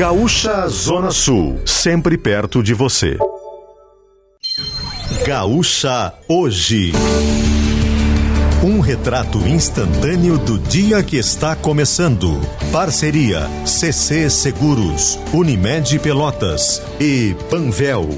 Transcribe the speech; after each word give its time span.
Gaúcha 0.00 0.66
Zona 0.66 1.10
Sul, 1.10 1.60
sempre 1.66 2.16
perto 2.16 2.62
de 2.62 2.72
você. 2.72 3.18
Gaúcha 5.26 6.14
Hoje. 6.26 6.92
Um 8.64 8.80
retrato 8.80 9.46
instantâneo 9.46 10.38
do 10.38 10.58
dia 10.58 11.02
que 11.02 11.18
está 11.18 11.54
começando. 11.54 12.40
Parceria 12.72 13.46
CC 13.66 14.30
Seguros, 14.30 15.18
Unimed 15.34 15.98
Pelotas 15.98 16.80
e 16.98 17.36
Panvel. 17.50 18.08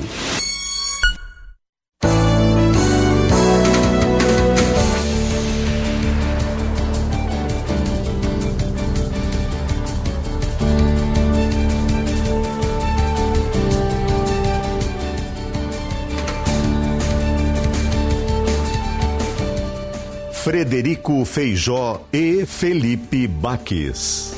Frederico 20.92 21.24
Feijó 21.24 22.04
e 22.12 22.44
Felipe 22.44 23.26
Baques. 23.26 24.34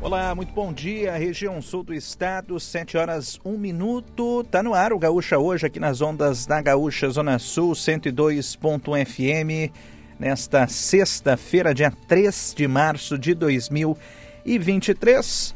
Olá, 0.00 0.34
muito 0.34 0.54
bom 0.54 0.72
dia, 0.72 1.18
região 1.18 1.60
sul 1.60 1.82
do 1.82 1.92
estado, 1.92 2.58
7 2.58 2.96
horas 2.96 3.38
1 3.44 3.58
minuto. 3.58 4.42
Tá 4.44 4.62
no 4.62 4.72
ar 4.72 4.94
o 4.94 4.98
Gaúcha 4.98 5.38
hoje 5.38 5.66
aqui 5.66 5.78
nas 5.78 6.00
ondas 6.00 6.46
da 6.46 6.62
Gaúcha 6.62 7.10
Zona 7.10 7.38
Sul 7.38 7.72
102.1 7.72 9.04
FM. 9.04 9.70
Nesta 10.18 10.66
sexta-feira, 10.68 11.74
dia 11.74 11.92
3 12.08 12.54
de 12.56 12.66
março 12.66 13.18
de 13.18 13.34
2023. 13.34 15.54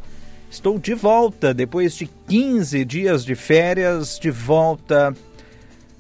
Estou 0.51 0.79
de 0.79 0.93
volta 0.93 1.55
depois 1.55 1.97
de 1.97 2.07
15 2.29 2.85
dias 2.85 3.25
de 3.25 3.35
férias, 3.35 4.19
de 4.19 4.31
volta 4.31 5.15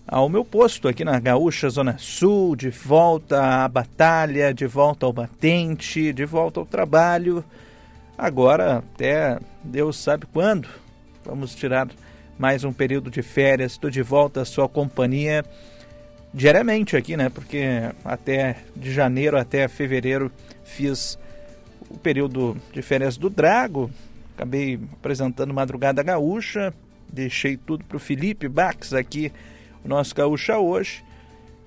ao 0.06 0.28
meu 0.28 0.44
posto 0.44 0.88
aqui 0.88 1.05
na 1.05 1.19
Gaúcha 1.19 1.69
Zona 1.69 1.97
Sul, 1.98 2.56
de 2.56 2.70
volta 2.70 3.64
à 3.64 3.69
batalha, 3.69 4.52
de 4.52 4.66
volta 4.66 5.06
ao 5.06 5.12
batente, 5.12 6.12
de 6.12 6.24
volta 6.24 6.60
ao 6.60 6.66
trabalho. 6.66 7.44
Agora, 8.16 8.78
até 8.78 9.38
Deus 9.62 9.97
sabe 9.97 10.27
quando, 10.32 10.69
vamos 11.25 11.55
tirar 11.55 11.88
mais 12.38 12.64
um 12.64 12.72
período 12.72 13.10
de 13.10 13.22
férias. 13.22 13.72
Estou 13.72 13.91
de 13.91 14.02
volta 14.02 14.42
à 14.42 14.44
sua 14.44 14.69
companhia 14.69 15.44
diariamente 16.32 16.97
aqui, 16.97 17.16
né? 17.16 17.28
Porque 17.28 17.64
até 18.05 18.58
de 18.77 18.92
janeiro 18.92 19.38
até 19.38 19.66
fevereiro 19.69 20.30
fiz 20.64 21.19
o 21.88 21.98
período 21.98 22.56
de 22.72 22.82
férias 22.82 23.16
do 23.16 23.30
Drago, 23.30 23.91
Acabei 24.36 24.80
apresentando 24.92 25.55
Madrugada 25.55 26.02
Gaúcha, 26.02 26.75
deixei 27.08 27.56
tudo 27.56 27.84
para 27.84 27.97
o 27.97 28.00
Felipe 28.00 28.48
Bax 28.48 28.92
aqui, 28.92 29.32
nosso 29.89 30.15
Gaúcha 30.15 30.59
hoje. 30.59 31.05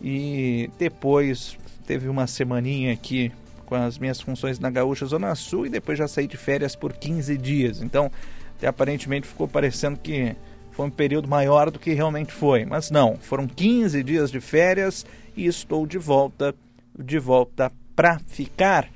E 0.02 0.70
depois 0.78 1.58
teve 1.86 2.08
uma 2.08 2.28
semaninha 2.28 2.94
aqui 2.94 3.32
com 3.66 3.76
as 3.76 3.98
minhas 3.98 4.22
funções 4.22 4.60
na 4.60 4.70
Gaúcha 4.70 5.06
Zona 5.06 5.36
Sul 5.36 5.66
e 5.66 5.70
depois 5.70 5.98
já 5.98 6.08
saí 6.08 6.28
de 6.28 6.38
férias 6.38 6.76
por 6.76 6.94
15 6.94 7.38
dias. 7.38 7.82
Então, 7.82 8.12
até 8.58 8.68
aparentemente 8.68 9.28
ficou 9.28 9.48
parecendo 9.48 10.00
que 10.00 10.36
foi 10.72 10.86
um 10.86 10.92
período 10.92 11.28
maior 11.28 11.72
do 11.72 11.80
que 11.80 11.94
realmente 11.94 12.32
foi. 12.32 12.66
Mas 12.66 12.92
não, 12.92 13.18
foram 13.18 13.48
15 13.48 14.04
dias 14.04 14.32
de 14.32 14.40
férias 14.40 15.06
e 15.36 15.46
estou 15.46 15.86
de 15.86 15.98
volta, 15.98 16.56
de 16.98 17.20
volta 17.20 17.72
para 17.96 18.20
ficar. 18.28 18.88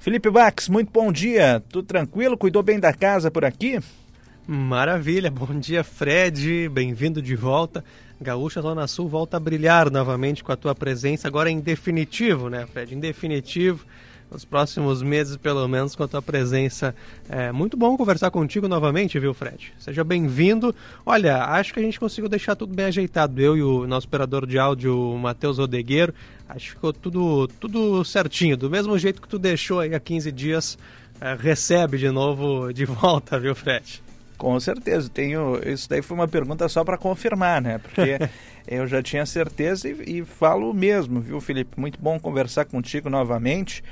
Felipe 0.00 0.30
Bax, 0.30 0.68
muito 0.68 0.90
bom 0.90 1.12
dia. 1.12 1.62
Tudo 1.68 1.86
tranquilo? 1.86 2.38
Cuidou 2.38 2.62
bem 2.62 2.80
da 2.80 2.92
casa 2.92 3.30
por 3.30 3.44
aqui? 3.44 3.78
Maravilha. 4.46 5.30
Bom 5.30 5.58
dia, 5.58 5.84
Fred. 5.84 6.68
Bem-vindo 6.70 7.20
de 7.20 7.36
volta. 7.36 7.84
Gaúcha 8.20 8.60
Zona 8.60 8.86
Sul 8.86 9.08
volta 9.08 9.36
a 9.36 9.40
brilhar 9.40 9.90
novamente 9.90 10.42
com 10.42 10.50
a 10.50 10.56
tua 10.56 10.74
presença, 10.74 11.28
agora 11.28 11.50
em 11.50 11.60
definitivo, 11.60 12.48
né, 12.48 12.66
Fred? 12.66 12.94
Em 12.94 13.00
definitivo 13.00 13.84
nos 14.30 14.44
próximos 14.44 15.02
meses, 15.02 15.36
pelo 15.36 15.66
menos, 15.68 15.94
com 15.94 16.02
a 16.02 16.08
tua 16.08 16.20
presença. 16.20 16.94
É 17.28 17.50
muito 17.50 17.76
bom 17.76 17.96
conversar 17.96 18.30
contigo 18.30 18.68
novamente, 18.68 19.18
viu, 19.18 19.32
Fred? 19.32 19.72
Seja 19.78 20.04
bem-vindo. 20.04 20.74
Olha, 21.04 21.44
acho 21.44 21.72
que 21.72 21.80
a 21.80 21.82
gente 21.82 21.98
conseguiu 21.98 22.28
deixar 22.28 22.54
tudo 22.54 22.74
bem 22.74 22.86
ajeitado. 22.86 23.40
Eu 23.40 23.56
e 23.56 23.62
o 23.62 23.86
nosso 23.86 24.06
operador 24.06 24.46
de 24.46 24.58
áudio, 24.58 25.16
Matheus 25.16 25.58
Rodegueiro. 25.58 26.12
Acho 26.48 26.66
que 26.66 26.72
ficou 26.72 26.92
tudo, 26.92 27.48
tudo 27.60 28.04
certinho. 28.04 28.56
Do 28.56 28.68
mesmo 28.68 28.98
jeito 28.98 29.22
que 29.22 29.28
tu 29.28 29.38
deixou 29.38 29.80
aí 29.80 29.94
há 29.94 30.00
15 30.00 30.30
dias, 30.32 30.78
é, 31.20 31.34
recebe 31.34 31.96
de 31.98 32.10
novo 32.10 32.72
de 32.72 32.84
volta, 32.84 33.38
viu, 33.38 33.54
Fred? 33.54 34.07
Com 34.38 34.58
certeza, 34.60 35.10
tenho. 35.12 35.60
Isso 35.68 35.88
daí 35.88 36.00
foi 36.00 36.16
uma 36.16 36.28
pergunta 36.28 36.68
só 36.68 36.84
para 36.84 36.96
confirmar, 36.96 37.60
né? 37.60 37.78
Porque 37.78 38.18
eu 38.66 38.86
já 38.86 39.02
tinha 39.02 39.26
certeza 39.26 39.88
e, 39.88 40.20
e, 40.20 40.24
falo 40.24 40.72
mesmo, 40.72 41.20
viu, 41.20 41.40
Felipe? 41.40 41.78
Muito 41.78 42.00
bom 42.00 42.18
conversar 42.20 42.64
contigo 42.64 43.10
novamente. 43.10 43.82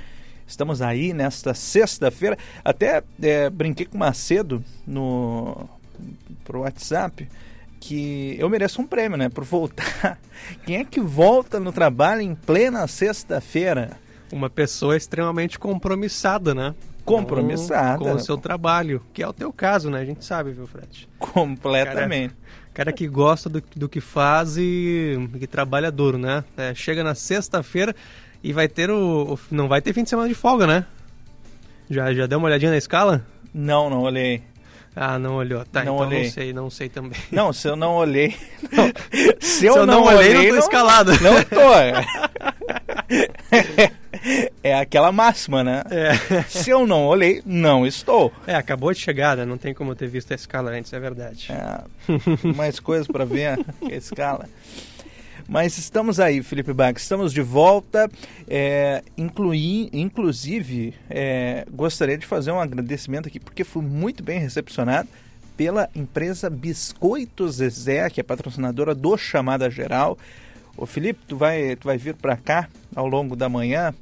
Estamos 0.46 0.80
aí 0.80 1.12
nesta 1.12 1.52
sexta-feira. 1.52 2.38
Até 2.64 3.02
é, 3.20 3.50
brinquei 3.50 3.84
com 3.84 3.96
o 3.96 4.00
Macedo 4.00 4.64
no 4.86 5.68
pro 6.44 6.60
WhatsApp 6.60 7.26
que 7.80 8.36
eu 8.38 8.48
mereço 8.48 8.80
um 8.80 8.86
prêmio, 8.86 9.18
né? 9.18 9.28
Por 9.28 9.44
voltar. 9.44 10.18
Quem 10.64 10.76
é 10.76 10.84
que 10.84 11.00
volta 11.00 11.58
no 11.58 11.72
trabalho 11.72 12.20
em 12.20 12.34
plena 12.34 12.86
sexta-feira? 12.86 13.98
Uma 14.32 14.48
pessoa 14.48 14.96
extremamente 14.96 15.58
compromissada, 15.58 16.54
né? 16.54 16.74
Compromissada. 17.06 17.98
Com, 17.98 18.12
o 18.12 18.18
seu 18.18 18.36
trabalho, 18.36 19.00
que 19.14 19.22
é 19.22 19.28
o 19.28 19.32
teu 19.32 19.52
caso, 19.52 19.88
né? 19.88 20.00
A 20.00 20.04
gente 20.04 20.24
sabe, 20.24 20.50
viu, 20.50 20.66
Fred? 20.66 21.08
Completamente. 21.18 22.34
Cara, 22.34 22.74
cara 22.74 22.92
que 22.92 23.06
gosta 23.06 23.48
do, 23.48 23.62
do 23.74 23.88
que 23.88 24.00
faz 24.00 24.58
e 24.58 25.16
que 25.38 25.46
trabalha 25.46 25.90
duro, 25.90 26.18
né? 26.18 26.44
É, 26.56 26.74
chega 26.74 27.02
na 27.04 27.14
sexta-feira, 27.14 27.94
e 28.42 28.52
vai 28.52 28.68
ter 28.68 28.90
o, 28.90 29.34
o, 29.34 29.38
Não 29.50 29.68
vai 29.68 29.80
ter 29.80 29.92
fim 29.92 30.02
de 30.02 30.10
semana 30.10 30.28
de 30.28 30.34
folga, 30.34 30.66
né? 30.66 30.84
Já, 31.88 32.12
já 32.12 32.26
deu 32.26 32.38
uma 32.38 32.48
olhadinha 32.48 32.70
na 32.70 32.76
escala? 32.76 33.24
Não, 33.54 33.88
não 33.88 34.02
olhei. 34.02 34.42
Ah, 34.94 35.18
não 35.18 35.34
olhou. 35.36 35.64
Tá, 35.64 35.84
não 35.84 35.94
então 35.94 36.06
olhei. 36.06 36.22
não 36.24 36.30
sei, 36.30 36.52
não 36.52 36.70
sei 36.70 36.88
também. 36.88 37.20
Não, 37.30 37.52
se 37.52 37.68
eu 37.68 37.76
não 37.76 37.94
olhei. 37.96 38.34
Não. 38.72 38.92
Se, 39.40 39.66
eu 39.66 39.72
se 39.72 39.78
eu, 39.78 39.86
não, 39.86 40.00
não 40.00 40.04
olhei, 40.04 40.36
olhei, 40.36 40.52
não 40.52 40.58
tô 40.58 40.64
escalado. 40.64 41.12
Não 41.20 41.42
tô. 41.44 41.56
É 44.62 44.74
aquela 44.74 45.12
máxima, 45.12 45.62
né? 45.62 45.82
É. 45.90 46.42
Se 46.48 46.70
eu 46.70 46.86
não 46.86 47.06
olhei, 47.06 47.42
não 47.44 47.86
estou. 47.86 48.32
É, 48.46 48.54
acabou 48.54 48.92
de 48.92 48.98
chegar, 48.98 49.36
né? 49.36 49.44
Não 49.44 49.56
tem 49.56 49.72
como 49.72 49.94
ter 49.94 50.08
visto 50.08 50.32
a 50.32 50.34
escala 50.34 50.70
antes, 50.70 50.92
é 50.92 50.98
verdade. 50.98 51.48
É, 51.52 52.46
mais 52.56 52.80
coisas 52.80 53.06
para 53.06 53.24
ver 53.24 53.58
a 53.58 53.94
escala. 53.94 54.48
Mas 55.48 55.78
estamos 55.78 56.18
aí, 56.18 56.42
Felipe 56.42 56.72
Bax, 56.72 57.02
estamos 57.02 57.32
de 57.32 57.40
volta. 57.40 58.10
É, 58.48 59.02
inclusive, 59.16 60.94
é, 61.08 61.64
gostaria 61.70 62.18
de 62.18 62.26
fazer 62.26 62.50
um 62.50 62.60
agradecimento 62.60 63.28
aqui, 63.28 63.38
porque 63.38 63.62
fui 63.62 63.82
muito 63.82 64.24
bem 64.24 64.40
recepcionado 64.40 65.08
pela 65.56 65.88
empresa 65.94 66.50
Biscoitos 66.50 67.56
Zezé, 67.56 68.10
que 68.10 68.20
é 68.20 68.24
patrocinadora 68.24 68.94
do 68.94 69.16
Chamada 69.16 69.70
Geral. 69.70 70.18
Ô 70.76 70.84
Felipe, 70.84 71.20
tu 71.28 71.36
vai, 71.36 71.76
tu 71.76 71.84
vai 71.84 71.96
vir 71.96 72.14
para 72.14 72.36
cá 72.36 72.68
ao 72.94 73.06
longo 73.06 73.36
da 73.36 73.48
manhã 73.48 73.94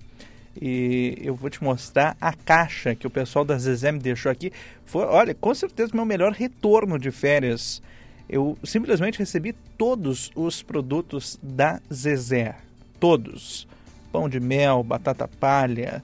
e 0.61 1.19
eu 1.23 1.35
vou 1.35 1.51
te 1.51 1.63
mostrar 1.63 2.17
a 2.21 2.33
caixa 2.33 2.95
que 2.95 3.07
o 3.07 3.11
pessoal 3.11 3.45
da 3.45 3.59
Zezé 3.59 3.91
me 3.93 3.99
deixou 3.99 4.31
aqui. 4.31 4.53
Foi, 4.85 5.05
olha, 5.05 5.35
com 5.35 5.55
certeza 5.55 5.93
meu 5.95 6.05
melhor 6.05 6.33
retorno 6.33 6.99
de 6.99 7.11
férias 7.11 7.83
eu 8.29 8.57
simplesmente 8.65 9.19
recebi 9.19 9.53
todos 9.77 10.31
os 10.35 10.63
produtos 10.63 11.39
da 11.43 11.81
Zezé. 11.93 12.57
Todos. 12.99 13.69
Pão 14.11 14.29
de 14.29 14.41
mel, 14.41 14.83
batata 14.83 15.29
palha. 15.29 16.03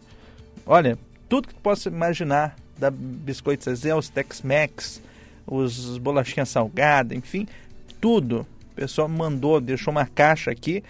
Olha, 0.66 0.98
tudo 1.28 1.48
que 1.48 1.54
tu 1.54 1.60
possa 1.60 1.88
imaginar 1.88 2.56
da 2.78 2.90
Biscoito 2.90 3.64
Zezé, 3.64 3.94
os 3.94 4.08
Tex-Mex, 4.08 5.00
os 5.46 5.96
bolachinhas 5.98 6.48
salgadas, 6.48 7.16
enfim, 7.16 7.46
tudo. 8.00 8.46
O 8.72 8.74
pessoal 8.74 9.08
mandou, 9.08 9.60
deixou 9.60 9.92
uma 9.92 10.06
caixa 10.06 10.50
aqui. 10.50 10.82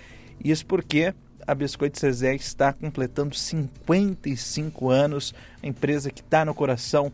Isso 0.42 0.66
porque 0.66 1.14
a 1.50 1.54
Biscoito 1.54 1.98
Zezé 1.98 2.36
está 2.36 2.72
completando 2.72 3.34
55 3.34 4.88
anos. 4.88 5.34
A 5.60 5.66
empresa 5.66 6.08
que 6.08 6.20
está 6.20 6.44
no 6.44 6.54
coração 6.54 7.12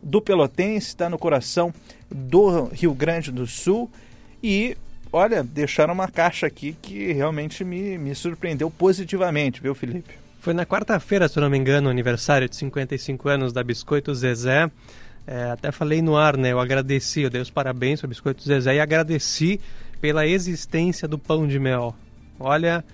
do 0.00 0.22
Pelotense, 0.22 0.86
está 0.86 1.10
no 1.10 1.18
coração 1.18 1.74
do 2.08 2.66
Rio 2.66 2.94
Grande 2.94 3.32
do 3.32 3.44
Sul 3.44 3.90
e 4.40 4.76
olha, 5.12 5.42
deixaram 5.42 5.94
uma 5.94 6.06
caixa 6.06 6.46
aqui 6.46 6.76
que 6.80 7.12
realmente 7.12 7.64
me, 7.64 7.98
me 7.98 8.14
surpreendeu 8.14 8.70
positivamente, 8.70 9.60
viu, 9.60 9.74
Felipe? 9.74 10.14
Foi 10.38 10.54
na 10.54 10.64
quarta-feira, 10.64 11.28
se 11.28 11.40
não 11.40 11.50
me 11.50 11.58
engano, 11.58 11.88
aniversário 11.88 12.48
de 12.48 12.54
55 12.54 13.28
anos 13.28 13.52
da 13.52 13.64
Biscoito 13.64 14.14
Zezé. 14.14 14.70
É, 15.26 15.50
até 15.50 15.72
falei 15.72 16.00
no 16.00 16.16
ar, 16.16 16.36
né? 16.36 16.52
Eu 16.52 16.60
agradeci, 16.60 17.22
eu 17.22 17.30
dei 17.30 17.40
os 17.40 17.50
parabéns 17.50 18.02
ao 18.02 18.08
Biscoito 18.08 18.44
Zezé 18.44 18.76
e 18.76 18.80
agradeci 18.80 19.60
pela 20.00 20.24
existência 20.24 21.08
do 21.08 21.18
pão 21.18 21.48
de 21.48 21.58
mel. 21.58 21.96
Olha, 22.38 22.84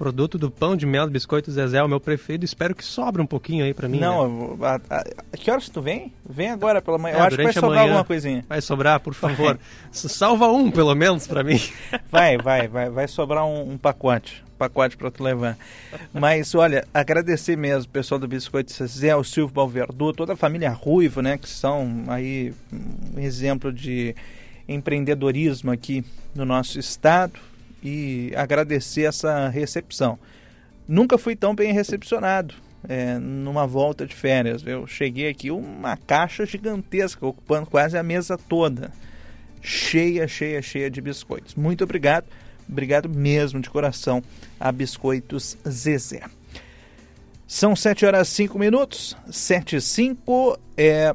produto 0.00 0.38
do 0.38 0.50
pão 0.50 0.74
de 0.74 0.86
mel 0.86 1.04
do 1.04 1.12
biscoito 1.12 1.52
Zezé, 1.52 1.76
é 1.76 1.82
o 1.82 1.88
meu 1.88 2.00
preferido. 2.00 2.42
Espero 2.42 2.74
que 2.74 2.82
sobre 2.82 3.20
um 3.20 3.26
pouquinho 3.26 3.66
aí 3.66 3.74
para 3.74 3.86
mim. 3.86 4.00
Não, 4.00 4.56
né? 4.56 4.66
a, 4.88 4.96
a, 4.96 5.04
a, 5.30 5.36
que 5.36 5.50
horas 5.50 5.68
tu 5.68 5.82
vem? 5.82 6.10
Vem 6.26 6.48
agora 6.48 6.80
pela 6.80 6.96
manhã. 6.96 7.16
É, 7.16 7.18
Eu 7.18 7.24
acho 7.24 7.36
que 7.36 7.42
vai 7.42 7.52
sobrar 7.52 7.70
manhã, 7.70 7.82
alguma 7.82 8.04
coisinha. 8.04 8.42
Vai 8.48 8.62
sobrar, 8.62 8.98
por 9.00 9.12
favor. 9.12 9.60
Salva 9.92 10.48
um, 10.48 10.70
pelo 10.70 10.94
menos, 10.94 11.26
para 11.26 11.44
mim. 11.44 11.60
Vai, 12.10 12.38
vai, 12.38 12.66
vai, 12.66 12.88
vai 12.88 13.06
sobrar 13.06 13.44
um, 13.44 13.72
um 13.72 13.78
pacote 13.78 14.42
pacote 14.58 14.96
para 14.96 15.10
tu 15.10 15.22
levar. 15.22 15.56
Mas, 16.12 16.54
olha, 16.54 16.86
agradecer 16.92 17.56
mesmo 17.56 17.88
o 17.88 17.92
pessoal 17.92 18.18
do 18.18 18.28
Biscoito 18.28 18.70
Zezé, 18.70 19.16
o 19.16 19.24
Silvio 19.24 19.54
Balverdu, 19.54 20.12
toda 20.12 20.34
a 20.34 20.36
família 20.36 20.70
Ruivo, 20.70 21.22
né, 21.22 21.38
que 21.38 21.48
são 21.48 22.04
aí 22.08 22.52
um 23.16 23.20
exemplo 23.20 23.72
de 23.72 24.14
empreendedorismo 24.68 25.70
aqui 25.70 26.04
no 26.34 26.44
nosso 26.44 26.78
estado 26.78 27.40
e 27.82 28.32
agradecer 28.36 29.02
essa 29.02 29.48
recepção. 29.48 30.18
Nunca 30.86 31.16
fui 31.16 31.36
tão 31.36 31.54
bem 31.54 31.72
recepcionado 31.72 32.54
é, 32.88 33.18
numa 33.18 33.66
volta 33.66 34.06
de 34.06 34.14
férias. 34.14 34.66
Eu 34.66 34.86
cheguei 34.86 35.28
aqui 35.28 35.50
uma 35.50 35.96
caixa 35.96 36.44
gigantesca, 36.44 37.26
ocupando 37.26 37.66
quase 37.66 37.96
a 37.96 38.02
mesa 38.02 38.36
toda, 38.36 38.92
cheia, 39.62 40.26
cheia, 40.26 40.60
cheia 40.62 40.90
de 40.90 41.00
biscoitos. 41.00 41.54
Muito 41.54 41.84
obrigado, 41.84 42.26
obrigado 42.68 43.08
mesmo 43.08 43.60
de 43.60 43.70
coração 43.70 44.22
a 44.58 44.70
Biscoitos 44.72 45.56
Zezé. 45.68 46.22
São 47.46 47.74
7 47.74 48.06
horas 48.06 48.28
e 48.28 48.34
5 48.34 48.58
minutos, 48.58 49.16
7 49.28 49.76
e 49.76 49.80
5. 49.80 50.58
É, 50.76 51.14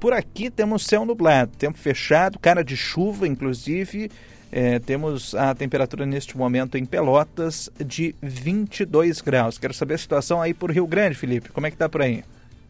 por 0.00 0.12
aqui 0.12 0.50
temos 0.50 0.86
céu 0.86 1.04
nublado, 1.04 1.56
tempo 1.56 1.76
fechado, 1.78 2.38
cara 2.38 2.64
de 2.64 2.76
chuva, 2.76 3.28
inclusive. 3.28 4.10
É, 4.56 4.78
temos 4.78 5.34
a 5.34 5.52
temperatura 5.52 6.06
neste 6.06 6.38
momento 6.38 6.78
em 6.78 6.84
Pelotas 6.84 7.68
de 7.84 8.14
22 8.22 9.20
graus. 9.20 9.58
Quero 9.58 9.74
saber 9.74 9.94
a 9.94 9.98
situação 9.98 10.40
aí 10.40 10.54
por 10.54 10.70
Rio 10.70 10.86
Grande, 10.86 11.16
Felipe. 11.16 11.48
Como 11.48 11.66
é 11.66 11.72
que 11.72 11.76
tá 11.76 11.88
por 11.88 12.00
aí? 12.00 12.22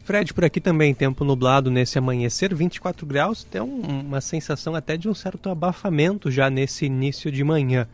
Fred, 0.03 0.33
por 0.33 0.43
aqui 0.43 0.59
também, 0.59 0.95
tempo 0.95 1.23
nublado 1.23 1.69
nesse 1.69 1.99
amanhecer, 1.99 2.55
24 2.55 3.05
graus, 3.05 3.43
tem 3.43 3.61
um, 3.61 3.81
uma 3.99 4.19
sensação 4.19 4.73
até 4.73 4.97
de 4.97 5.07
um 5.07 5.13
certo 5.13 5.47
abafamento 5.47 6.31
já 6.31 6.49
nesse 6.49 6.87
início 6.87 7.31
de 7.31 7.43
manhã. 7.43 7.87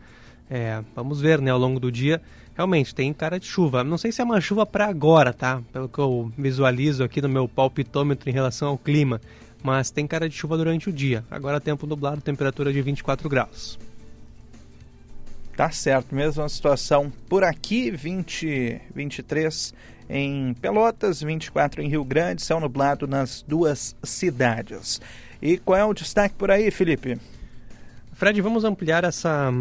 É, 0.48 0.80
vamos 0.96 1.20
ver, 1.20 1.42
né, 1.42 1.50
ao 1.50 1.58
longo 1.58 1.78
do 1.78 1.92
dia, 1.92 2.18
realmente 2.56 2.94
tem 2.94 3.12
cara 3.12 3.38
de 3.38 3.44
chuva. 3.44 3.84
Não 3.84 3.98
sei 3.98 4.10
se 4.10 4.22
é 4.22 4.24
uma 4.24 4.40
chuva 4.40 4.64
para 4.64 4.86
agora, 4.86 5.34
tá? 5.34 5.60
Pelo 5.70 5.86
que 5.86 5.98
eu 5.98 6.32
visualizo 6.38 7.04
aqui 7.04 7.20
no 7.20 7.28
meu 7.28 7.46
palpitômetro 7.46 8.30
em 8.30 8.32
relação 8.32 8.68
ao 8.68 8.78
clima 8.78 9.20
mas 9.62 9.90
tem 9.90 10.06
cara 10.06 10.28
de 10.28 10.34
chuva 10.34 10.56
durante 10.56 10.88
o 10.88 10.92
dia. 10.92 11.24
Agora 11.30 11.60
tempo 11.60 11.86
nublado, 11.86 12.20
temperatura 12.20 12.72
de 12.72 12.82
24 12.82 13.28
graus. 13.28 13.78
Tá 15.56 15.70
certo, 15.70 16.14
mesma 16.14 16.48
situação 16.48 17.12
por 17.28 17.44
aqui, 17.44 17.90
20, 17.90 18.80
23 18.94 19.74
em 20.08 20.54
Pelotas, 20.54 21.22
24 21.22 21.82
em 21.82 21.88
Rio 21.88 22.04
Grande, 22.04 22.42
céu 22.42 22.58
nublado 22.58 23.06
nas 23.06 23.44
duas 23.46 23.94
cidades. 24.02 25.00
E 25.40 25.58
qual 25.58 25.78
é 25.78 25.84
o 25.84 25.92
destaque 25.92 26.34
por 26.34 26.50
aí, 26.50 26.70
Felipe? 26.70 27.18
Fred, 28.12 28.40
vamos 28.40 28.64
ampliar 28.64 29.04
essa, 29.04 29.52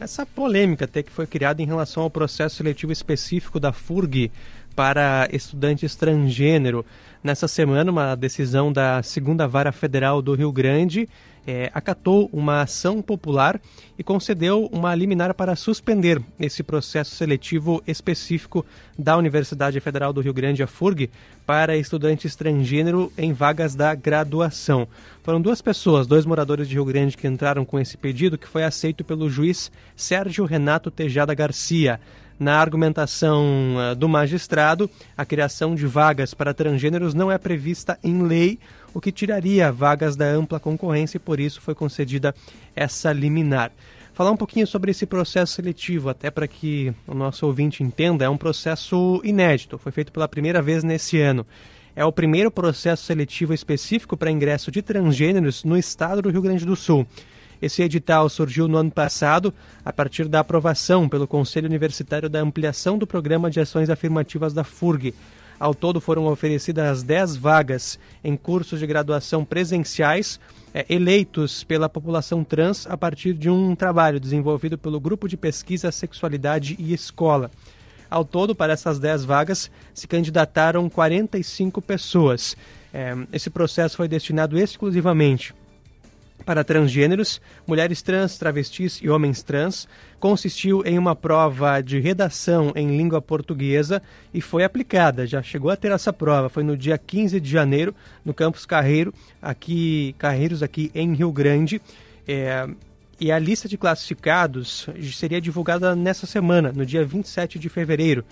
essa 0.00 0.26
polêmica 0.26 0.84
até 0.84 1.02
que 1.02 1.12
foi 1.12 1.26
criada 1.26 1.62
em 1.62 1.66
relação 1.66 2.02
ao 2.02 2.10
processo 2.10 2.56
seletivo 2.56 2.92
específico 2.92 3.60
da 3.60 3.72
FURG 3.72 4.32
para 4.74 5.28
estudantes 5.32 5.94
transgênero. 5.94 6.84
Nessa 7.22 7.46
semana, 7.46 7.90
uma 7.90 8.14
decisão 8.14 8.72
da 8.72 9.02
Segunda 9.02 9.46
Vara 9.46 9.72
Federal 9.72 10.22
do 10.22 10.34
Rio 10.34 10.50
Grande 10.50 11.06
é, 11.46 11.70
acatou 11.74 12.30
uma 12.32 12.62
ação 12.62 13.02
popular 13.02 13.60
e 13.98 14.02
concedeu 14.02 14.70
uma 14.72 14.94
liminar 14.94 15.34
para 15.34 15.54
suspender 15.54 16.22
esse 16.38 16.62
processo 16.62 17.14
seletivo 17.14 17.82
específico 17.86 18.64
da 18.98 19.18
Universidade 19.18 19.78
Federal 19.80 20.14
do 20.14 20.22
Rio 20.22 20.32
Grande, 20.32 20.62
a 20.62 20.66
FURG, 20.66 21.10
para 21.44 21.76
estudantes 21.76 22.34
transgênero 22.34 23.12
em 23.18 23.34
vagas 23.34 23.74
da 23.74 23.94
graduação. 23.94 24.88
Foram 25.22 25.42
duas 25.42 25.60
pessoas, 25.60 26.06
dois 26.06 26.24
moradores 26.24 26.66
de 26.68 26.74
Rio 26.74 26.86
Grande, 26.86 27.18
que 27.18 27.26
entraram 27.26 27.66
com 27.66 27.78
esse 27.78 27.98
pedido, 27.98 28.38
que 28.38 28.48
foi 28.48 28.64
aceito 28.64 29.04
pelo 29.04 29.28
juiz 29.28 29.70
Sérgio 29.94 30.46
Renato 30.46 30.90
Tejada 30.90 31.34
Garcia. 31.34 32.00
Na 32.40 32.58
argumentação 32.58 33.76
uh, 33.76 33.94
do 33.94 34.08
magistrado, 34.08 34.88
a 35.14 35.26
criação 35.26 35.74
de 35.74 35.86
vagas 35.86 36.32
para 36.32 36.54
transgêneros 36.54 37.12
não 37.12 37.30
é 37.30 37.36
prevista 37.36 37.98
em 38.02 38.22
lei, 38.22 38.58
o 38.94 39.00
que 39.00 39.12
tiraria 39.12 39.70
vagas 39.70 40.16
da 40.16 40.24
ampla 40.24 40.58
concorrência 40.58 41.18
e 41.18 41.20
por 41.20 41.38
isso 41.38 41.60
foi 41.60 41.74
concedida 41.74 42.34
essa 42.74 43.12
liminar. 43.12 43.70
Falar 44.14 44.30
um 44.30 44.38
pouquinho 44.38 44.66
sobre 44.66 44.90
esse 44.90 45.04
processo 45.04 45.52
seletivo, 45.52 46.08
até 46.08 46.30
para 46.30 46.48
que 46.48 46.94
o 47.06 47.12
nosso 47.12 47.44
ouvinte 47.44 47.82
entenda, 47.82 48.24
é 48.24 48.28
um 48.30 48.38
processo 48.38 49.20
inédito, 49.22 49.76
foi 49.76 49.92
feito 49.92 50.10
pela 50.10 50.26
primeira 50.26 50.62
vez 50.62 50.82
nesse 50.82 51.20
ano. 51.20 51.46
É 51.94 52.06
o 52.06 52.12
primeiro 52.12 52.50
processo 52.50 53.04
seletivo 53.04 53.52
específico 53.52 54.16
para 54.16 54.30
ingresso 54.30 54.70
de 54.70 54.80
transgêneros 54.80 55.62
no 55.62 55.76
estado 55.76 56.22
do 56.22 56.30
Rio 56.30 56.40
Grande 56.40 56.64
do 56.64 56.74
Sul. 56.74 57.06
Esse 57.60 57.82
edital 57.82 58.28
surgiu 58.28 58.66
no 58.66 58.78
ano 58.78 58.90
passado 58.90 59.52
a 59.84 59.92
partir 59.92 60.26
da 60.28 60.40
aprovação 60.40 61.08
pelo 61.08 61.28
Conselho 61.28 61.66
Universitário 61.66 62.28
da 62.28 62.40
ampliação 62.40 62.96
do 62.96 63.06
Programa 63.06 63.50
de 63.50 63.60
Ações 63.60 63.90
Afirmativas 63.90 64.54
da 64.54 64.64
FURG. 64.64 65.14
Ao 65.58 65.74
todo 65.74 66.00
foram 66.00 66.26
oferecidas 66.26 67.02
10 67.02 67.36
vagas 67.36 67.98
em 68.24 68.34
cursos 68.34 68.78
de 68.78 68.86
graduação 68.86 69.44
presenciais 69.44 70.40
é, 70.72 70.86
eleitos 70.88 71.62
pela 71.62 71.86
população 71.86 72.42
trans 72.42 72.86
a 72.86 72.96
partir 72.96 73.34
de 73.34 73.50
um 73.50 73.76
trabalho 73.76 74.18
desenvolvido 74.18 74.78
pelo 74.78 74.98
Grupo 74.98 75.28
de 75.28 75.36
Pesquisa 75.36 75.92
Sexualidade 75.92 76.76
e 76.78 76.94
Escola. 76.94 77.50
Ao 78.08 78.24
todo, 78.24 78.54
para 78.54 78.72
essas 78.72 78.98
10 78.98 79.26
vagas, 79.26 79.70
se 79.92 80.08
candidataram 80.08 80.88
45 80.88 81.82
pessoas. 81.82 82.56
É, 82.92 83.14
esse 83.30 83.50
processo 83.50 83.98
foi 83.98 84.08
destinado 84.08 84.58
exclusivamente 84.58 85.54
para 86.50 86.64
transgêneros, 86.64 87.40
mulheres 87.64 88.02
trans, 88.02 88.36
travestis 88.36 88.98
e 89.00 89.08
homens 89.08 89.40
trans, 89.40 89.86
consistiu 90.18 90.82
em 90.84 90.98
uma 90.98 91.14
prova 91.14 91.80
de 91.80 92.00
redação 92.00 92.72
em 92.74 92.96
língua 92.96 93.22
portuguesa 93.22 94.02
e 94.34 94.40
foi 94.40 94.64
aplicada. 94.64 95.28
Já 95.28 95.44
chegou 95.44 95.70
a 95.70 95.76
ter 95.76 95.92
essa 95.92 96.12
prova, 96.12 96.48
foi 96.48 96.64
no 96.64 96.76
dia 96.76 96.98
15 96.98 97.38
de 97.38 97.48
janeiro, 97.48 97.94
no 98.24 98.34
campus 98.34 98.66
Carreiro, 98.66 99.14
aqui 99.40 100.12
Carreiros 100.18 100.60
aqui 100.60 100.90
em 100.92 101.14
Rio 101.14 101.30
Grande. 101.30 101.80
É, 102.26 102.68
e 103.20 103.30
a 103.30 103.38
lista 103.38 103.68
de 103.68 103.78
classificados 103.78 104.88
seria 105.12 105.40
divulgada 105.40 105.94
nessa 105.94 106.26
semana, 106.26 106.72
no 106.74 106.84
dia 106.84 107.04
27 107.04 107.60
de 107.60 107.68
fevereiro 107.68 108.24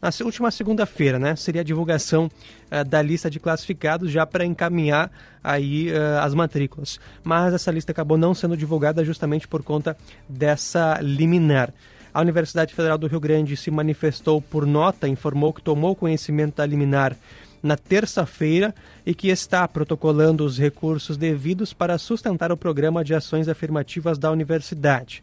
na 0.00 0.10
última 0.24 0.50
segunda-feira, 0.50 1.18
né? 1.18 1.34
Seria 1.36 1.62
a 1.62 1.64
divulgação 1.64 2.30
uh, 2.70 2.84
da 2.84 3.00
lista 3.00 3.30
de 3.30 3.40
classificados 3.40 4.10
já 4.10 4.26
para 4.26 4.44
encaminhar 4.44 5.10
aí 5.42 5.90
uh, 5.90 6.20
as 6.20 6.34
matrículas. 6.34 7.00
Mas 7.24 7.54
essa 7.54 7.70
lista 7.70 7.92
acabou 7.92 8.18
não 8.18 8.34
sendo 8.34 8.56
divulgada 8.56 9.04
justamente 9.04 9.48
por 9.48 9.62
conta 9.62 9.96
dessa 10.28 10.98
liminar. 11.00 11.72
A 12.12 12.20
Universidade 12.20 12.74
Federal 12.74 12.96
do 12.96 13.06
Rio 13.06 13.20
Grande 13.20 13.56
se 13.56 13.70
manifestou 13.70 14.40
por 14.40 14.64
nota, 14.66 15.06
informou 15.06 15.52
que 15.52 15.60
tomou 15.60 15.94
conhecimento 15.94 16.56
da 16.56 16.64
liminar 16.64 17.14
na 17.62 17.76
terça-feira 17.76 18.74
e 19.04 19.14
que 19.14 19.28
está 19.28 19.66
protocolando 19.66 20.44
os 20.44 20.58
recursos 20.58 21.16
devidos 21.16 21.72
para 21.72 21.98
sustentar 21.98 22.50
o 22.52 22.56
programa 22.56 23.04
de 23.04 23.14
ações 23.14 23.48
afirmativas 23.48 24.18
da 24.18 24.30
universidade. 24.30 25.22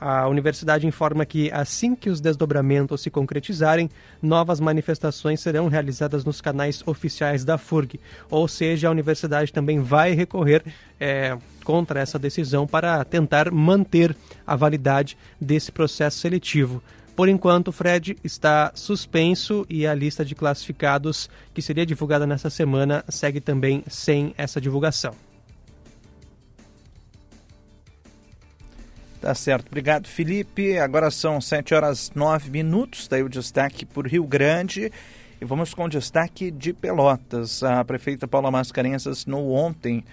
A 0.00 0.28
universidade 0.28 0.86
informa 0.86 1.26
que, 1.26 1.50
assim 1.50 1.96
que 1.96 2.08
os 2.08 2.20
desdobramentos 2.20 3.00
se 3.00 3.10
concretizarem, 3.10 3.90
novas 4.22 4.60
manifestações 4.60 5.40
serão 5.40 5.66
realizadas 5.66 6.24
nos 6.24 6.40
canais 6.40 6.82
oficiais 6.86 7.44
da 7.44 7.58
FURG. 7.58 7.98
Ou 8.30 8.46
seja, 8.46 8.88
a 8.88 8.92
universidade 8.92 9.52
também 9.52 9.80
vai 9.80 10.12
recorrer 10.12 10.62
é, 11.00 11.36
contra 11.64 12.00
essa 12.00 12.18
decisão 12.18 12.64
para 12.64 13.04
tentar 13.04 13.50
manter 13.50 14.16
a 14.46 14.54
validade 14.54 15.18
desse 15.40 15.72
processo 15.72 16.18
seletivo. 16.18 16.80
Por 17.16 17.28
enquanto, 17.28 17.72
Fred 17.72 18.16
está 18.22 18.70
suspenso 18.76 19.66
e 19.68 19.84
a 19.84 19.92
lista 19.92 20.24
de 20.24 20.36
classificados 20.36 21.28
que 21.52 21.60
seria 21.60 21.84
divulgada 21.84 22.24
nessa 22.24 22.48
semana 22.48 23.04
segue 23.08 23.40
também 23.40 23.82
sem 23.88 24.32
essa 24.38 24.60
divulgação. 24.60 25.27
Tá 29.20 29.34
certo. 29.34 29.66
Obrigado, 29.66 30.06
Felipe. 30.06 30.78
Agora 30.78 31.10
são 31.10 31.40
7 31.40 31.74
horas 31.74 32.12
9 32.14 32.50
minutos. 32.50 33.08
Daí 33.08 33.22
o 33.22 33.28
destaque 33.28 33.84
por 33.84 34.06
Rio 34.06 34.24
Grande. 34.24 34.92
E 35.40 35.44
vamos 35.44 35.74
com 35.74 35.84
o 35.84 35.88
destaque 35.88 36.50
de 36.52 36.72
Pelotas. 36.72 37.62
A 37.62 37.84
prefeita 37.84 38.28
Paula 38.28 38.50
Mascarenhas 38.50 39.06
assinou 39.06 39.52
ontem 39.52 40.04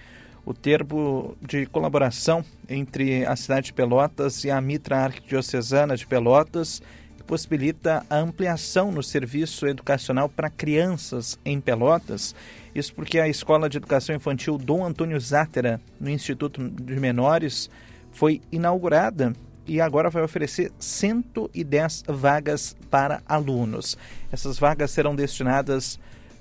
o 0.44 0.52
termo 0.52 1.36
de 1.40 1.66
colaboração 1.66 2.44
entre 2.68 3.24
a 3.26 3.34
cidade 3.36 3.66
de 3.66 3.72
Pelotas 3.72 4.44
e 4.44 4.50
a 4.50 4.60
Mitra 4.60 4.98
Arquidiocesana 4.98 5.96
de 5.96 6.06
Pelotas, 6.06 6.80
que 7.16 7.24
possibilita 7.24 8.06
a 8.08 8.16
ampliação 8.16 8.92
no 8.92 9.02
serviço 9.02 9.66
educacional 9.66 10.28
para 10.28 10.50
crianças 10.50 11.38
em 11.44 11.60
Pelotas. 11.60 12.34
Isso 12.74 12.94
porque 12.94 13.18
a 13.18 13.28
Escola 13.28 13.68
de 13.68 13.78
Educação 13.78 14.14
Infantil 14.14 14.58
Dom 14.58 14.84
Antônio 14.84 15.18
Zátera, 15.20 15.80
no 15.98 16.10
Instituto 16.10 16.68
de 16.68 17.00
Menores, 17.00 17.68
foi 18.16 18.40
inaugurada 18.50 19.34
e 19.66 19.78
agora 19.78 20.08
vai 20.08 20.22
oferecer 20.22 20.72
110 20.78 22.04
vagas 22.08 22.74
para 22.90 23.20
alunos. 23.26 23.96
Essas 24.32 24.58
vagas 24.58 24.90
serão 24.90 25.14
destinadas 25.14 26.00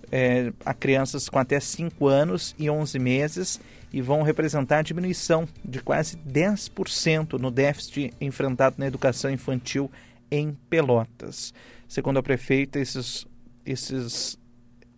é, 0.09 0.53
a 0.63 0.73
crianças 0.73 1.27
com 1.27 1.37
até 1.37 1.59
5 1.59 2.07
anos 2.07 2.55
e 2.57 2.69
11 2.69 2.97
meses 2.97 3.59
e 3.91 4.01
vão 4.01 4.21
representar 4.21 4.83
diminuição 4.83 5.45
de 5.65 5.81
quase 5.81 6.15
10% 6.17 7.33
no 7.33 7.51
déficit 7.51 8.13
enfrentado 8.21 8.77
na 8.77 8.87
educação 8.87 9.29
infantil 9.29 9.91
em 10.31 10.57
Pelotas. 10.69 11.53
Segundo 11.89 12.19
a 12.19 12.23
prefeita, 12.23 12.79
esses, 12.79 13.27
esses 13.65 14.39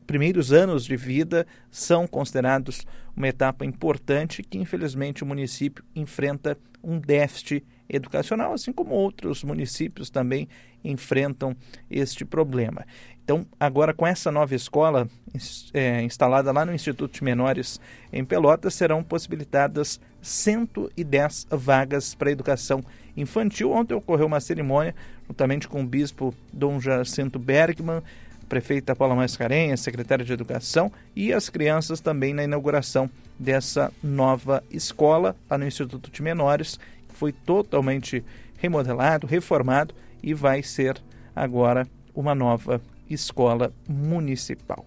primeiros 0.06 0.54
anos 0.54 0.86
de 0.86 0.96
vida 0.96 1.48
são 1.72 2.06
considerados 2.06 2.86
uma 3.18 3.28
etapa 3.28 3.66
importante 3.66 4.44
que, 4.44 4.60
infelizmente, 4.60 5.24
o 5.24 5.26
município 5.26 5.84
enfrenta 5.96 6.58
um 6.84 7.00
déficit 7.00 7.66
educacional, 7.90 8.54
assim 8.54 8.72
como 8.72 8.94
outros 8.94 9.44
municípios 9.44 10.10
também 10.10 10.48
enfrentam 10.84 11.56
este 11.90 12.24
problema. 12.24 12.86
Então, 13.24 13.46
agora 13.60 13.94
com 13.94 14.08
essa 14.08 14.32
nova 14.32 14.56
escola 14.56 15.10
é, 15.74 16.02
instalada 16.02 16.52
lá 16.52 16.66
no 16.66 16.74
Instituto 16.74 17.14
de 17.14 17.24
Menores 17.24 17.82
em 18.14 18.24
Pelotas, 18.24 18.74
serão 18.74 19.04
possibilitadas 19.04 20.00
110 20.22 21.48
vagas 21.50 22.16
para 22.16 22.32
educação 22.32 22.84
infantil. 23.18 23.72
Ontem 23.72 23.96
ocorreu 23.96 24.28
uma 24.28 24.40
cerimônia, 24.40 24.96
juntamente 25.28 25.68
com 25.68 25.82
o 25.82 25.86
bispo 25.86 26.34
Dom 26.54 26.80
Jacinto 26.80 27.38
Bergman, 27.40 28.02
prefeita 28.48 28.96
Paula 28.96 29.16
Mascarenhas, 29.16 29.82
secretária 29.82 30.26
de 30.26 30.34
Educação, 30.34 30.92
e 31.16 31.34
as 31.34 31.50
crianças 31.50 32.00
também 32.00 32.34
na 32.34 32.44
inauguração 32.44 33.10
dessa 33.38 33.92
nova 34.02 34.64
escola 34.72 35.36
lá 35.50 35.58
no 35.58 35.68
Instituto 35.68 36.10
de 36.10 36.22
Menores, 36.22 36.80
que 37.08 37.16
foi 37.16 37.32
totalmente 37.32 38.24
remodelado, 38.58 39.28
reformado 39.28 39.94
e 40.24 40.34
vai 40.34 40.64
ser 40.64 41.02
agora 41.36 41.88
uma 42.16 42.34
nova 42.34 42.82
escola 43.10 43.72
municipal. 43.88 44.86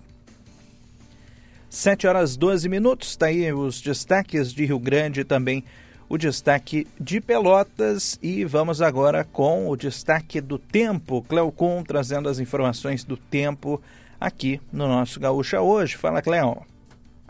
7 1.68 2.08
horas 2.08 2.36
12 2.36 2.68
minutos, 2.68 3.10
está 3.10 3.26
aí 3.26 3.52
os 3.52 3.80
destaques 3.80 4.52
de 4.52 4.64
Rio 4.64 4.78
Grande 4.78 5.22
também 5.22 5.64
o 6.10 6.18
destaque 6.18 6.88
de 7.00 7.20
Pelotas 7.20 8.18
e 8.20 8.44
vamos 8.44 8.82
agora 8.82 9.22
com 9.22 9.68
o 9.68 9.76
destaque 9.76 10.40
do 10.40 10.58
tempo. 10.58 11.22
Cleocon 11.22 11.84
trazendo 11.84 12.28
as 12.28 12.40
informações 12.40 13.04
do 13.04 13.16
tempo 13.16 13.80
aqui 14.20 14.60
no 14.72 14.88
nosso 14.88 15.20
Gaúcha 15.20 15.60
hoje. 15.60 15.96
Fala, 15.96 16.20
Cleo. 16.20 16.66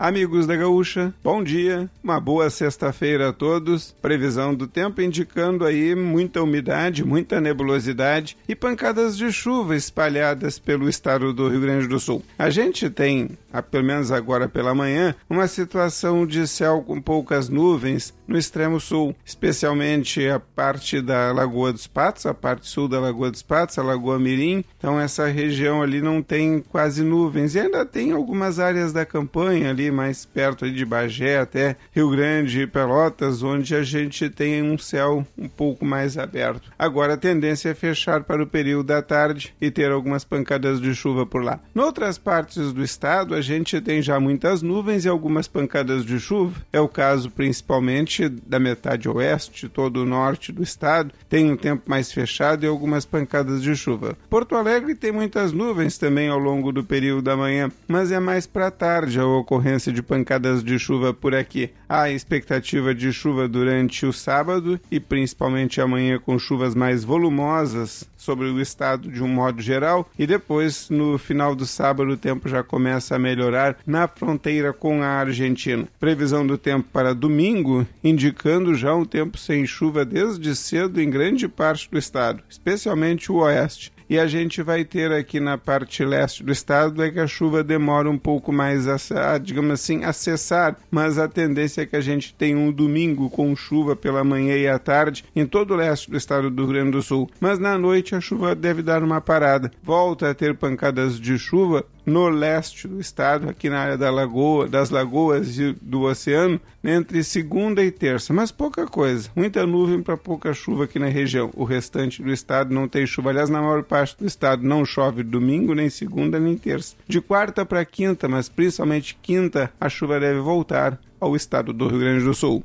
Amigos 0.01 0.47
da 0.47 0.55
Gaúcha, 0.55 1.13
bom 1.23 1.43
dia, 1.43 1.87
uma 2.03 2.19
boa 2.19 2.49
sexta-feira 2.49 3.29
a 3.29 3.33
todos. 3.33 3.95
Previsão 4.01 4.55
do 4.55 4.65
tempo 4.65 4.99
indicando 4.99 5.63
aí 5.63 5.93
muita 5.93 6.41
umidade, 6.41 7.05
muita 7.05 7.39
nebulosidade 7.39 8.35
e 8.49 8.55
pancadas 8.55 9.15
de 9.15 9.31
chuva 9.31 9.75
espalhadas 9.75 10.57
pelo 10.57 10.89
estado 10.89 11.31
do 11.31 11.47
Rio 11.47 11.61
Grande 11.61 11.87
do 11.87 11.99
Sul. 11.99 12.23
A 12.35 12.49
gente 12.49 12.89
tem, 12.89 13.37
pelo 13.69 13.83
menos 13.83 14.11
agora 14.11 14.49
pela 14.49 14.73
manhã, 14.73 15.13
uma 15.29 15.47
situação 15.47 16.25
de 16.25 16.47
céu 16.47 16.81
com 16.81 16.99
poucas 16.99 17.47
nuvens 17.47 18.11
no 18.31 18.37
extremo 18.37 18.79
sul, 18.79 19.13
especialmente 19.25 20.25
a 20.27 20.39
parte 20.39 21.01
da 21.01 21.31
Lagoa 21.33 21.73
dos 21.73 21.85
Patos, 21.85 22.25
a 22.25 22.33
parte 22.33 22.67
sul 22.67 22.87
da 22.87 22.99
Lagoa 22.99 23.29
dos 23.29 23.43
Patos, 23.43 23.77
a 23.77 23.83
Lagoa 23.83 24.17
Mirim. 24.17 24.63
Então 24.77 24.99
essa 24.99 25.27
região 25.27 25.81
ali 25.81 26.01
não 26.01 26.21
tem 26.21 26.63
quase 26.69 27.03
nuvens 27.03 27.55
e 27.55 27.59
ainda 27.59 27.85
tem 27.85 28.11
algumas 28.13 28.57
áreas 28.57 28.93
da 28.93 29.05
campanha 29.05 29.69
ali 29.69 29.91
mais 29.91 30.25
perto 30.25 30.71
de 30.71 30.85
Bagé 30.85 31.39
até 31.39 31.75
Rio 31.91 32.09
Grande 32.09 32.61
e 32.61 32.67
Pelotas, 32.67 33.43
onde 33.43 33.75
a 33.75 33.83
gente 33.83 34.29
tem 34.29 34.63
um 34.63 34.77
céu 34.77 35.27
um 35.37 35.49
pouco 35.49 35.85
mais 35.85 36.17
aberto. 36.17 36.71
Agora 36.79 37.15
a 37.15 37.17
tendência 37.17 37.69
é 37.69 37.73
fechar 37.73 38.23
para 38.23 38.41
o 38.41 38.47
período 38.47 38.87
da 38.87 39.01
tarde 39.01 39.53
e 39.59 39.69
ter 39.69 39.91
algumas 39.91 40.23
pancadas 40.23 40.79
de 40.79 40.95
chuva 40.95 41.25
por 41.25 41.43
lá. 41.43 41.59
Em 41.75 41.79
outras 41.79 42.17
partes 42.17 42.71
do 42.71 42.81
estado, 42.81 43.35
a 43.35 43.41
gente 43.41 43.81
tem 43.81 44.01
já 44.01 44.19
muitas 44.19 44.61
nuvens 44.61 45.03
e 45.03 45.09
algumas 45.09 45.49
pancadas 45.49 46.05
de 46.05 46.17
chuva. 46.17 46.61
É 46.71 46.79
o 46.79 46.87
caso 46.87 47.29
principalmente 47.29 48.20
da 48.29 48.59
metade 48.59 49.07
oeste, 49.09 49.69
todo 49.69 50.01
o 50.01 50.05
norte 50.05 50.51
do 50.51 50.63
estado, 50.63 51.13
tem 51.29 51.51
um 51.51 51.57
tempo 51.57 51.83
mais 51.85 52.11
fechado 52.11 52.63
e 52.63 52.67
algumas 52.67 53.05
pancadas 53.05 53.61
de 53.61 53.75
chuva. 53.75 54.17
Porto 54.29 54.55
Alegre 54.55 54.95
tem 54.95 55.11
muitas 55.11 55.51
nuvens 55.51 55.97
também 55.97 56.29
ao 56.29 56.39
longo 56.39 56.71
do 56.71 56.83
período 56.83 57.21
da 57.21 57.37
manhã, 57.37 57.71
mas 57.87 58.11
é 58.11 58.19
mais 58.19 58.45
para 58.47 58.71
tarde 58.71 59.19
a 59.19 59.25
ocorrência 59.25 59.91
de 59.91 60.01
pancadas 60.01 60.63
de 60.63 60.77
chuva 60.77 61.13
por 61.13 61.35
aqui. 61.35 61.69
Há 61.87 62.09
expectativa 62.09 62.95
de 62.95 63.11
chuva 63.11 63.47
durante 63.47 64.05
o 64.05 64.13
sábado 64.13 64.79
e 64.89 64.99
principalmente 64.99 65.81
amanhã 65.81 66.19
com 66.19 66.39
chuvas 66.39 66.73
mais 66.73 67.03
volumosas 67.03 68.09
sobre 68.15 68.45
o 68.45 68.61
estado 68.61 69.11
de 69.11 69.23
um 69.23 69.27
modo 69.27 69.61
geral 69.61 70.09
e 70.17 70.27
depois 70.27 70.89
no 70.89 71.17
final 71.17 71.55
do 71.55 71.65
sábado 71.65 72.11
o 72.11 72.17
tempo 72.17 72.47
já 72.47 72.63
começa 72.63 73.15
a 73.15 73.19
melhorar 73.19 73.77
na 73.85 74.07
fronteira 74.07 74.71
com 74.71 75.01
a 75.01 75.07
Argentina. 75.07 75.87
Previsão 75.99 76.45
do 76.45 76.57
tempo 76.57 76.87
para 76.93 77.15
domingo 77.15 77.85
indicando 78.11 78.75
já 78.75 78.93
um 78.93 79.05
tempo 79.05 79.37
sem 79.37 79.65
chuva 79.65 80.05
desde 80.05 80.55
cedo 80.55 81.01
em 81.01 81.09
grande 81.09 81.47
parte 81.47 81.89
do 81.89 81.97
estado, 81.97 82.43
especialmente 82.49 83.31
o 83.31 83.37
oeste 83.37 83.91
e 84.11 84.19
a 84.19 84.27
gente 84.27 84.61
vai 84.61 84.83
ter 84.83 85.09
aqui 85.13 85.39
na 85.39 85.57
parte 85.57 86.03
leste 86.03 86.43
do 86.43 86.51
estado 86.51 87.01
é 87.01 87.09
que 87.09 87.19
a 87.21 87.25
chuva 87.25 87.63
demora 87.63 88.09
um 88.09 88.17
pouco 88.17 88.51
mais 88.51 88.85
a, 88.85 89.37
digamos 89.37 89.71
assim, 89.71 90.03
acessar, 90.03 90.75
mas 90.91 91.17
a 91.17 91.29
tendência 91.29 91.83
é 91.83 91.85
que 91.85 91.95
a 91.95 92.01
gente 92.01 92.33
tenha 92.33 92.57
um 92.57 92.73
domingo 92.73 93.29
com 93.29 93.55
chuva 93.55 93.95
pela 93.95 94.21
manhã 94.21 94.57
e 94.57 94.67
à 94.67 94.77
tarde 94.77 95.23
em 95.33 95.45
todo 95.45 95.71
o 95.71 95.77
leste 95.77 96.11
do 96.11 96.17
estado 96.17 96.49
do 96.49 96.63
Rio 96.63 96.73
Grande 96.73 96.91
do 96.91 97.01
Sul. 97.01 97.29
Mas 97.39 97.57
na 97.57 97.77
noite 97.77 98.13
a 98.13 98.19
chuva 98.19 98.53
deve 98.53 98.81
dar 98.81 99.01
uma 99.01 99.21
parada. 99.21 99.71
Volta 99.81 100.29
a 100.29 100.33
ter 100.33 100.57
pancadas 100.57 101.17
de 101.17 101.39
chuva 101.39 101.85
no 102.05 102.29
leste 102.29 102.87
do 102.87 102.99
estado, 102.99 103.49
aqui 103.49 103.69
na 103.69 103.79
área 103.79 103.97
da 103.97 104.09
lagoa, 104.09 104.67
das 104.67 104.89
lagoas 104.89 105.57
e 105.57 105.73
do 105.81 106.01
oceano, 106.01 106.59
entre 106.83 107.23
segunda 107.23 107.83
e 107.83 107.91
terça, 107.91 108.33
mas 108.33 108.51
pouca 108.51 108.87
coisa. 108.87 109.29
Muita 109.35 109.65
nuvem 109.65 110.01
para 110.01 110.17
pouca 110.17 110.53
chuva 110.53 110.85
aqui 110.85 110.97
na 110.97 111.07
região. 111.07 111.51
O 111.55 111.63
restante 111.63 112.23
do 112.23 112.31
estado 112.31 112.73
não 112.73 112.87
tem 112.87 113.05
chuva. 113.05 113.29
Aliás, 113.29 113.49
na 113.49 113.61
maior 113.61 113.83
parte 113.83 114.17
do 114.17 114.25
estado 114.25 114.63
não 114.63 114.83
chove 114.83 115.23
domingo, 115.23 115.75
nem 115.75 115.89
segunda, 115.89 116.39
nem 116.39 116.57
terça. 116.57 116.95
De 117.07 117.21
quarta 117.21 117.65
para 117.65 117.85
quinta, 117.85 118.27
mas 118.27 118.49
principalmente 118.49 119.17
quinta, 119.21 119.71
a 119.79 119.87
chuva 119.89 120.19
deve 120.19 120.39
voltar 120.39 120.99
ao 121.19 121.35
estado 121.35 121.71
do 121.71 121.87
Rio 121.87 121.99
Grande 121.99 122.25
do 122.25 122.33
Sul. 122.33 122.63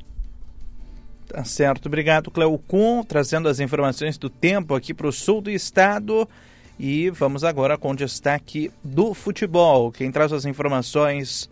Tá 1.29 1.45
certo. 1.45 1.87
Obrigado, 1.87 2.31
Cleocum, 2.31 3.03
trazendo 3.03 3.49
as 3.49 3.61
informações 3.61 4.17
do 4.17 4.31
tempo 4.31 4.75
aqui 4.75 4.95
para 4.95 5.09
o 5.09 5.13
sul 5.13 5.41
do 5.41 5.51
estado. 5.51 6.29
E 6.79 7.09
vamos 7.11 7.43
agora 7.43 7.79
com 7.79 7.91
o 7.91 7.97
destaque 7.97 8.71
do 8.85 9.15
futebol. 9.15 9.91
Quem 9.91 10.13
traz 10.13 10.33
as 10.33 10.45
informações 10.45 11.49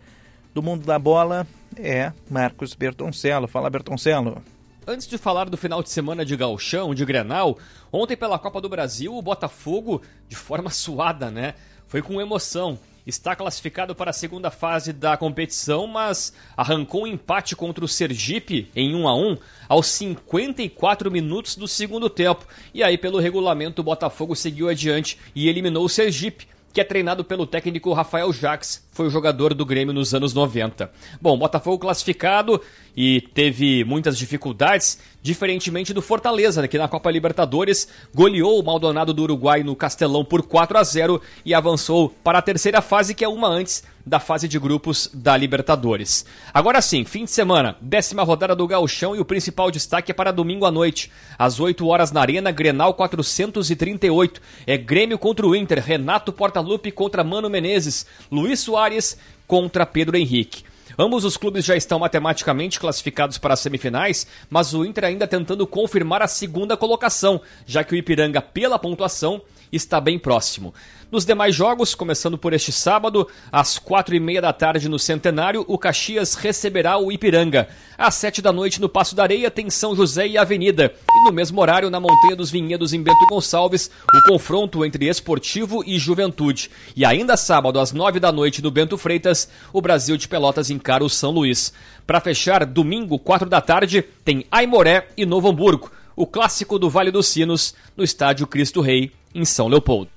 do 0.53 0.61
mundo 0.61 0.85
da 0.85 0.99
bola 0.99 1.47
é 1.75 2.13
Marcos 2.29 2.75
Bertoncello. 2.75 3.47
Fala, 3.47 3.69
Bertoncello. 3.69 4.41
Antes 4.87 5.07
de 5.07 5.17
falar 5.17 5.49
do 5.49 5.57
final 5.57 5.81
de 5.81 5.89
semana 5.89 6.23
de 6.23 6.35
Galchão, 6.35 6.93
de 6.93 7.03
Grenal, 7.03 7.57
ontem 7.91 8.15
pela 8.15 8.37
Copa 8.37 8.61
do 8.61 8.69
Brasil, 8.69 9.15
o 9.15 9.21
Botafogo, 9.21 10.01
de 10.29 10.35
forma 10.35 10.69
suada, 10.71 11.31
né? 11.31 11.55
Foi 11.87 12.03
com 12.03 12.21
emoção 12.21 12.77
está 13.05 13.35
classificado 13.35 13.93
para 13.93 14.09
a 14.09 14.13
segunda 14.13 14.49
fase 14.49 14.91
da 14.91 15.15
competição, 15.15 15.85
mas 15.85 16.33
arrancou 16.57 17.03
um 17.03 17.07
empate 17.07 17.55
contra 17.55 17.85
o 17.85 17.87
Sergipe 17.87 18.69
em 18.75 18.95
1 18.95 19.07
a 19.07 19.15
1 19.15 19.37
aos 19.69 19.87
54 19.87 21.11
minutos 21.11 21.55
do 21.55 21.67
segundo 21.67 22.09
tempo. 22.09 22.47
E 22.73 22.83
aí, 22.83 22.97
pelo 22.97 23.19
regulamento, 23.19 23.81
o 23.81 23.85
Botafogo 23.85 24.35
seguiu 24.35 24.69
adiante 24.69 25.19
e 25.35 25.47
eliminou 25.47 25.85
o 25.85 25.89
Sergipe 25.89 26.47
que 26.75 26.81
é 26.81 26.83
treinado 26.83 27.23
pelo 27.23 27.47
técnico 27.47 27.93
Rafael 27.93 28.33
Jacques, 28.33 28.85
foi 28.91 29.07
o 29.07 29.09
jogador 29.09 29.53
do 29.53 29.65
Grêmio 29.65 29.93
nos 29.93 30.13
anos 30.13 30.33
90. 30.33 30.91
Bom, 31.21 31.37
Botafogo 31.37 31.79
classificado 31.79 32.61
e 32.93 33.21
teve 33.33 33.85
muitas 33.85 34.17
dificuldades, 34.17 34.99
diferentemente 35.21 35.93
do 35.93 36.01
Fortaleza, 36.01 36.67
que 36.67 36.77
na 36.77 36.89
Copa 36.89 37.09
Libertadores 37.09 37.87
goleou 38.13 38.59
o 38.59 38.65
Maldonado 38.65 39.13
do 39.13 39.23
Uruguai 39.23 39.63
no 39.63 39.73
Castelão 39.73 40.25
por 40.25 40.43
4 40.43 40.77
a 40.77 40.83
0 40.83 41.21
e 41.45 41.53
avançou 41.53 42.09
para 42.21 42.39
a 42.39 42.41
terceira 42.41 42.81
fase, 42.81 43.15
que 43.15 43.23
é 43.23 43.29
uma 43.29 43.47
antes 43.47 43.81
da 44.05 44.19
fase 44.19 44.47
de 44.47 44.59
grupos 44.59 45.09
da 45.13 45.35
Libertadores. 45.35 46.25
Agora 46.53 46.81
sim, 46.81 47.03
fim 47.03 47.25
de 47.25 47.31
semana, 47.31 47.75
décima 47.81 48.23
rodada 48.23 48.55
do 48.55 48.67
Gauchão 48.67 49.15
e 49.15 49.19
o 49.19 49.25
principal 49.25 49.71
destaque 49.71 50.11
é 50.11 50.13
para 50.13 50.31
domingo 50.31 50.65
à 50.65 50.71
noite. 50.71 51.11
Às 51.39 51.59
8 51.59 51.87
horas 51.87 52.11
na 52.11 52.21
Arena, 52.21 52.51
Grenal 52.51 52.93
438. 52.93 54.41
É 54.67 54.77
Grêmio 54.77 55.17
contra 55.17 55.47
o 55.47 55.55
Inter, 55.55 55.83
Renato 55.83 56.31
Portaluppi 56.31 56.91
contra 56.91 57.23
Mano 57.23 57.49
Menezes, 57.49 58.05
Luiz 58.31 58.59
Soares 58.59 59.17
contra 59.47 59.85
Pedro 59.85 60.15
Henrique. 60.15 60.63
Ambos 60.97 61.25
os 61.25 61.35
clubes 61.35 61.65
já 61.65 61.75
estão 61.75 61.99
matematicamente 61.99 62.79
classificados 62.79 63.37
para 63.37 63.53
as 63.53 63.59
semifinais, 63.59 64.25
mas 64.49 64.73
o 64.73 64.85
Inter 64.85 65.05
ainda 65.05 65.27
tentando 65.27 65.67
confirmar 65.67 66.21
a 66.21 66.27
segunda 66.27 66.77
colocação, 66.77 67.41
já 67.65 67.83
que 67.83 67.93
o 67.93 67.97
Ipiranga, 67.97 68.41
pela 68.41 68.79
pontuação, 68.79 69.41
está 69.71 69.99
bem 69.99 70.17
próximo. 70.17 70.73
Nos 71.11 71.23
demais 71.23 71.55
jogos, 71.55 71.93
começando 71.93 72.37
por 72.37 72.51
este 72.51 72.71
sábado, 72.71 73.27
às 73.51 73.77
quatro 73.77 74.15
e 74.15 74.19
meia 74.19 74.41
da 74.41 74.51
tarde 74.51 74.89
no 74.89 74.97
Centenário, 74.97 75.63
o 75.67 75.77
Caxias 75.77 76.33
receberá 76.33 76.97
o 76.97 77.11
Ipiranga. 77.11 77.67
Às 77.97 78.15
sete 78.15 78.41
da 78.41 78.51
noite 78.51 78.81
no 78.81 78.89
Passo 78.89 79.15
da 79.15 79.23
Areia 79.23 79.51
tem 79.51 79.69
São 79.69 79.95
José 79.95 80.27
e 80.27 80.37
Avenida. 80.37 80.93
E 81.09 81.25
no 81.25 81.31
mesmo 81.31 81.61
horário, 81.61 81.91
na 81.91 81.99
Montanha 81.99 82.35
dos 82.35 82.49
Vinhedos 82.49 82.91
em 82.91 83.01
Bento 83.01 83.25
Gonçalves, 83.29 83.89
o 84.13 84.29
confronto 84.29 84.83
entre 84.83 85.07
Esportivo 85.07 85.83
e 85.85 85.99
Juventude. 85.99 86.71
E 86.95 87.05
ainda 87.05 87.37
sábado, 87.37 87.79
às 87.79 87.91
nove 87.91 88.19
da 88.19 88.31
noite 88.31 88.61
no 88.61 88.71
Bento 88.71 88.97
Freitas, 88.97 89.47
o 89.71 89.81
Brasil 89.81 90.17
de 90.17 90.27
Pelotas 90.27 90.69
encara 90.71 91.03
o 91.03 91.09
São 91.09 91.31
Luís. 91.31 91.71
Para 92.05 92.19
fechar, 92.19 92.65
domingo, 92.65 93.19
quatro 93.19 93.47
da 93.47 93.61
tarde, 93.61 94.03
tem 94.23 94.45
Aimoré 94.51 95.07
e 95.15 95.25
Novo 95.25 95.49
Hamburgo. 95.49 95.91
O 96.15 96.25
clássico 96.25 96.79
do 96.79 96.89
Vale 96.89 97.11
dos 97.11 97.27
Sinos, 97.27 97.75
no 97.95 98.03
estádio 98.03 98.47
Cristo 98.47 98.81
Rei, 98.81 99.11
em 99.33 99.45
São 99.45 99.67
Leopoldo. 99.67 100.14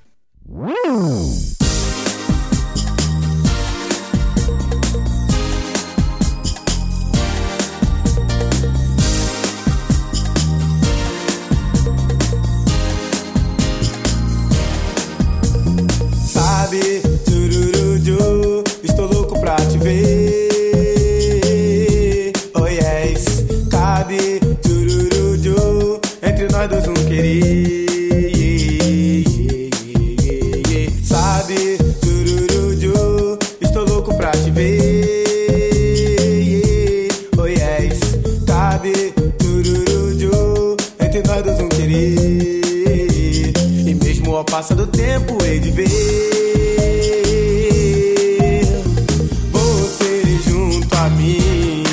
Sabe, 16.26 17.02
turururu, 17.26 18.64
estou 18.82 19.06
louco 19.06 19.38
pra 19.40 19.56
te 19.56 19.76
ver. 19.76 20.48
Oh 22.54 22.66
yes, 22.66 23.44
cabe, 23.70 24.40
turururu, 24.62 26.00
entre 26.22 26.48
nós 26.50 26.70
dois 26.70 26.88
um 26.88 26.94
querer. 27.06 27.77
Pra 34.28 34.40
te 34.42 34.50
ver. 34.50 35.88
Oh 37.38 37.46
yes, 37.46 37.98
cabe, 38.46 38.92
turururu, 39.38 40.76
entre 41.00 41.22
nós 41.22 41.42
dois 41.42 41.60
um 41.60 41.68
querer. 41.68 43.52
E 43.86 43.94
mesmo 43.94 44.36
ao 44.36 44.44
passar 44.44 44.74
do 44.74 44.86
tempo, 44.86 45.42
hei 45.42 45.58
de 45.58 45.70
ver 45.70 45.88
você 49.50 50.38
junto 50.46 50.94
a 50.94 51.08
mim. 51.10 51.84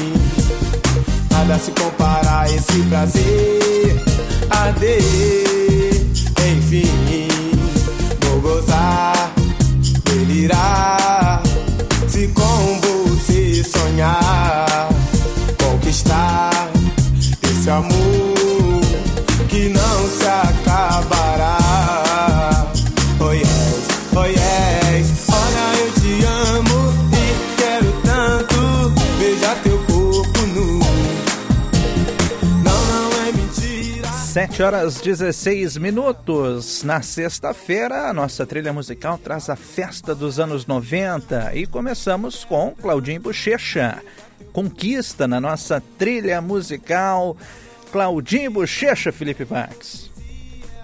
Nada 1.32 1.58
se 1.58 1.72
compara 1.72 2.42
a 2.42 2.50
esse 2.50 2.82
prazer. 2.89 3.96
Ade, 4.50 4.98
enfim, 6.51 7.30
vou 8.22 8.42
gozar, 8.42 9.34
delirar. 10.04 11.04
7 34.55 34.63
horas 34.63 35.01
16 35.01 35.77
minutos. 35.77 36.83
Na 36.83 37.01
sexta-feira, 37.01 38.09
a 38.09 38.13
nossa 38.13 38.45
trilha 38.45 38.71
musical 38.71 39.17
traz 39.17 39.50
a 39.50 39.55
festa 39.55 40.15
dos 40.15 40.39
anos 40.39 40.65
90 40.65 41.53
e 41.55 41.65
começamos 41.65 42.45
com 42.45 42.71
Claudinho 42.71 43.19
Bochecha. 43.19 44.01
Conquista 44.53 45.27
na 45.27 45.41
nossa 45.41 45.81
trilha 45.97 46.41
musical. 46.41 47.35
Claudinho 47.91 48.51
Bochecha, 48.51 49.12
Felipe 49.12 49.45
Pax. 49.45 50.09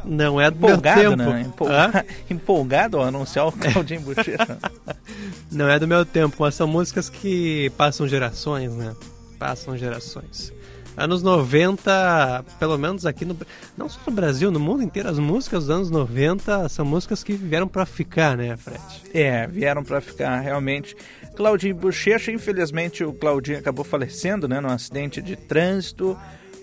Não 0.03 0.41
é 0.41 0.49
do 0.51 0.57
Empolgado, 0.57 1.01
meu 1.01 1.09
tempo. 1.17 1.29
né? 1.31 1.41
Empol- 1.41 1.67
Hã? 1.69 1.91
Empolgado 2.29 2.97
ao 2.97 3.03
anunciar 3.03 3.47
o 3.47 3.51
Claudinho 3.51 4.01
Bochecha. 4.01 4.57
Não 5.51 5.69
é 5.69 5.77
do 5.77 5.87
meu 5.87 6.05
tempo, 6.05 6.35
mas 6.39 6.55
são 6.55 6.65
músicas 6.67 7.09
que 7.09 7.69
passam 7.77 8.07
gerações, 8.07 8.71
né? 8.73 8.95
Passam 9.38 9.77
gerações. 9.77 10.51
Anos 10.97 11.23
90, 11.23 12.43
pelo 12.60 12.77
menos 12.77 13.06
aqui 13.06 13.23
no. 13.23 13.38
Não 13.77 13.88
só 13.88 13.99
no 14.06 14.12
Brasil, 14.12 14.51
no 14.51 14.60
mundo 14.60 14.84
inteiro, 14.84 15.08
as 15.10 15.17
músicas 15.17 15.65
dos 15.65 15.69
anos 15.75 15.89
90 15.89 16.67
são 16.67 16.86
músicas 16.86 17.23
que 17.23 17.34
vieram 17.34 17.67
pra 17.67 17.86
ficar, 17.86 18.36
né, 18.36 18.58
Fred? 18.58 18.82
É, 19.13 19.47
vieram 19.47 19.84
para 19.84 20.01
ficar 20.01 20.39
realmente. 20.41 20.95
Claudinho 21.36 21.75
Bochecha, 21.75 22.32
infelizmente 22.32 23.04
o 23.06 23.13
Claudinho 23.13 23.58
acabou 23.58 23.86
falecendo, 23.86 24.47
né, 24.47 24.60
num 24.60 24.69
acidente 24.69 25.21
de 25.21 25.36
trânsito. 25.36 26.17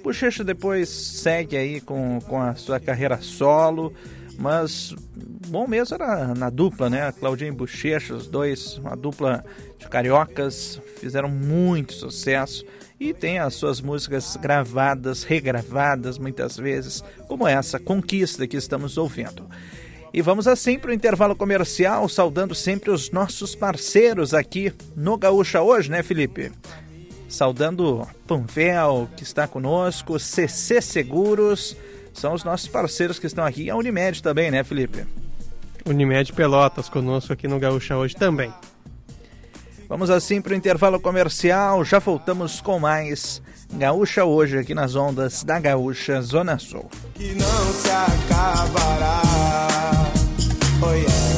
Bochecha 0.05 0.45
depois 0.45 0.89
segue 0.89 1.57
aí 1.57 1.81
com, 1.81 2.21
com 2.21 2.41
a 2.41 2.55
sua 2.55 2.79
carreira 2.79 3.19
solo, 3.23 3.93
mas 4.39 4.95
bom 5.49 5.67
mesmo 5.67 5.95
era 5.95 6.35
na 6.35 6.51
dupla, 6.51 6.91
né? 6.91 7.11
Claudinho 7.13 7.53
e 7.53 7.57
Bochecha, 7.57 8.15
os 8.15 8.27
dois, 8.27 8.77
uma 8.77 8.95
dupla 8.95 9.43
de 9.79 9.89
cariocas, 9.89 10.81
fizeram 11.01 11.31
muito 11.31 11.95
sucesso 11.95 12.65
e 13.01 13.15
tem 13.15 13.39
as 13.39 13.55
suas 13.55 13.81
músicas 13.81 14.37
gravadas, 14.37 15.23
regravadas 15.23 16.19
muitas 16.19 16.57
vezes, 16.57 17.03
como 17.29 17.47
essa 17.47 17.79
Conquista 17.79 18.47
que 18.47 18.57
estamos 18.57 18.99
ouvindo. 18.99 19.49
E 20.13 20.23
vamos 20.23 20.49
assim 20.49 20.79
para 20.79 20.91
o 20.91 20.95
intervalo 20.95 21.37
comercial, 21.37 22.09
saudando 22.09 22.55
sempre 22.55 22.91
os 22.91 23.11
nossos 23.11 23.55
parceiros 23.55 24.35
aqui 24.35 24.73
no 24.97 25.17
Gaúcha 25.17 25.61
hoje, 25.61 25.91
né, 25.91 26.03
Felipe? 26.03 26.51
Saudando 27.29 28.09
Panvel, 28.27 29.09
que 29.17 29.23
está 29.23 29.47
conosco, 29.47 30.19
CC 30.19 30.81
Seguros, 30.81 31.77
são 32.13 32.33
os 32.33 32.43
nossos 32.43 32.69
parceiros 32.69 33.19
que 33.19 33.27
estão 33.27 33.45
aqui. 33.45 33.65
E 33.65 33.71
a 33.71 33.77
Unimed 33.77 34.23
também, 34.23 34.51
né, 34.51 34.65
Felipe? 34.65 35.07
Unimed 35.87 36.33
Pelotas 36.33 36.89
conosco 36.89 37.33
aqui 37.33 37.47
no 37.47 37.59
Gaúcha 37.59 37.97
hoje 37.97 38.17
também. 38.17 38.53
Vamos 39.89 40.11
assim 40.11 40.41
para 40.41 40.53
o 40.53 40.57
intervalo 40.57 41.01
comercial, 41.01 41.83
já 41.83 41.99
voltamos 41.99 42.61
com 42.61 42.79
mais 42.79 43.41
Gaúcha 43.73 44.25
hoje 44.25 44.59
aqui 44.59 44.75
nas 44.75 44.95
ondas 44.95 45.43
da 45.43 45.59
Gaúcha 45.59 46.21
Zona 46.21 46.59
Sul. 46.59 46.91
que 47.15 47.35
não 47.35 47.73
se 47.73 47.89
acabará. 47.91 49.23
Oh 50.83 50.93
yes, 50.93 51.38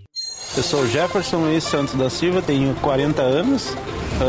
Eu 0.55 0.63
sou 0.63 0.85
Jefferson 0.87 1.37
Luiz 1.37 1.63
Santos 1.63 1.95
da 1.95 2.09
Silva, 2.09 2.41
tenho 2.41 2.75
40 2.75 3.21
anos 3.21 3.75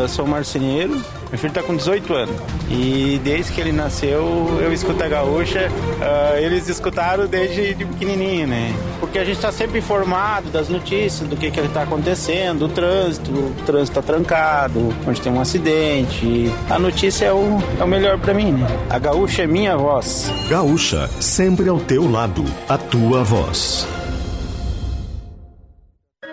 eu 0.00 0.08
sou 0.08 0.26
marceneiro, 0.26 0.92
meu 1.30 1.38
filho 1.38 1.48
está 1.48 1.62
com 1.62 1.76
18 1.76 2.14
anos. 2.14 2.36
E 2.70 3.20
desde 3.22 3.52
que 3.52 3.60
ele 3.60 3.72
nasceu, 3.72 4.58
eu 4.60 4.72
escuto 4.72 5.02
a 5.02 5.08
gaúcha. 5.08 5.68
Uh, 5.70 6.38
eles 6.38 6.68
escutaram 6.68 7.26
desde 7.26 7.74
de 7.74 7.84
pequenininho, 7.84 8.46
né? 8.46 8.74
Porque 9.00 9.18
a 9.18 9.24
gente 9.24 9.36
está 9.36 9.52
sempre 9.52 9.78
informado 9.78 10.48
das 10.50 10.68
notícias, 10.68 11.28
do 11.28 11.36
que 11.36 11.50
que 11.50 11.60
está 11.60 11.82
acontecendo, 11.82 12.66
o 12.66 12.68
trânsito, 12.68 13.30
o 13.30 13.54
trânsito 13.66 13.98
está 13.98 14.02
trancado, 14.02 14.94
onde 15.06 15.20
tem 15.20 15.32
um 15.32 15.40
acidente. 15.40 16.50
A 16.70 16.78
notícia 16.78 17.26
é 17.26 17.32
o, 17.32 17.58
é 17.78 17.84
o 17.84 17.88
melhor 17.88 18.18
para 18.18 18.32
mim, 18.32 18.52
né? 18.52 18.66
A 18.88 18.98
gaúcha 18.98 19.42
é 19.42 19.46
minha 19.46 19.76
voz. 19.76 20.30
Gaúcha, 20.48 21.08
sempre 21.20 21.68
ao 21.68 21.78
teu 21.78 22.10
lado, 22.10 22.44
a 22.68 22.78
tua 22.78 23.22
voz. 23.22 23.86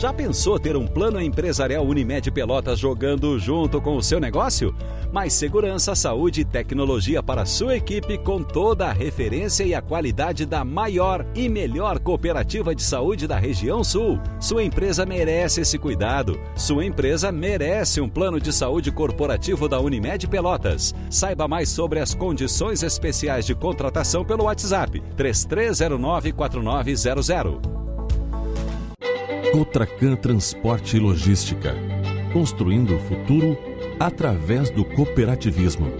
Já 0.00 0.14
pensou 0.14 0.58
ter 0.58 0.78
um 0.78 0.86
plano 0.86 1.20
empresarial 1.20 1.84
Unimed 1.84 2.30
Pelotas 2.30 2.78
jogando 2.78 3.38
junto 3.38 3.82
com 3.82 3.98
o 3.98 4.02
seu 4.02 4.18
negócio? 4.18 4.74
Mais 5.12 5.34
segurança, 5.34 5.94
saúde 5.94 6.40
e 6.40 6.44
tecnologia 6.44 7.22
para 7.22 7.44
sua 7.44 7.76
equipe 7.76 8.16
com 8.16 8.42
toda 8.42 8.86
a 8.86 8.94
referência 8.94 9.62
e 9.62 9.74
a 9.74 9.82
qualidade 9.82 10.46
da 10.46 10.64
maior 10.64 11.26
e 11.34 11.50
melhor 11.50 11.98
cooperativa 11.98 12.74
de 12.74 12.82
saúde 12.82 13.26
da 13.26 13.38
região 13.38 13.84
sul. 13.84 14.18
Sua 14.40 14.64
empresa 14.64 15.04
merece 15.04 15.60
esse 15.60 15.76
cuidado. 15.76 16.40
Sua 16.56 16.82
empresa 16.82 17.30
merece 17.30 18.00
um 18.00 18.08
plano 18.08 18.40
de 18.40 18.54
saúde 18.54 18.90
corporativo 18.90 19.68
da 19.68 19.78
Unimed 19.78 20.26
Pelotas. 20.28 20.94
Saiba 21.10 21.46
mais 21.46 21.68
sobre 21.68 22.00
as 22.00 22.14
condições 22.14 22.82
especiais 22.82 23.44
de 23.44 23.54
contratação 23.54 24.24
pelo 24.24 24.44
WhatsApp 24.44 24.98
3309 25.14 26.32
4900. 26.32 27.89
Cotracan 29.52 30.14
Transporte 30.14 30.96
e 30.96 31.00
Logística. 31.00 31.74
Construindo 32.32 32.94
o 32.94 33.00
futuro 33.00 33.58
através 33.98 34.70
do 34.70 34.84
cooperativismo. 34.84 35.90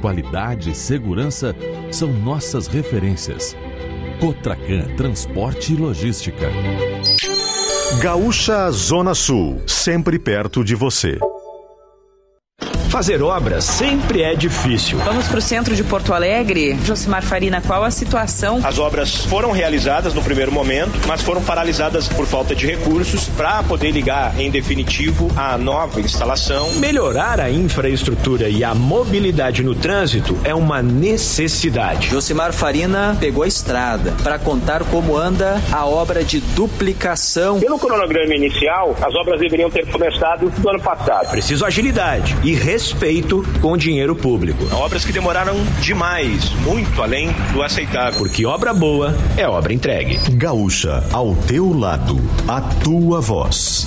Qualidade 0.00 0.70
e 0.70 0.74
segurança 0.74 1.56
são 1.90 2.12
nossas 2.12 2.68
referências. 2.68 3.56
Cotracan 4.20 4.94
Transporte 4.96 5.72
e 5.72 5.76
Logística. 5.76 6.48
Gaúcha 8.00 8.70
Zona 8.70 9.14
Sul, 9.14 9.60
sempre 9.66 10.18
perto 10.18 10.62
de 10.62 10.74
você. 10.74 11.18
Fazer 12.94 13.20
obras 13.24 13.64
sempre 13.64 14.22
é 14.22 14.36
difícil. 14.36 14.98
Vamos 14.98 15.26
para 15.26 15.38
o 15.38 15.42
centro 15.42 15.74
de 15.74 15.82
Porto 15.82 16.14
Alegre. 16.14 16.78
Josimar 16.84 17.24
Farina, 17.24 17.60
qual 17.60 17.82
a 17.82 17.90
situação? 17.90 18.60
As 18.62 18.78
obras 18.78 19.24
foram 19.24 19.50
realizadas 19.50 20.14
no 20.14 20.22
primeiro 20.22 20.52
momento, 20.52 20.92
mas 21.04 21.20
foram 21.20 21.42
paralisadas 21.42 22.06
por 22.06 22.24
falta 22.24 22.54
de 22.54 22.64
recursos 22.68 23.26
para 23.30 23.64
poder 23.64 23.90
ligar 23.90 24.38
em 24.38 24.48
definitivo 24.48 25.28
a 25.36 25.58
nova 25.58 26.00
instalação. 26.00 26.70
Melhorar 26.74 27.40
a 27.40 27.50
infraestrutura 27.50 28.48
e 28.48 28.62
a 28.62 28.76
mobilidade 28.76 29.64
no 29.64 29.74
trânsito 29.74 30.38
é 30.44 30.54
uma 30.54 30.80
necessidade. 30.80 32.10
Josimar 32.10 32.52
Farina 32.52 33.16
pegou 33.18 33.42
a 33.42 33.48
estrada 33.48 34.12
para 34.22 34.38
contar 34.38 34.84
como 34.84 35.16
anda 35.16 35.60
a 35.72 35.84
obra 35.84 36.22
de 36.22 36.38
duplicação. 36.38 37.58
Pelo 37.58 37.76
cronograma 37.76 38.36
inicial, 38.36 38.96
as 39.02 39.12
obras 39.16 39.40
deveriam 39.40 39.68
ter 39.68 39.84
começado 39.90 40.52
no 40.62 40.70
ano 40.70 40.80
passado. 40.80 41.28
Preciso 41.30 41.66
agilidade 41.66 42.36
e 42.44 42.54
respeito 42.84 43.42
com 43.62 43.78
dinheiro 43.78 44.14
público. 44.14 44.62
Obras 44.74 45.06
que 45.06 45.12
demoraram 45.12 45.56
demais, 45.80 46.50
muito 46.66 47.02
além 47.02 47.30
do 47.54 47.62
aceitável. 47.62 48.18
Porque 48.18 48.44
obra 48.44 48.74
boa 48.74 49.16
é 49.38 49.48
obra 49.48 49.72
entregue. 49.72 50.18
Gaúcha, 50.32 51.02
ao 51.10 51.34
teu 51.34 51.72
lado, 51.72 52.20
a 52.46 52.60
tua 52.60 53.22
voz. 53.22 53.86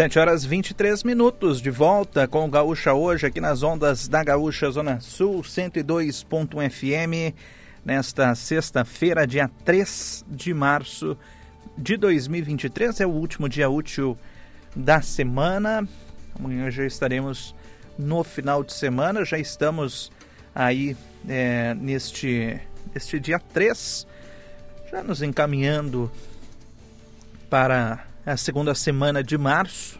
Sete 0.00 0.18
horas 0.18 0.46
23 0.46 1.04
minutos, 1.04 1.60
de 1.60 1.70
volta 1.70 2.26
com 2.26 2.46
o 2.46 2.48
Gaúcha 2.48 2.94
hoje, 2.94 3.26
aqui 3.26 3.38
nas 3.38 3.62
ondas 3.62 4.08
da 4.08 4.24
Gaúcha 4.24 4.70
Zona 4.70 4.98
Sul, 4.98 5.42
102.1 5.42 6.70
FM, 6.70 7.36
nesta 7.84 8.34
sexta-feira, 8.34 9.26
dia 9.26 9.50
3 9.62 10.24
de 10.26 10.54
março 10.54 11.18
de 11.76 11.98
2023. 11.98 12.98
É 13.00 13.06
o 13.06 13.10
último 13.10 13.46
dia 13.46 13.68
útil 13.68 14.16
da 14.74 15.02
semana. 15.02 15.86
Amanhã 16.34 16.70
já 16.70 16.86
estaremos 16.86 17.54
no 17.98 18.24
final 18.24 18.64
de 18.64 18.72
semana, 18.72 19.22
já 19.22 19.38
estamos 19.38 20.10
aí 20.54 20.96
é, 21.28 21.74
neste, 21.74 22.58
neste 22.94 23.20
dia 23.20 23.38
3, 23.38 24.06
já 24.90 25.02
nos 25.02 25.20
encaminhando 25.20 26.10
para 27.50 28.09
a 28.24 28.36
segunda 28.36 28.74
semana 28.74 29.22
de 29.22 29.38
março, 29.38 29.98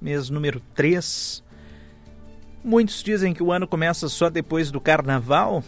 mês 0.00 0.30
número 0.30 0.60
3. 0.74 1.42
Muitos 2.64 3.02
dizem 3.02 3.34
que 3.34 3.42
o 3.42 3.50
ano 3.50 3.66
começa 3.66 4.08
só 4.08 4.30
depois 4.30 4.70
do 4.70 4.80
carnaval, 4.80 5.64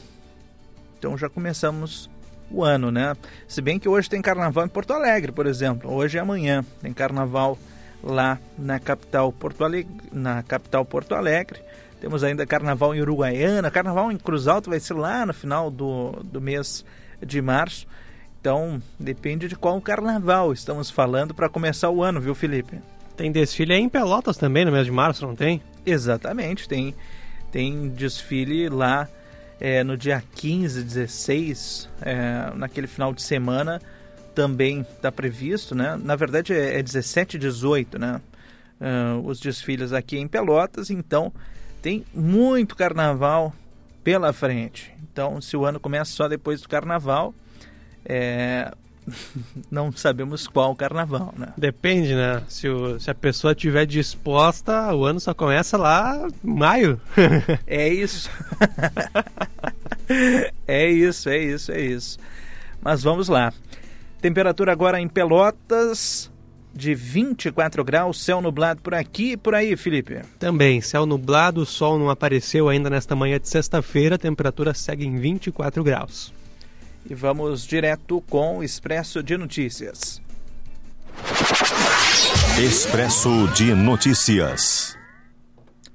então 0.98 1.18
já 1.18 1.28
começamos 1.28 2.08
o 2.50 2.62
ano, 2.62 2.90
né? 2.90 3.16
Se 3.48 3.60
bem 3.60 3.78
que 3.78 3.88
hoje 3.88 4.08
tem 4.08 4.22
carnaval 4.22 4.64
em 4.64 4.68
Porto 4.68 4.92
Alegre, 4.92 5.32
por 5.32 5.46
exemplo, 5.46 5.92
hoje 5.92 6.16
e 6.16 6.20
amanhã 6.20 6.64
tem 6.80 6.92
carnaval 6.92 7.58
lá 8.02 8.38
na 8.56 8.78
capital 8.78 9.32
Porto 9.32 9.64
Alegre, 9.64 9.92
na 10.12 10.42
capital 10.42 10.84
Porto 10.84 11.14
Alegre. 11.14 11.60
Temos 12.00 12.22
ainda 12.22 12.46
carnaval 12.46 12.94
em 12.94 13.00
Uruguaiana, 13.00 13.70
carnaval 13.70 14.12
em 14.12 14.16
Cruz 14.16 14.46
Alta 14.46 14.70
vai 14.70 14.78
ser 14.78 14.94
lá 14.94 15.26
no 15.26 15.34
final 15.34 15.70
do, 15.70 16.12
do 16.22 16.40
mês 16.40 16.84
de 17.24 17.40
março. 17.42 17.87
Então, 18.44 18.78
depende 19.00 19.48
de 19.48 19.57
qual 19.57 19.80
carnaval 19.80 20.52
estamos 20.52 20.90
falando 20.90 21.33
para 21.33 21.48
começar 21.48 21.88
o 21.88 22.02
ano, 22.02 22.20
viu, 22.20 22.35
Felipe? 22.35 22.78
Tem 23.16 23.33
desfile 23.33 23.72
aí 23.72 23.80
em 23.80 23.88
Pelotas 23.88 24.37
também 24.37 24.66
no 24.66 24.70
mês 24.70 24.85
de 24.85 24.92
março, 24.92 25.26
não 25.26 25.35
tem? 25.35 25.62
Exatamente, 25.87 26.68
tem, 26.68 26.94
tem 27.50 27.88
desfile 27.88 28.68
lá 28.68 29.09
é, 29.59 29.83
no 29.83 29.96
dia 29.96 30.22
15, 30.35 30.83
16, 30.83 31.88
é, 32.02 32.52
naquele 32.54 32.87
final 32.87 33.14
de 33.14 33.22
semana 33.22 33.80
também 34.35 34.83
está 34.83 35.11
previsto, 35.11 35.74
né? 35.74 35.98
Na 35.98 36.14
verdade 36.14 36.52
é, 36.52 36.78
é 36.78 36.83
17 36.83 37.38
e 37.38 37.40
18, 37.40 37.98
né? 37.98 38.20
Uh, 38.78 39.26
os 39.26 39.40
desfiles 39.40 39.90
aqui 39.94 40.18
em 40.18 40.28
Pelotas, 40.28 40.90
então 40.90 41.33
tem 41.80 42.04
muito 42.12 42.76
carnaval 42.76 43.54
pela 44.02 44.35
frente. 44.35 44.92
Então, 45.02 45.40
se 45.40 45.57
o 45.57 45.64
ano 45.64 45.80
começa 45.80 46.12
só 46.12 46.28
depois 46.28 46.61
do 46.61 46.68
carnaval, 46.68 47.33
é, 48.04 48.72
não 49.70 49.92
sabemos 49.92 50.46
qual 50.46 50.74
carnaval, 50.74 51.34
né? 51.36 51.48
Depende, 51.56 52.14
né? 52.14 52.42
Se, 52.48 52.68
o, 52.68 52.98
se 52.98 53.10
a 53.10 53.14
pessoa 53.14 53.52
estiver 53.52 53.86
disposta, 53.86 54.94
o 54.94 55.04
ano 55.04 55.20
só 55.20 55.34
começa 55.34 55.76
lá 55.76 56.26
em 56.42 56.54
maio. 56.54 57.00
é 57.66 57.88
isso. 57.88 58.30
é 60.66 60.90
isso, 60.90 61.28
é 61.28 61.38
isso, 61.38 61.72
é 61.72 61.80
isso. 61.80 62.18
Mas 62.82 63.02
vamos 63.02 63.28
lá. 63.28 63.52
Temperatura 64.20 64.72
agora 64.72 65.00
em 65.00 65.08
Pelotas 65.08 66.30
de 66.72 66.94
24 66.94 67.84
graus, 67.84 68.20
céu 68.20 68.40
nublado 68.40 68.82
por 68.82 68.94
aqui 68.94 69.32
e 69.32 69.36
por 69.36 69.54
aí, 69.54 69.76
Felipe. 69.76 70.20
Também, 70.38 70.80
céu 70.80 71.06
nublado, 71.06 71.60
o 71.60 71.66
sol 71.66 71.98
não 71.98 72.10
apareceu 72.10 72.68
ainda 72.68 72.90
nesta 72.90 73.14
manhã 73.14 73.38
de 73.38 73.48
sexta-feira, 73.48 74.16
a 74.16 74.18
temperatura 74.18 74.74
segue 74.74 75.06
em 75.06 75.16
24 75.16 75.84
graus. 75.84 76.32
E 77.08 77.14
vamos 77.14 77.66
direto 77.66 78.22
com 78.30 78.58
o 78.58 78.64
Expresso 78.64 79.22
de 79.22 79.36
Notícias. 79.36 80.22
Expresso 82.58 83.48
de 83.48 83.74
Notícias. 83.74 84.96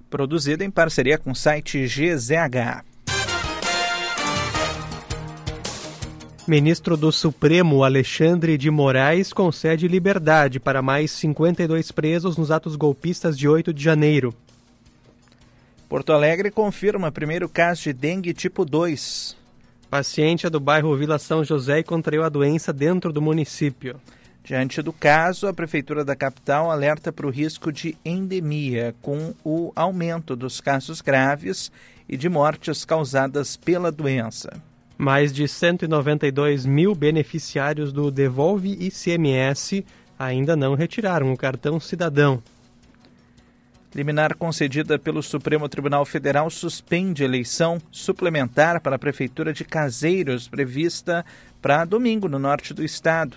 Produzido 0.10 0.64
em 0.64 0.70
parceria 0.70 1.18
com 1.18 1.32
o 1.32 1.36
site 1.36 1.86
GZH. 1.88 2.84
Ministro 6.48 6.98
do 6.98 7.12
Supremo 7.12 7.84
Alexandre 7.84 8.58
de 8.58 8.70
Moraes 8.70 9.32
concede 9.32 9.88
liberdade 9.88 10.60
para 10.60 10.82
mais 10.82 11.12
52 11.12 11.92
presos 11.92 12.38
nos 12.38 12.52
atos 12.52 12.76
golpistas 12.76 13.38
de 13.38 13.48
8 13.48 13.74
de 13.74 13.84
janeiro. 13.84 14.34
Porto 15.88 16.12
Alegre 16.12 16.52
confirma 16.52 17.12
primeiro 17.12 17.50
caso 17.50 17.84
de 17.84 17.94
dengue 17.94 18.34
tipo 18.34 18.66
2. 18.66 19.39
Paciente 19.90 20.46
é 20.46 20.50
do 20.52 20.60
bairro 20.60 20.96
Vila 20.96 21.18
São 21.18 21.44
José 21.44 21.80
e 21.80 21.84
contraiu 21.84 22.24
a 22.24 22.30
doença 22.30 22.72
dentro 22.72 23.12
do 23.12 23.20
município. 23.20 24.00
Diante 24.44 24.84
do 24.84 24.94
caso, 24.94 25.48
a 25.48 25.54
Prefeitura 25.54 26.06
da 26.06 26.16
capital 26.16 26.70
alerta 26.70 27.12
para 27.12 27.26
o 27.26 27.32
risco 27.32 27.72
de 27.72 27.98
endemia, 28.06 28.94
com 29.02 29.34
o 29.44 29.72
aumento 29.76 30.36
dos 30.36 30.62
casos 30.62 31.02
graves 31.02 31.72
e 32.08 32.16
de 32.16 32.30
mortes 32.30 32.86
causadas 32.86 33.58
pela 33.58 33.92
doença. 33.92 34.52
Mais 34.96 35.34
de 35.34 35.48
192 35.48 36.68
mil 36.68 36.94
beneficiários 36.94 37.92
do 37.92 38.12
Devolve 38.12 38.78
ICMS 38.80 39.84
ainda 40.20 40.56
não 40.56 40.76
retiraram 40.76 41.34
o 41.34 41.38
cartão 41.38 41.80
cidadão. 41.80 42.44
Liminar 43.94 44.36
concedida 44.36 45.00
pelo 45.00 45.24
Supremo 45.24 45.68
Tribunal 45.68 46.06
Federal 46.06 46.48
suspende 46.52 47.24
eleição 47.24 47.80
suplementar 47.92 48.80
para 48.82 48.98
a 48.98 49.00
Prefeitura 49.00 49.52
de 49.52 49.66
Caseiros, 49.66 50.48
prevista 50.48 51.26
para 51.60 51.86
domingo 51.86 52.30
no 52.30 52.38
norte 52.38 52.72
do 52.72 52.84
estado. 52.84 53.36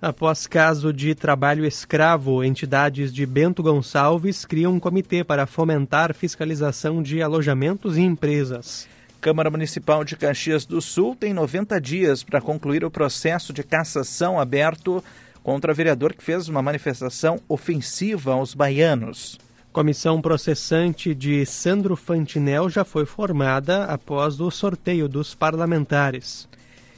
Após 0.00 0.46
caso 0.46 0.92
de 0.92 1.14
trabalho 1.14 1.64
escravo, 1.64 2.44
entidades 2.44 3.12
de 3.12 3.26
Bento 3.26 3.64
Gonçalves 3.64 4.44
criam 4.44 4.74
um 4.74 4.80
comitê 4.80 5.24
para 5.24 5.44
fomentar 5.44 6.14
fiscalização 6.14 7.02
de 7.02 7.20
alojamentos 7.20 7.98
e 7.98 8.00
empresas. 8.00 8.88
Câmara 9.20 9.50
Municipal 9.50 10.04
de 10.04 10.16
Caxias 10.16 10.64
do 10.64 10.80
Sul 10.80 11.16
tem 11.18 11.34
90 11.34 11.78
dias 11.80 12.22
para 12.22 12.40
concluir 12.40 12.84
o 12.84 12.90
processo 12.90 13.52
de 13.52 13.64
cassação 13.64 14.40
aberto 14.40 15.02
contra 15.42 15.72
o 15.72 15.74
vereador 15.74 16.14
que 16.14 16.22
fez 16.22 16.48
uma 16.48 16.62
manifestação 16.62 17.40
ofensiva 17.48 18.32
aos 18.32 18.54
baianos. 18.54 19.36
Comissão 19.72 20.20
processante 20.20 21.14
de 21.14 21.46
Sandro 21.46 21.96
Fantinel 21.96 22.68
já 22.68 22.84
foi 22.84 23.06
formada 23.06 23.84
após 23.84 24.40
o 24.40 24.50
sorteio 24.50 25.08
dos 25.08 25.34
parlamentares. 25.34 26.48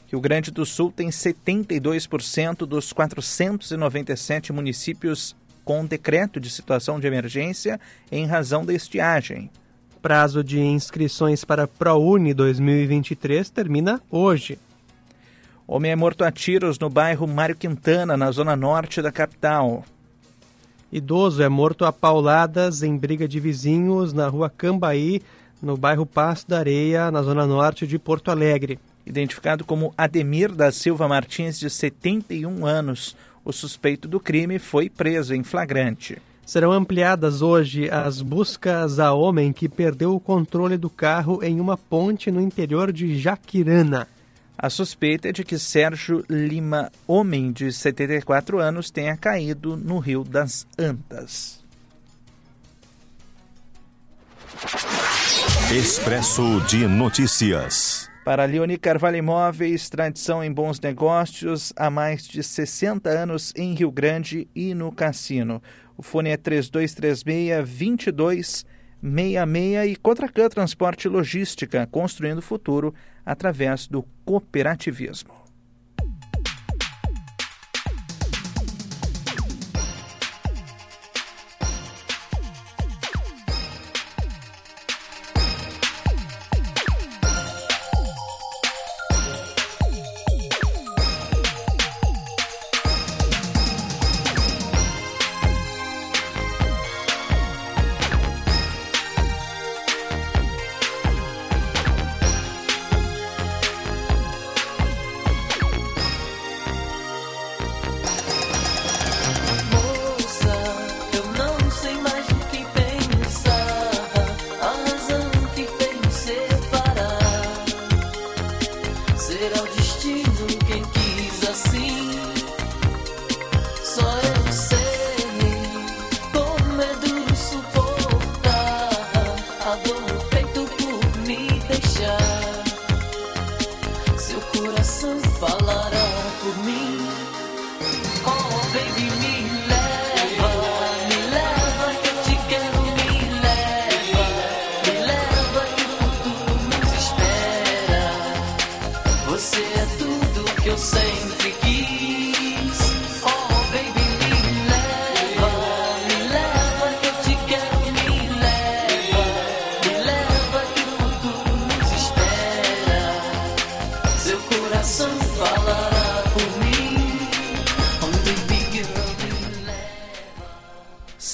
Rio 0.06 0.20
Grande 0.20 0.50
do 0.50 0.64
Sul 0.64 0.90
tem 0.90 1.08
72% 1.08 2.66
dos 2.66 2.92
497 2.92 4.52
municípios 4.52 5.36
com 5.64 5.84
decreto 5.84 6.40
de 6.40 6.50
situação 6.50 6.98
de 6.98 7.06
emergência 7.06 7.78
em 8.10 8.26
razão 8.26 8.64
da 8.64 8.74
estiagem 8.74 9.50
prazo 10.02 10.42
de 10.42 10.60
inscrições 10.60 11.44
para 11.44 11.68
ProUni 11.68 12.34
2023 12.34 13.48
termina 13.50 14.02
hoje. 14.10 14.58
Homem 15.64 15.92
é 15.92 15.96
morto 15.96 16.24
a 16.24 16.32
tiros 16.32 16.76
no 16.76 16.90
bairro 16.90 17.26
Mário 17.28 17.54
Quintana, 17.54 18.16
na 18.16 18.32
zona 18.32 18.56
norte 18.56 19.00
da 19.00 19.12
capital. 19.12 19.84
Idoso 20.92 21.42
é 21.42 21.48
morto 21.48 21.86
a 21.86 21.92
pauladas 21.92 22.82
em 22.82 22.94
briga 22.98 23.26
de 23.26 23.40
vizinhos 23.40 24.12
na 24.12 24.28
rua 24.28 24.50
Cambaí, 24.50 25.22
no 25.62 25.74
bairro 25.74 26.04
Passo 26.04 26.46
da 26.46 26.58
Areia, 26.58 27.10
na 27.10 27.22
zona 27.22 27.46
norte 27.46 27.86
de 27.86 27.98
Porto 27.98 28.30
Alegre. 28.30 28.78
Identificado 29.06 29.64
como 29.64 29.94
Ademir 29.96 30.52
da 30.52 30.70
Silva 30.70 31.08
Martins, 31.08 31.58
de 31.58 31.70
71 31.70 32.66
anos, 32.66 33.16
o 33.42 33.54
suspeito 33.54 34.06
do 34.06 34.20
crime 34.20 34.58
foi 34.58 34.90
preso 34.90 35.34
em 35.34 35.42
flagrante. 35.42 36.20
Serão 36.44 36.72
ampliadas 36.72 37.40
hoje 37.40 37.88
as 37.88 38.20
buscas 38.20 38.98
a 38.98 39.14
homem 39.14 39.50
que 39.50 39.70
perdeu 39.70 40.14
o 40.14 40.20
controle 40.20 40.76
do 40.76 40.90
carro 40.90 41.42
em 41.42 41.58
uma 41.58 41.78
ponte 41.78 42.30
no 42.30 42.40
interior 42.40 42.92
de 42.92 43.18
Jaquirana. 43.18 44.06
A 44.62 44.70
suspeita 44.70 45.28
é 45.28 45.32
de 45.32 45.42
que 45.42 45.58
Sérgio 45.58 46.24
Lima, 46.30 46.92
homem 47.04 47.50
de 47.50 47.72
74 47.72 48.60
anos, 48.60 48.92
tenha 48.92 49.16
caído 49.16 49.76
no 49.76 49.98
Rio 49.98 50.22
das 50.22 50.68
Antas. 50.78 51.64
Expresso 55.76 56.60
de 56.68 56.86
Notícias. 56.86 58.08
Para 58.24 58.44
Leoni 58.44 58.78
Carvalho 58.78 59.16
Imóveis, 59.16 59.90
tradição 59.90 60.44
em 60.44 60.52
bons 60.52 60.78
negócios 60.78 61.72
há 61.74 61.90
mais 61.90 62.22
de 62.22 62.40
60 62.40 63.10
anos 63.10 63.52
em 63.56 63.74
Rio 63.74 63.90
Grande 63.90 64.46
e 64.54 64.74
no 64.74 64.92
Cassino. 64.92 65.60
O 65.96 66.04
fone 66.04 66.30
é 66.30 66.36
3236-2266 69.02 69.86
e 69.88 69.96
Contracan 69.96 70.48
Transporte 70.48 71.04
e 71.06 71.10
Logística, 71.10 71.86
construindo 71.90 72.38
o 72.38 72.42
futuro 72.42 72.94
através 73.26 73.86
do 73.86 74.04
cooperativismo. 74.24 75.41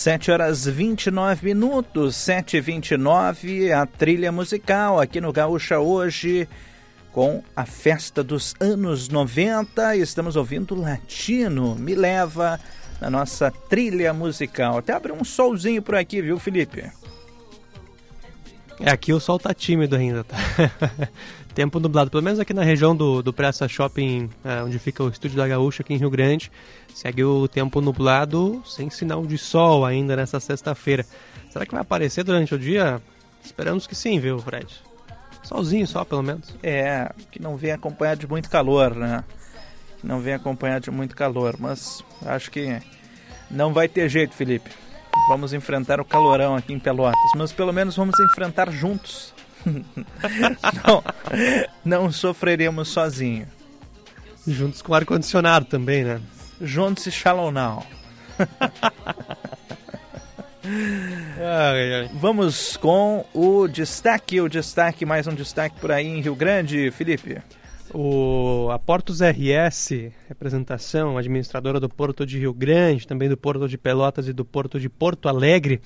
Sete 0.09 0.31
horas 0.31 0.65
29 0.65 1.45
minutos, 1.45 2.17
7 2.17 2.57
e 2.57 2.61
29 2.63 3.71
a 3.75 3.85
trilha 3.85 4.33
musical 4.33 4.99
aqui 4.99 5.21
no 5.21 5.31
Gaúcha 5.31 5.81
hoje 5.81 6.49
com 7.13 7.43
a 7.55 7.67
festa 7.67 8.25
dos 8.25 8.55
anos 8.59 9.11
90. 9.11 9.97
Estamos 9.97 10.35
ouvindo 10.35 10.75
Latino, 10.75 11.75
Me 11.75 11.95
Leva, 11.95 12.59
na 12.99 13.11
nossa 13.11 13.51
trilha 13.51 14.15
musical. 14.15 14.79
Até 14.79 14.95
abre 14.95 15.13
um 15.13 15.23
solzinho 15.23 15.83
por 15.83 15.95
aqui, 15.95 16.23
viu, 16.23 16.39
Felipe? 16.39 16.91
É, 18.81 18.91
aqui 18.91 19.13
o 19.13 19.19
sol 19.19 19.39
tá 19.39 19.53
tímido 19.53 19.97
ainda, 19.97 20.23
tá? 20.25 20.37
Tempo 21.55 21.81
nublado, 21.81 22.11
pelo 22.11 22.23
menos 22.23 22.39
aqui 22.39 22.55
na 22.55 22.63
região 22.63 22.95
do, 22.95 23.21
do 23.23 23.33
Praça 23.33 23.67
Shopping, 23.67 24.31
é, 24.45 24.63
onde 24.63 24.79
fica 24.79 25.03
o 25.03 25.09
estúdio 25.09 25.37
da 25.37 25.49
Gaúcha, 25.49 25.83
aqui 25.83 25.93
em 25.93 25.97
Rio 25.97 26.11
Grande, 26.11 26.53
segue 26.95 27.25
o 27.25 27.49
tempo 27.49 27.81
nublado, 27.81 28.63
sem 28.65 28.89
sinal 28.91 29.27
de 29.27 29.37
sol 29.37 29.85
ainda 29.85 30.15
nessa 30.15 30.39
sexta-feira. 30.39 31.05
Será 31.51 31.67
que 31.67 31.73
vai 31.73 31.81
aparecer 31.81 32.23
durante 32.23 32.55
o 32.55 32.59
dia? 32.59 33.03
Esperamos 33.45 33.87
que 33.87 33.95
sim, 33.95 34.21
viu, 34.21 34.39
Fred? 34.39 34.69
Solzinho 35.43 35.87
só, 35.87 36.05
pelo 36.05 36.23
menos. 36.23 36.55
É, 36.63 37.11
que 37.31 37.41
não 37.43 37.57
vem 37.57 37.73
acompanhado 37.73 38.21
de 38.21 38.29
muito 38.29 38.49
calor, 38.49 38.95
né? 38.95 39.25
Que 40.01 40.07
não 40.07 40.21
vem 40.21 40.35
acompanhado 40.35 40.85
de 40.85 40.91
muito 40.91 41.17
calor, 41.17 41.57
mas 41.59 42.05
acho 42.25 42.51
que 42.51 42.81
não 43.51 43.73
vai 43.73 43.89
ter 43.89 44.09
jeito, 44.09 44.35
Felipe. 44.35 44.71
Vamos 45.27 45.53
enfrentar 45.53 46.01
o 46.01 46.05
calorão 46.05 46.55
aqui 46.55 46.73
em 46.73 46.79
Pelotas, 46.79 47.19
mas 47.37 47.53
pelo 47.53 47.73
menos 47.73 47.97
vamos 47.97 48.19
enfrentar 48.21 48.71
juntos. 48.71 49.35
não, 50.85 51.05
não 51.85 52.13
sofreremos 52.13 52.89
sozinho. 52.89 53.47
Juntos 54.47 54.81
com 54.81 54.95
ar-condicionado 54.95 55.67
também, 55.67 56.05
né? 56.05 56.21
Juntos 56.61 57.07
e 57.07 57.11
shallow 57.11 57.51
now. 57.51 57.85
ai, 61.39 61.95
ai. 61.95 62.11
Vamos 62.15 62.77
com 62.77 63.25
o 63.35 63.69
destaque, 63.69 64.41
o 64.41 64.49
destaque, 64.49 65.05
mais 65.05 65.27
um 65.27 65.35
destaque 65.35 65.79
por 65.81 65.93
aí 65.93 66.07
em 66.07 66.21
Rio 66.21 66.35
Grande, 66.35 66.91
Felipe. 66.91 67.43
O, 67.95 68.69
a 68.71 68.79
Portos 68.79 69.21
RS, 69.21 70.11
representação 70.29 71.17
administradora 71.17 71.81
do 71.81 71.89
Porto 71.89 72.27
de 72.27 72.39
Rio 72.39 72.53
Grande, 72.53 73.07
também 73.07 73.29
do 73.29 73.37
Porto 73.37 73.69
de 73.69 73.79
Pelotas 73.79 74.29
e 74.29 74.33
do 74.33 74.45
Porto 74.45 74.79
de 74.79 74.89
Porto 74.89 75.29
Alegre, 75.29 75.81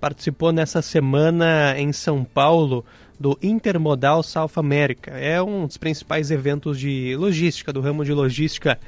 participou 0.00 0.52
nessa 0.52 0.82
semana 0.82 1.74
em 1.78 1.92
São 1.92 2.24
Paulo 2.24 2.84
do 3.18 3.38
Intermodal 3.40 4.22
South 4.22 4.50
America. 4.56 5.12
É 5.12 5.40
um 5.40 5.66
dos 5.66 5.76
principais 5.76 6.30
eventos 6.30 6.78
de 6.78 7.14
logística, 7.16 7.72
do 7.72 7.80
ramo 7.80 8.04
de 8.04 8.12
logística 8.12 8.78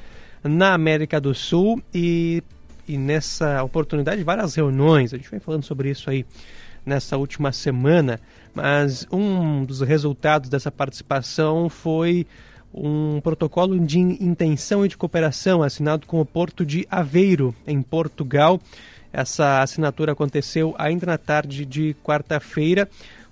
na 0.43 0.73
América 0.73 1.19
do 1.19 1.33
Sul 1.33 1.81
e, 1.93 2.43
e 2.87 2.97
nessa 2.97 3.63
oportunidade 3.63 4.23
várias 4.23 4.55
reuniões, 4.55 5.13
a 5.13 5.17
gente 5.17 5.31
vem 5.31 5.39
falando 5.39 5.63
sobre 5.63 5.89
isso 5.89 6.09
aí 6.09 6.25
nessa 6.85 7.17
última 7.17 7.51
semana, 7.51 8.19
mas 8.53 9.05
um 9.11 9.65
dos 9.65 9.81
resultados 9.81 10.49
dessa 10.49 10.71
participação 10.71 11.69
foi 11.69 12.25
um 12.81 13.19
protocolo 13.21 13.79
de 13.79 13.99
intenção 13.99 14.85
e 14.85 14.89
de 14.89 14.97
cooperação 14.97 15.63
assinado 15.63 16.05
com 16.05 16.21
o 16.21 16.25
Porto 16.25 16.65
de 16.65 16.87
Aveiro, 16.89 17.53
em 17.65 17.81
Portugal. 17.81 18.59
Essa 19.11 19.61
assinatura 19.61 20.11
aconteceu 20.11 20.75
ainda 20.77 21.05
na 21.05 21.17
tarde 21.17 21.65
de 21.65 21.95
quarta-feira. 22.03 22.87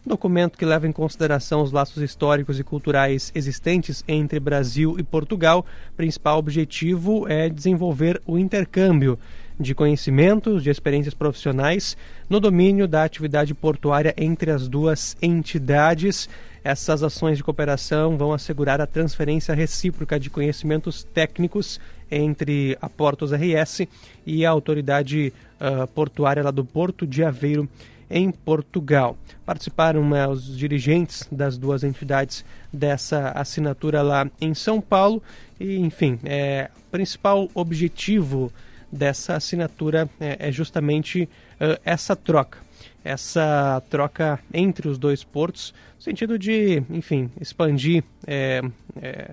Um 0.05 0.09
documento 0.09 0.57
que 0.57 0.65
leva 0.65 0.87
em 0.87 0.91
consideração 0.91 1.61
os 1.61 1.71
laços 1.71 2.01
históricos 2.01 2.59
e 2.59 2.63
culturais 2.63 3.31
existentes 3.33 4.03
entre 4.07 4.39
Brasil 4.39 4.95
e 4.99 5.03
Portugal. 5.03 5.65
O 5.91 5.95
principal 5.95 6.37
objetivo 6.37 7.27
é 7.27 7.49
desenvolver 7.49 8.21
o 8.25 8.37
intercâmbio 8.37 9.17
de 9.59 9.73
conhecimentos, 9.73 10.63
de 10.63 10.69
experiências 10.69 11.13
profissionais 11.13 11.95
no 12.29 12.39
domínio 12.39 12.87
da 12.87 13.03
atividade 13.03 13.53
portuária 13.53 14.13
entre 14.17 14.51
as 14.51 14.67
duas 14.67 15.15
entidades. 15.21 16.29
Essas 16.63 17.03
ações 17.03 17.37
de 17.37 17.43
cooperação 17.43 18.17
vão 18.17 18.33
assegurar 18.33 18.81
a 18.81 18.87
transferência 18.87 19.53
recíproca 19.53 20.19
de 20.19 20.29
conhecimentos 20.29 21.03
técnicos 21.03 21.79
entre 22.09 22.77
a 22.81 22.89
Portos 22.89 23.31
RS 23.31 23.87
e 24.25 24.45
a 24.45 24.49
autoridade 24.49 25.33
uh, 25.59 25.87
portuária 25.87 26.43
lá 26.43 26.51
do 26.51 26.65
Porto 26.65 27.05
de 27.05 27.23
Aveiro, 27.23 27.67
em 28.09 28.31
Portugal. 28.31 29.17
Participaram 29.45 30.07
né, 30.07 30.27
os 30.27 30.55
dirigentes 30.57 31.27
das 31.31 31.57
duas 31.57 31.83
entidades 31.83 32.45
dessa 32.71 33.31
assinatura 33.31 34.01
lá 34.01 34.29
em 34.39 34.53
São 34.53 34.79
Paulo 34.79 35.21
e, 35.59 35.77
enfim, 35.77 36.19
é, 36.23 36.69
o 36.77 36.91
principal 36.91 37.49
objetivo 37.53 38.51
dessa 38.95 39.35
assinatura 39.35 40.09
é, 40.19 40.47
é 40.47 40.51
justamente 40.51 41.23
uh, 41.59 41.79
essa 41.83 42.15
troca. 42.15 42.59
Essa 43.03 43.83
troca 43.89 44.39
entre 44.51 44.87
os 44.87 44.97
dois 44.97 45.23
portos, 45.23 45.73
no 45.95 46.01
sentido 46.01 46.39
de, 46.39 46.81
enfim, 46.89 47.29
expandir 47.39 48.03
é, 48.25 48.61
é, 48.99 49.31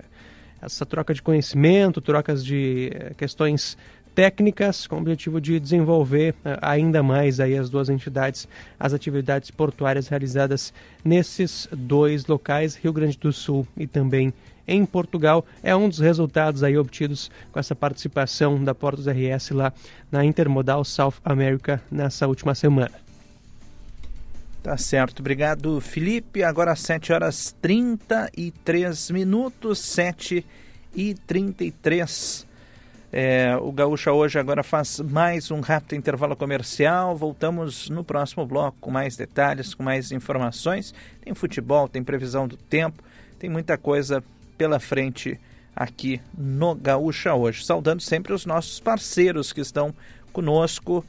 essa 0.61 0.85
troca 0.85 1.13
de 1.13 1.21
conhecimento, 1.21 1.99
trocas 1.99 2.45
de 2.45 2.91
é, 2.93 3.13
questões 3.15 3.75
técnicas 4.13 4.85
com 4.85 4.97
o 4.97 4.99
objetivo 4.99 5.41
de 5.41 5.59
desenvolver 5.59 6.35
ainda 6.61 7.01
mais 7.01 7.39
aí 7.39 7.57
as 7.57 7.67
duas 7.67 7.89
entidades, 7.89 8.47
as 8.79 8.93
atividades 8.93 9.49
portuárias 9.49 10.07
realizadas 10.07 10.71
nesses 11.03 11.67
dois 11.71 12.27
locais, 12.27 12.75
Rio 12.75 12.93
Grande 12.93 13.17
do 13.17 13.33
Sul 13.33 13.67
e 13.75 13.87
também 13.87 14.31
em 14.67 14.85
Portugal. 14.85 15.45
É 15.61 15.75
um 15.75 15.89
dos 15.89 15.99
resultados 15.99 16.63
aí 16.63 16.77
obtidos 16.77 17.29
com 17.51 17.59
essa 17.59 17.75
participação 17.75 18.63
da 18.63 18.73
Portos 18.73 19.05
RS 19.07 19.51
lá 19.51 19.73
na 20.11 20.23
Intermodal 20.23 20.83
South 20.83 21.15
America 21.23 21.81
nessa 21.91 22.27
última 22.27 22.55
semana. 22.55 22.91
Tá 24.61 24.77
certo, 24.77 25.19
obrigado 25.19 25.81
Felipe. 25.81 26.43
Agora 26.43 26.71
às 26.71 26.79
7 26.79 27.11
horas 27.11 27.55
33 27.61 29.11
minutos, 29.11 29.79
7 29.79 30.45
e 30.95 31.13
33 31.13 32.47
é, 33.15 33.55
o 33.61 33.71
Gaúcha 33.71 34.11
hoje 34.11 34.39
agora 34.39 34.63
faz 34.63 34.99
mais 34.99 35.51
um 35.51 35.59
rápido 35.59 35.93
intervalo 35.93 36.35
comercial. 36.35 37.15
Voltamos 37.15 37.87
no 37.87 38.03
próximo 38.03 38.43
bloco 38.43 38.75
com 38.81 38.89
mais 38.89 39.15
detalhes, 39.15 39.75
com 39.75 39.83
mais 39.83 40.11
informações. 40.11 40.95
Tem 41.23 41.31
futebol, 41.35 41.87
tem 41.87 42.03
previsão 42.03 42.47
do 42.47 42.57
tempo, 42.57 43.03
tem 43.37 43.51
muita 43.51 43.77
coisa 43.77 44.23
pela 44.57 44.79
frente 44.79 45.39
aqui 45.75 46.21
no 46.37 46.75
Gaúcha 46.75 47.33
hoje. 47.33 47.65
Saudando 47.65 48.01
sempre 48.01 48.33
os 48.33 48.45
nossos 48.45 48.79
parceiros 48.79 49.51
que 49.51 49.61
estão 49.61 49.93
conosco. 50.31 51.05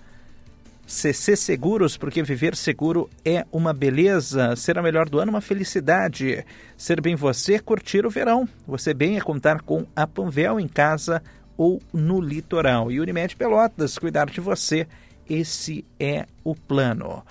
CC 0.86 1.34
Seguros, 1.34 1.96
porque 1.96 2.22
viver 2.22 2.54
seguro 2.54 3.08
é 3.24 3.46
uma 3.50 3.72
beleza. 3.72 4.54
Ser 4.54 4.76
a 4.78 4.82
melhor 4.82 5.08
do 5.08 5.18
ano, 5.18 5.30
uma 5.30 5.40
felicidade. 5.40 6.44
Ser 6.76 7.00
bem 7.00 7.16
você, 7.16 7.58
curtir 7.58 8.04
o 8.04 8.10
verão. 8.10 8.46
Você 8.66 8.92
bem 8.92 9.16
é 9.16 9.20
contar 9.20 9.62
com 9.62 9.86
a 9.96 10.06
Panvel 10.06 10.60
em 10.60 10.68
casa 10.68 11.22
ou 11.56 11.80
no 11.92 12.20
litoral. 12.20 12.92
E 12.92 13.00
Unimed 13.00 13.34
Pelotas, 13.36 13.98
cuidar 13.98 14.26
de 14.26 14.40
você, 14.40 14.86
esse 15.28 15.84
é 15.98 16.26
o 16.42 16.54
plano. 16.54 17.24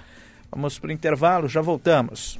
Vamos 0.51 0.79
para 0.79 0.89
o 0.89 0.93
intervalo, 0.93 1.47
já 1.47 1.61
voltamos. 1.61 2.39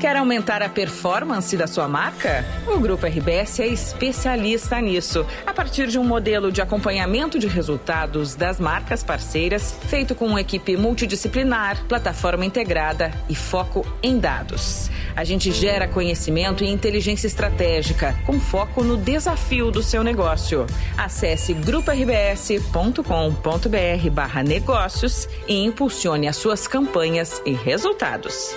Quer 0.00 0.16
aumentar 0.16 0.62
a 0.62 0.68
performance 0.68 1.54
da 1.58 1.66
sua 1.66 1.86
marca? 1.86 2.42
O 2.66 2.80
Grupo 2.80 3.04
RBS 3.04 3.60
é 3.60 3.66
especialista 3.66 4.80
nisso. 4.80 5.26
A 5.46 5.52
partir 5.52 5.88
de 5.88 5.98
um 5.98 6.04
modelo 6.04 6.50
de 6.50 6.62
acompanhamento 6.62 7.38
de 7.38 7.46
resultados 7.46 8.34
das 8.34 8.58
marcas 8.58 9.04
parceiras, 9.04 9.76
feito 9.88 10.14
com 10.14 10.24
uma 10.24 10.40
equipe 10.40 10.74
multidisciplinar, 10.74 11.84
plataforma 11.86 12.46
integrada 12.46 13.12
e 13.28 13.34
foco 13.34 13.86
em 14.02 14.18
dados. 14.18 14.90
A 15.14 15.22
gente 15.22 15.52
gera 15.52 15.86
conhecimento 15.86 16.64
e 16.64 16.70
inteligência 16.70 17.26
estratégica, 17.26 18.16
com 18.24 18.40
foco 18.40 18.82
no 18.82 18.96
desafio 18.96 19.70
do 19.70 19.82
seu 19.82 20.02
negócio. 20.02 20.66
Acesse 20.96 21.52
gruporbs.com.br 21.52 24.10
barra 24.10 24.42
negócios 24.42 25.28
e 25.46 25.62
impulsione 25.62 26.26
as 26.26 26.36
suas 26.36 26.66
campanhas 26.66 27.42
e 27.44 27.52
resultados. 27.52 28.56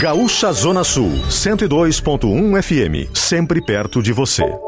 Gaúcha 0.00 0.52
Zona 0.52 0.84
Sul, 0.84 1.10
102.1 1.28 2.62
FM, 2.62 3.10
sempre 3.12 3.60
perto 3.60 4.00
de 4.00 4.12
você. 4.12 4.67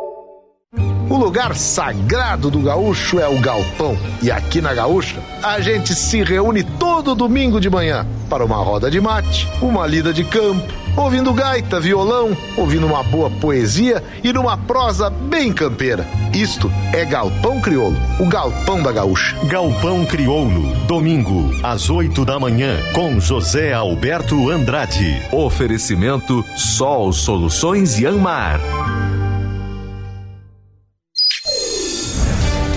O 1.10 1.16
lugar 1.16 1.56
sagrado 1.56 2.48
do 2.52 2.60
gaúcho 2.60 3.18
é 3.18 3.26
o 3.26 3.36
galpão. 3.40 3.98
E 4.22 4.30
aqui 4.30 4.60
na 4.60 4.72
Gaúcha, 4.72 5.20
a 5.42 5.60
gente 5.60 5.92
se 5.92 6.22
reúne 6.22 6.62
todo 6.62 7.16
domingo 7.16 7.60
de 7.60 7.68
manhã 7.68 8.06
para 8.28 8.44
uma 8.44 8.58
roda 8.58 8.88
de 8.88 9.00
mate, 9.00 9.48
uma 9.60 9.84
lida 9.88 10.12
de 10.12 10.22
campo, 10.22 10.72
ouvindo 10.96 11.34
gaita, 11.34 11.80
violão, 11.80 12.36
ouvindo 12.56 12.86
uma 12.86 13.02
boa 13.02 13.28
poesia 13.28 14.04
e 14.22 14.32
numa 14.32 14.56
prosa 14.56 15.10
bem 15.10 15.52
campeira. 15.52 16.06
Isto 16.32 16.70
é 16.92 17.04
Galpão 17.04 17.60
Crioulo, 17.60 17.96
o 18.20 18.26
galpão 18.26 18.80
da 18.80 18.92
Gaúcha. 18.92 19.36
Galpão 19.48 20.06
Crioulo, 20.06 20.62
domingo, 20.86 21.50
às 21.60 21.90
8 21.90 22.24
da 22.24 22.38
manhã, 22.38 22.78
com 22.92 23.18
José 23.18 23.72
Alberto 23.72 24.48
Andrade. 24.48 25.20
Oferecimento 25.32 26.44
Sol 26.56 27.12
Soluções 27.12 27.98
e 27.98 28.06
Anmar. 28.06 28.60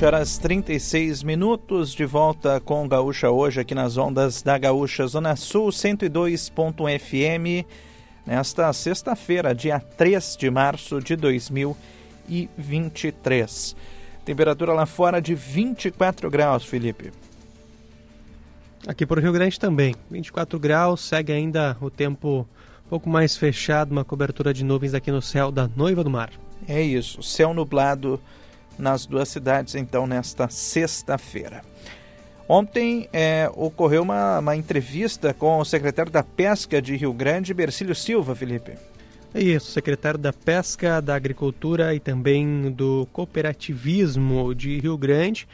Sete 0.00 0.06
horas 0.06 0.38
36 0.38 1.22
minutos, 1.22 1.92
de 1.92 2.06
volta 2.06 2.58
com 2.58 2.88
Gaúcha 2.88 3.30
hoje 3.30 3.60
aqui 3.60 3.74
nas 3.74 3.98
ondas 3.98 4.40
da 4.40 4.56
Gaúcha 4.56 5.06
Zona 5.06 5.36
Sul 5.36 5.68
102.1 5.68 6.98
FM, 6.98 7.66
nesta 8.24 8.72
sexta-feira, 8.72 9.54
dia 9.54 9.78
3 9.78 10.38
de 10.38 10.50
março 10.50 11.02
de 11.02 11.16
2023. 11.16 13.76
Temperatura 14.24 14.72
lá 14.72 14.86
fora 14.86 15.20
de 15.20 15.34
24 15.34 16.30
graus, 16.30 16.64
Felipe. 16.64 17.12
Aqui 18.86 19.04
para 19.04 19.20
o 19.20 19.22
Rio 19.22 19.34
Grande 19.34 19.60
também, 19.60 19.94
24 20.10 20.58
graus, 20.58 21.02
segue 21.02 21.30
ainda 21.30 21.76
o 21.78 21.90
tempo 21.90 22.48
um 22.86 22.88
pouco 22.88 23.10
mais 23.10 23.36
fechado, 23.36 23.92
uma 23.92 24.02
cobertura 24.02 24.54
de 24.54 24.64
nuvens 24.64 24.94
aqui 24.94 25.10
no 25.10 25.20
céu 25.20 25.52
da 25.52 25.68
Noiva 25.76 26.02
do 26.02 26.08
Mar. 26.08 26.30
É 26.66 26.80
isso, 26.80 27.22
céu 27.22 27.52
nublado 27.52 28.18
nas 28.80 29.06
duas 29.06 29.28
cidades, 29.28 29.74
então, 29.74 30.06
nesta 30.06 30.48
sexta-feira. 30.48 31.62
Ontem 32.48 33.08
é, 33.12 33.48
ocorreu 33.54 34.02
uma, 34.02 34.40
uma, 34.40 34.56
entrevista 34.56 35.32
com 35.32 35.58
o 35.58 35.64
secretário 35.64 36.10
da 36.10 36.22
Pesca 36.24 36.82
de 36.82 36.96
Rio 36.96 37.12
Grande, 37.12 37.54
Bercílio 37.54 37.94
Silva, 37.94 38.34
Felipe. 38.34 38.72
Isso, 39.32 39.70
secretário 39.70 40.18
da 40.18 40.32
Pesca, 40.32 41.00
da 41.00 41.14
Agricultura 41.14 41.94
e 41.94 42.00
também 42.00 42.72
do 42.72 43.06
Cooperativismo 43.12 44.52
de 44.52 44.80
Rio 44.80 44.98
Grande. 44.98 45.46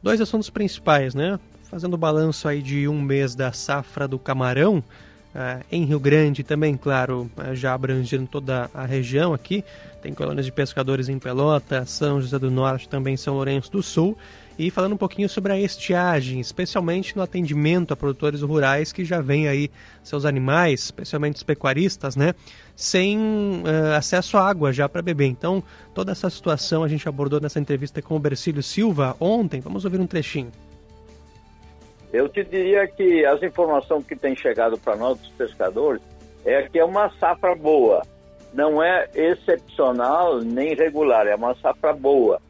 Dois 0.00 0.20
assuntos 0.20 0.48
principais, 0.48 1.16
né? 1.16 1.40
Fazendo 1.64 1.96
balanço 1.96 2.46
aí 2.46 2.62
de 2.62 2.86
um 2.86 3.02
mês 3.02 3.34
da 3.34 3.52
safra 3.52 4.06
do 4.06 4.18
camarão, 4.18 4.84
Uh, 5.36 5.62
em 5.70 5.84
Rio 5.84 6.00
Grande 6.00 6.42
também, 6.42 6.78
claro, 6.78 7.30
uh, 7.36 7.54
já 7.54 7.74
abrangendo 7.74 8.26
toda 8.26 8.70
a 8.72 8.86
região 8.86 9.34
aqui. 9.34 9.62
Tem 10.06 10.14
colônias 10.14 10.46
de 10.46 10.52
pescadores 10.52 11.08
em 11.08 11.18
Pelota, 11.18 11.84
São 11.84 12.20
José 12.20 12.38
do 12.38 12.48
Norte, 12.48 12.88
também 12.88 13.16
São 13.16 13.34
Lourenço 13.34 13.72
do 13.72 13.82
Sul. 13.82 14.16
E 14.56 14.70
falando 14.70 14.92
um 14.92 14.96
pouquinho 14.96 15.28
sobre 15.28 15.52
a 15.52 15.58
estiagem, 15.58 16.38
especialmente 16.38 17.16
no 17.16 17.24
atendimento 17.24 17.92
a 17.92 17.96
produtores 17.96 18.40
rurais 18.40 18.92
que 18.92 19.04
já 19.04 19.20
vêm 19.20 19.48
aí 19.48 19.68
seus 20.04 20.24
animais, 20.24 20.84
especialmente 20.84 21.34
os 21.34 21.42
pecuaristas, 21.42 22.14
né? 22.14 22.36
Sem 22.76 23.18
uh, 23.18 23.96
acesso 23.96 24.38
à 24.38 24.48
água 24.48 24.72
já 24.72 24.88
para 24.88 25.02
beber. 25.02 25.26
Então, 25.26 25.60
toda 25.92 26.12
essa 26.12 26.30
situação 26.30 26.84
a 26.84 26.88
gente 26.88 27.08
abordou 27.08 27.40
nessa 27.40 27.58
entrevista 27.58 28.00
com 28.00 28.14
o 28.14 28.20
Bercílio 28.20 28.62
Silva 28.62 29.16
ontem. 29.18 29.60
Vamos 29.60 29.84
ouvir 29.84 29.98
um 29.98 30.06
trechinho. 30.06 30.52
Eu 32.12 32.28
te 32.28 32.44
diria 32.44 32.86
que 32.86 33.26
as 33.26 33.42
informações 33.42 34.06
que 34.06 34.14
têm 34.14 34.36
chegado 34.36 34.78
para 34.78 34.94
nós, 34.94 35.18
dos 35.18 35.30
pescadores, 35.30 36.00
é 36.44 36.62
que 36.62 36.78
é 36.78 36.84
uma 36.84 37.10
safra 37.18 37.56
boa. 37.56 38.02
Não 38.56 38.82
é 38.82 39.06
excepcional 39.14 40.40
nem 40.40 40.74
regular, 40.74 41.26
é 41.26 41.34
uma 41.34 41.54
safra 41.56 41.92
boa. 41.92 42.40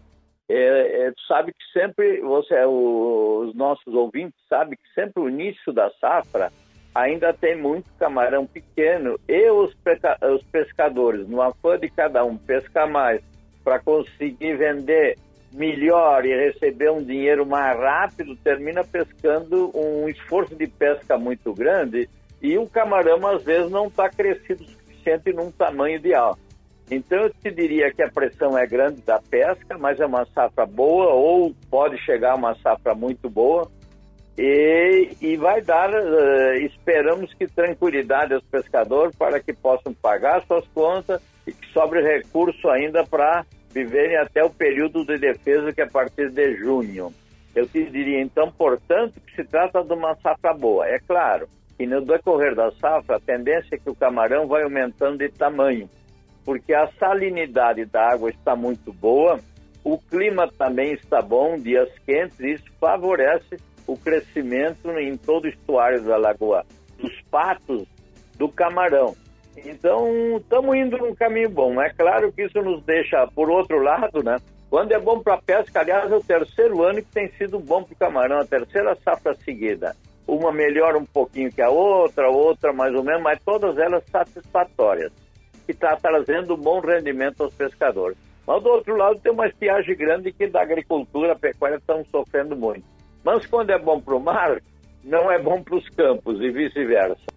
É, 0.48 1.09
é, 1.09 1.12
sabe 1.26 1.52
que 1.52 1.64
sempre, 1.72 2.20
você, 2.20 2.64
os 2.64 3.52
nossos 3.57 3.92
ouvintes 3.92 4.38
sabem 4.48 4.78
que 4.80 4.94
sempre 4.94 5.20
o 5.20 5.28
início 5.28 5.72
da 5.72 5.90
safra 6.00 6.52
ainda 6.94 7.34
tem 7.34 7.61
muito 7.61 7.90
camarão 7.98 8.46
pequeno 8.46 9.18
e 9.28 9.50
os, 9.50 9.74
os 10.32 10.42
pescadores, 10.44 11.28
no 11.28 11.42
afã 11.42 11.76
de 11.76 11.90
cada 11.90 12.24
um 12.24 12.36
pescar 12.36 12.88
mais 12.88 13.20
para 13.64 13.80
conseguir 13.80 14.57
vender 14.57 15.18
melhor 15.52 16.24
e 16.24 16.36
receber 16.36 16.92
um 16.92 17.02
dinheiro 17.02 17.44
mais 17.44 17.76
rápido, 17.76 18.36
termina 18.36 18.84
pescando 18.84 19.72
um 19.74 20.09
esforço 20.09 20.54
de 20.54 20.68
pesca 20.68 21.18
muito 21.18 21.52
grande 21.52 22.09
e 22.40 22.57
o 22.57 22.68
camarão 22.68 23.26
às 23.26 23.42
vezes 23.42 23.68
não 23.72 23.88
está 23.88 24.09
crescido 24.09 24.64
suficiente 25.07 25.32
num 25.32 25.50
tamanho 25.50 25.96
ideal. 25.96 26.36
Então 26.90 27.18
eu 27.18 27.30
te 27.30 27.50
diria 27.50 27.92
que 27.92 28.02
a 28.02 28.11
pressão 28.11 28.57
é 28.57 28.66
grande 28.66 29.00
da 29.02 29.20
pesca, 29.20 29.76
mas 29.78 29.98
é 30.00 30.07
uma 30.07 30.24
safra 30.26 30.66
boa 30.66 31.12
ou 31.12 31.54
pode 31.70 31.98
chegar 32.04 32.36
uma 32.36 32.54
safra 32.57 32.94
muito 32.94 33.28
boa 33.28 33.68
e, 34.38 35.16
e 35.20 35.36
vai 35.36 35.62
dar, 35.62 35.90
uh, 35.90 36.54
esperamos 36.59 37.32
que 37.34 37.46
tranquilidade 37.46 38.34
aos 38.34 38.44
pescadores 38.44 39.16
para 39.16 39.40
que 39.40 39.52
possam 39.52 39.92
pagar 39.94 40.44
suas 40.46 40.66
contas 40.68 41.20
e 41.46 41.52
que 41.52 41.72
sobre 41.72 42.02
recurso 42.02 42.68
ainda 42.68 43.04
para 43.04 43.44
viverem 43.72 44.16
até 44.16 44.44
o 44.44 44.50
período 44.50 45.04
de 45.04 45.18
defesa, 45.18 45.72
que 45.72 45.80
é 45.80 45.84
a 45.84 45.90
partir 45.90 46.30
de 46.30 46.57
junho. 46.57 47.12
Eu 47.54 47.66
te 47.66 47.84
diria, 47.90 48.20
então, 48.20 48.52
portanto, 48.52 49.20
que 49.20 49.34
se 49.34 49.44
trata 49.44 49.82
de 49.82 49.92
uma 49.92 50.14
safra 50.16 50.52
boa. 50.52 50.86
É 50.86 50.98
claro 50.98 51.48
que 51.77 51.87
no 51.87 52.01
decorrer 52.01 52.55
da 52.55 52.70
safra, 52.72 53.16
a 53.16 53.20
tendência 53.20 53.74
é 53.74 53.79
que 53.79 53.91
o 53.91 53.95
camarão 53.95 54.47
vai 54.47 54.62
aumentando 54.62 55.18
de 55.18 55.29
tamanho, 55.29 55.89
porque 56.45 56.72
a 56.72 56.89
salinidade 56.99 57.85
da 57.85 58.12
água 58.12 58.31
está 58.31 58.57
muito 58.57 58.93
boa, 58.93 59.39
o 59.85 59.99
clima 59.99 60.51
também 60.59 60.95
está 60.95 61.20
bom, 61.20 61.59
dias 61.59 61.89
quentes, 62.05 62.41
e 62.41 62.55
isso 62.55 62.64
favorece 62.81 63.57
o 63.87 63.97
crescimento 63.97 64.91
em 64.99 65.16
todo 65.16 65.45
o 65.45 65.49
estuário 65.49 66.03
da 66.03 66.16
lagoa, 66.16 66.64
dos 66.99 67.20
patos 67.31 67.87
do 68.37 68.49
camarão. 68.49 69.14
Então, 69.57 70.37
estamos 70.37 70.77
indo 70.77 70.99
num 70.99 71.14
caminho 71.14 71.49
bom. 71.49 71.81
É 71.81 71.89
claro 71.91 72.33
que 72.33 72.43
isso 72.43 72.61
nos 72.61 72.83
deixa, 72.85 73.27
por 73.29 73.49
outro 73.51 73.81
lado, 73.81 74.22
né? 74.22 74.37
Quando 74.68 74.93
é 74.93 74.99
bom 74.99 75.20
para 75.20 75.35
a 75.35 75.43
pesca, 75.43 75.81
aliás, 75.81 76.11
é 76.11 76.16
o 76.16 76.22
terceiro 76.22 76.83
ano 76.83 77.03
que 77.03 77.12
tem 77.12 77.29
sido 77.33 77.59
bom 77.59 77.83
para 77.83 77.95
o 77.95 77.97
camarão, 77.97 78.41
a 78.41 78.45
terceira 78.45 78.97
safra 78.97 79.35
seguida. 79.35 79.95
Uma 80.27 80.53
melhora 80.53 80.99
um 80.99 81.05
pouquinho 81.05 81.53
que 81.53 81.62
a 81.62 81.70
outra, 81.70 82.29
outra 82.29 82.72
mais 82.72 82.95
ou 82.95 83.05
menos, 83.05 83.22
mas 83.22 83.39
todas 83.45 83.79
elas 83.79 84.03
satisfatórias, 84.11 85.12
que 85.64 85.72
está 85.72 85.97
trazendo 85.97 86.55
um 86.55 86.59
bom 86.59 86.81
rendimento 86.81 87.43
aos 87.43 87.55
pescadores. 87.55 88.16
Mas 88.47 88.62
do 88.62 88.68
outro 88.70 88.97
lado 88.97 89.20
tem 89.20 89.33
uma 89.33 89.47
estiagem 89.47 89.97
grande 89.97 90.33
que 90.33 90.47
da 90.47 90.62
agricultura, 90.62 91.33
a 91.33 91.39
pecuária 91.39 91.77
estão 91.77 92.05
sofrendo 92.05 92.57
muito. 92.57 92.85
Mas 93.24 93.45
quando 93.47 93.70
é 93.70 93.79
bom 93.79 94.01
para 94.01 94.14
o 94.14 94.20
mar, 94.20 94.61
não 95.03 95.31
é 95.31 95.39
bom 95.39 95.62
para 95.62 95.77
os 95.77 95.89
campos 95.91 96.41
e 96.41 96.51
vice-versa. 96.51 97.37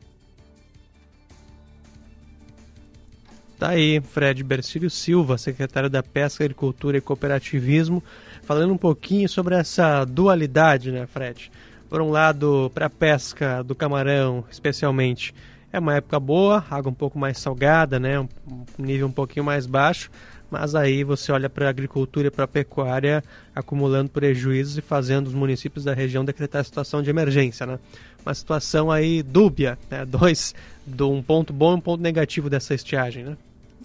Tá 3.60 3.70
aí, 3.72 4.00
Fred 4.00 4.42
Bercílio 4.42 4.90
Silva, 4.90 5.38
secretário 5.38 5.90
da 5.90 6.02
Pesca, 6.02 6.46
Agricultura 6.46 6.98
e 6.98 7.02
Cooperativismo, 7.02 8.02
falando 8.44 8.74
um 8.74 8.78
pouquinho 8.78 9.28
sobre 9.28 9.54
essa 9.54 10.06
dualidade, 10.06 10.92
né, 10.92 11.06
Fred? 11.06 11.52
Por 11.90 12.02
um 12.02 12.12
lado, 12.12 12.72
para 12.74 12.86
a 12.86 12.90
pesca 12.90 13.64
do 13.64 13.74
camarão, 13.74 14.44
especialmente, 14.52 15.34
é 15.74 15.80
uma 15.80 15.96
época 15.96 16.20
boa, 16.20 16.64
água 16.70 16.92
um 16.92 16.96
pouco 16.96 17.18
mais 17.18 17.40
salgada, 17.40 18.00
né, 18.00 18.20
um 18.20 18.28
nível 18.78 19.08
um 19.08 19.12
pouquinho 19.12 19.44
mais 19.44 19.66
baixo, 19.66 20.12
mas 20.52 20.76
aí 20.76 21.04
você 21.04 21.32
olha 21.32 21.50
para 21.50 21.66
a 21.66 21.70
agricultura 21.70 22.28
e 22.28 22.32
para 22.32 22.46
a 22.46 22.48
pecuária 22.48 23.24
acumulando 23.56 24.10
prejuízos 24.10 24.78
e 24.78 24.82
fazendo 24.82 25.28
os 25.28 25.34
municípios 25.34 25.84
da 25.84 25.94
região 25.94 26.24
decretar 26.24 26.64
situação 26.64 27.02
de 27.02 27.10
emergência, 27.10 27.66
né? 27.66 27.80
Uma 28.26 28.34
situação 28.34 28.92
aí 28.92 29.22
dúbia, 29.22 29.78
né? 29.90 30.06
Dois, 30.06 30.56
um 31.00 31.22
ponto 31.22 31.54
bom 31.54 31.74
e 31.74 31.76
um 31.76 31.82
ponto 31.82 32.02
negativo 32.02 32.50
dessa 32.50 32.74
estiagem, 32.74 33.24
né? 33.24 33.38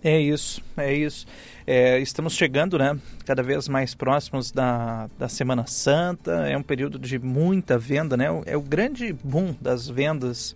É 0.04 0.20
isso, 0.20 0.62
é 0.76 0.92
isso. 0.92 1.26
É, 1.66 1.98
estamos 1.98 2.34
chegando, 2.34 2.78
né, 2.78 2.94
cada 3.24 3.42
vez 3.42 3.66
mais 3.68 3.94
próximos 3.94 4.52
da, 4.52 5.08
da 5.18 5.30
Semana 5.30 5.66
Santa. 5.66 6.46
É 6.46 6.54
um 6.58 6.62
período 6.62 6.98
de 6.98 7.18
muita 7.18 7.78
venda, 7.78 8.14
né? 8.14 8.26
É 8.44 8.54
o 8.54 8.60
grande 8.60 9.14
boom 9.24 9.56
das 9.58 9.88
vendas 9.88 10.54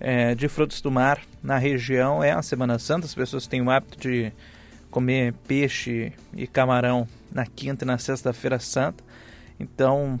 é, 0.00 0.34
de 0.34 0.48
frutos 0.48 0.80
do 0.80 0.90
mar 0.90 1.20
na 1.42 1.58
região 1.58 2.24
é 2.24 2.32
a 2.32 2.40
Semana 2.40 2.78
Santa. 2.78 3.04
As 3.04 3.14
pessoas 3.14 3.46
têm 3.46 3.60
o 3.60 3.70
hábito 3.70 3.98
de 3.98 4.32
comer 4.90 5.34
peixe 5.46 6.14
e 6.34 6.46
camarão 6.46 7.06
na 7.30 7.44
quinta 7.44 7.84
e 7.84 7.86
na 7.86 7.98
sexta-feira 7.98 8.58
santa. 8.58 9.04
Então, 9.60 10.18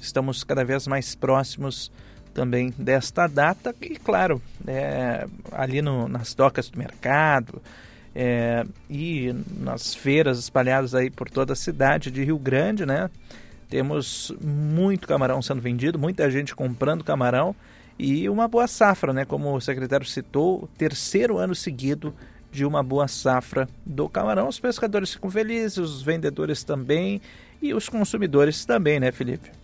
estamos 0.00 0.42
cada 0.44 0.64
vez 0.64 0.86
mais 0.86 1.14
próximos 1.14 1.92
também 2.32 2.72
desta 2.76 3.26
data. 3.26 3.74
E 3.80 3.96
claro 3.96 4.40
é, 4.66 5.26
ali 5.52 5.80
no, 5.82 6.08
nas 6.08 6.34
docas 6.34 6.68
do 6.68 6.78
mercado 6.78 7.62
é, 8.14 8.64
e 8.90 9.34
nas 9.58 9.94
feiras 9.94 10.38
espalhadas 10.38 10.94
aí 10.94 11.10
por 11.10 11.30
toda 11.30 11.52
a 11.52 11.56
cidade 11.56 12.10
de 12.10 12.24
Rio 12.24 12.38
Grande 12.38 12.84
né? 12.84 13.10
Temos 13.68 14.34
muito 14.40 15.08
camarão 15.08 15.40
sendo 15.40 15.60
vendido 15.60 15.98
muita 15.98 16.30
gente 16.30 16.54
comprando 16.54 17.02
camarão. 17.02 17.54
E 17.98 18.28
uma 18.28 18.48
boa 18.48 18.66
safra 18.66 19.12
né? 19.12 19.24
Como 19.24 19.54
o 19.54 19.60
secretário 19.60 20.06
citou 20.06 20.68
terceiro 20.76 21.38
ano 21.38 21.54
seguido 21.54 22.14
de 22.50 22.66
uma 22.66 22.82
boa 22.82 23.08
safra 23.08 23.66
do 23.86 24.08
camarão. 24.08 24.48
Os 24.48 24.60
pescadores 24.60 25.14
ficam 25.14 25.30
felizes 25.30 25.78
os 25.78 26.02
vendedores 26.02 26.62
também 26.64 27.20
e 27.62 27.72
os 27.72 27.88
consumidores 27.88 28.64
também 28.64 29.00
né 29.00 29.10
Felipe 29.12 29.61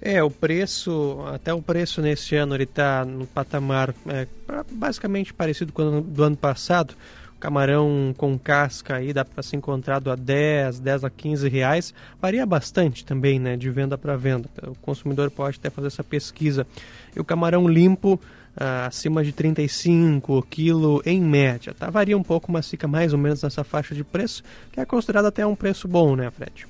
é, 0.00 0.22
o 0.22 0.30
preço, 0.30 1.18
até 1.32 1.52
o 1.52 1.60
preço 1.60 2.00
neste 2.00 2.36
ano 2.36 2.54
ele 2.54 2.64
está 2.64 3.04
no 3.04 3.26
patamar 3.26 3.94
é, 4.06 4.26
basicamente 4.70 5.34
parecido 5.34 5.72
com 5.72 5.98
o 5.98 6.00
do 6.00 6.22
ano 6.22 6.36
passado. 6.36 6.94
Camarão 7.40 8.12
com 8.16 8.36
casca 8.36 8.96
aí 8.96 9.12
dá 9.12 9.24
para 9.24 9.42
ser 9.44 9.56
encontrado 9.56 10.10
a 10.10 10.16
10, 10.16 10.80
10 10.80 11.04
a 11.04 11.10
15 11.10 11.48
reais. 11.48 11.94
Varia 12.20 12.44
bastante 12.44 13.04
também, 13.04 13.38
né, 13.38 13.56
de 13.56 13.70
venda 13.70 13.96
para 13.96 14.16
venda. 14.16 14.48
O 14.66 14.74
consumidor 14.76 15.30
pode 15.30 15.56
até 15.58 15.70
fazer 15.70 15.86
essa 15.86 16.02
pesquisa. 16.02 16.66
E 17.14 17.20
o 17.20 17.24
camarão 17.24 17.68
limpo 17.68 18.20
ah, 18.56 18.86
acima 18.86 19.22
de 19.22 19.30
35 19.30 20.44
quilo 20.50 21.00
em 21.06 21.20
média. 21.20 21.72
Tá? 21.72 21.90
Varia 21.90 22.18
um 22.18 22.24
pouco, 22.24 22.50
mas 22.50 22.68
fica 22.68 22.88
mais 22.88 23.12
ou 23.12 23.18
menos 23.18 23.40
nessa 23.42 23.62
faixa 23.62 23.94
de 23.94 24.02
preço, 24.02 24.42
que 24.72 24.80
é 24.80 24.84
considerado 24.84 25.26
até 25.26 25.46
um 25.46 25.54
preço 25.54 25.86
bom, 25.86 26.16
né, 26.16 26.28
Fred? 26.32 26.66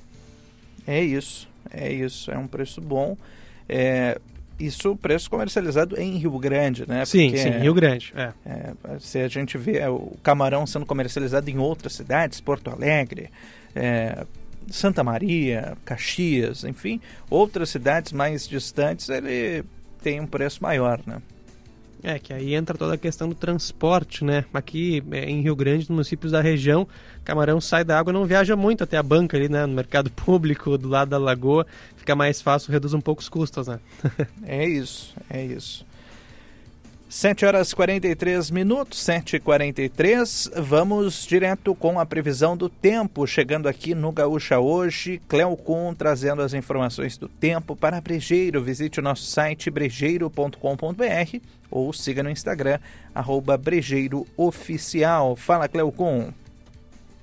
É 0.85 1.03
isso. 1.03 1.47
É 1.71 1.91
isso, 1.91 2.31
é 2.31 2.37
um 2.37 2.47
preço 2.47 2.81
bom. 2.81 3.17
É, 3.67 4.19
isso 4.59 4.95
preço 4.95 5.29
comercializado 5.29 5.99
em 5.99 6.17
Rio 6.17 6.37
Grande, 6.37 6.87
né? 6.87 7.05
Sim, 7.05 7.29
Porque, 7.29 7.37
sim, 7.37 7.49
Rio 7.59 7.73
Grande. 7.73 8.13
É. 8.15 8.33
É, 8.45 8.73
se 8.99 9.19
a 9.19 9.27
gente 9.27 9.57
vê 9.57 9.77
é, 9.77 9.89
o 9.89 10.13
camarão 10.21 10.67
sendo 10.67 10.85
comercializado 10.85 11.49
em 11.49 11.57
outras 11.57 11.93
cidades, 11.93 12.41
Porto 12.41 12.69
Alegre, 12.69 13.29
é, 13.75 14.25
Santa 14.69 15.03
Maria, 15.03 15.77
Caxias, 15.85 16.63
enfim, 16.63 16.99
outras 17.29 17.69
cidades 17.69 18.11
mais 18.11 18.47
distantes, 18.47 19.07
ele 19.09 19.63
tem 20.01 20.19
um 20.19 20.27
preço 20.27 20.61
maior, 20.61 20.99
né? 21.05 21.21
É, 22.01 22.17
que 22.17 22.31
aí 22.31 22.55
entra 22.55 22.77
toda 22.77 22.93
a 22.93 22.97
questão 22.97 23.27
do 23.27 23.35
transporte, 23.35 24.23
né? 24.23 24.45
Aqui 24.53 25.03
é, 25.11 25.29
em 25.29 25.41
Rio 25.41 25.55
Grande, 25.55 25.79
nos 25.79 25.89
municípios 25.89 26.31
da 26.31 26.41
região, 26.41 26.87
camarão 27.25 27.59
sai 27.59 27.83
da 27.83 27.99
água 27.99 28.13
não 28.13 28.25
viaja 28.25 28.55
muito 28.55 28.83
até 28.83 28.97
a 28.97 29.03
banca 29.03 29.35
ali, 29.35 29.49
né? 29.49 29.65
No 29.65 29.73
mercado 29.73 30.09
público, 30.15 30.77
do 30.77 30.87
lado 30.87 31.09
da 31.09 31.17
lagoa, 31.17 31.67
fica 31.97 32.15
mais 32.15 32.41
fácil, 32.41 32.71
reduz 32.71 32.93
um 32.93 33.01
pouco 33.01 33.21
os 33.21 33.27
custos, 33.27 33.67
né? 33.67 33.79
é 34.43 34.67
isso, 34.67 35.13
é 35.29 35.45
isso. 35.45 35.85
7 37.09 37.43
horas 37.43 37.73
43 37.73 38.51
minutos, 38.51 38.99
7 38.99 39.37
e 39.37 39.39
43 39.39 40.51
Vamos 40.57 41.25
direto 41.25 41.73
com 41.73 41.99
a 41.99 42.05
previsão 42.05 42.55
do 42.55 42.69
tempo. 42.69 43.25
Chegando 43.25 43.67
aqui 43.67 43.95
no 43.95 44.11
Gaúcha 44.11 44.59
hoje, 44.59 45.19
Cleocon 45.27 45.95
trazendo 45.95 46.43
as 46.43 46.53
informações 46.53 47.17
do 47.17 47.27
tempo 47.27 47.75
para 47.75 47.99
Brejeiro. 47.99 48.61
Visite 48.61 48.99
o 48.99 49.01
nosso 49.01 49.23
site 49.23 49.71
brejeiro.com.br 49.71 51.39
ou 51.71 51.91
siga 51.91 52.21
no 52.21 52.29
Instagram, 52.29 52.77
arroba 53.13 53.57
Brejeiro 53.57 54.27
Oficial. 54.37 55.35
Fala, 55.35 55.67
Cleocon. 55.67 56.31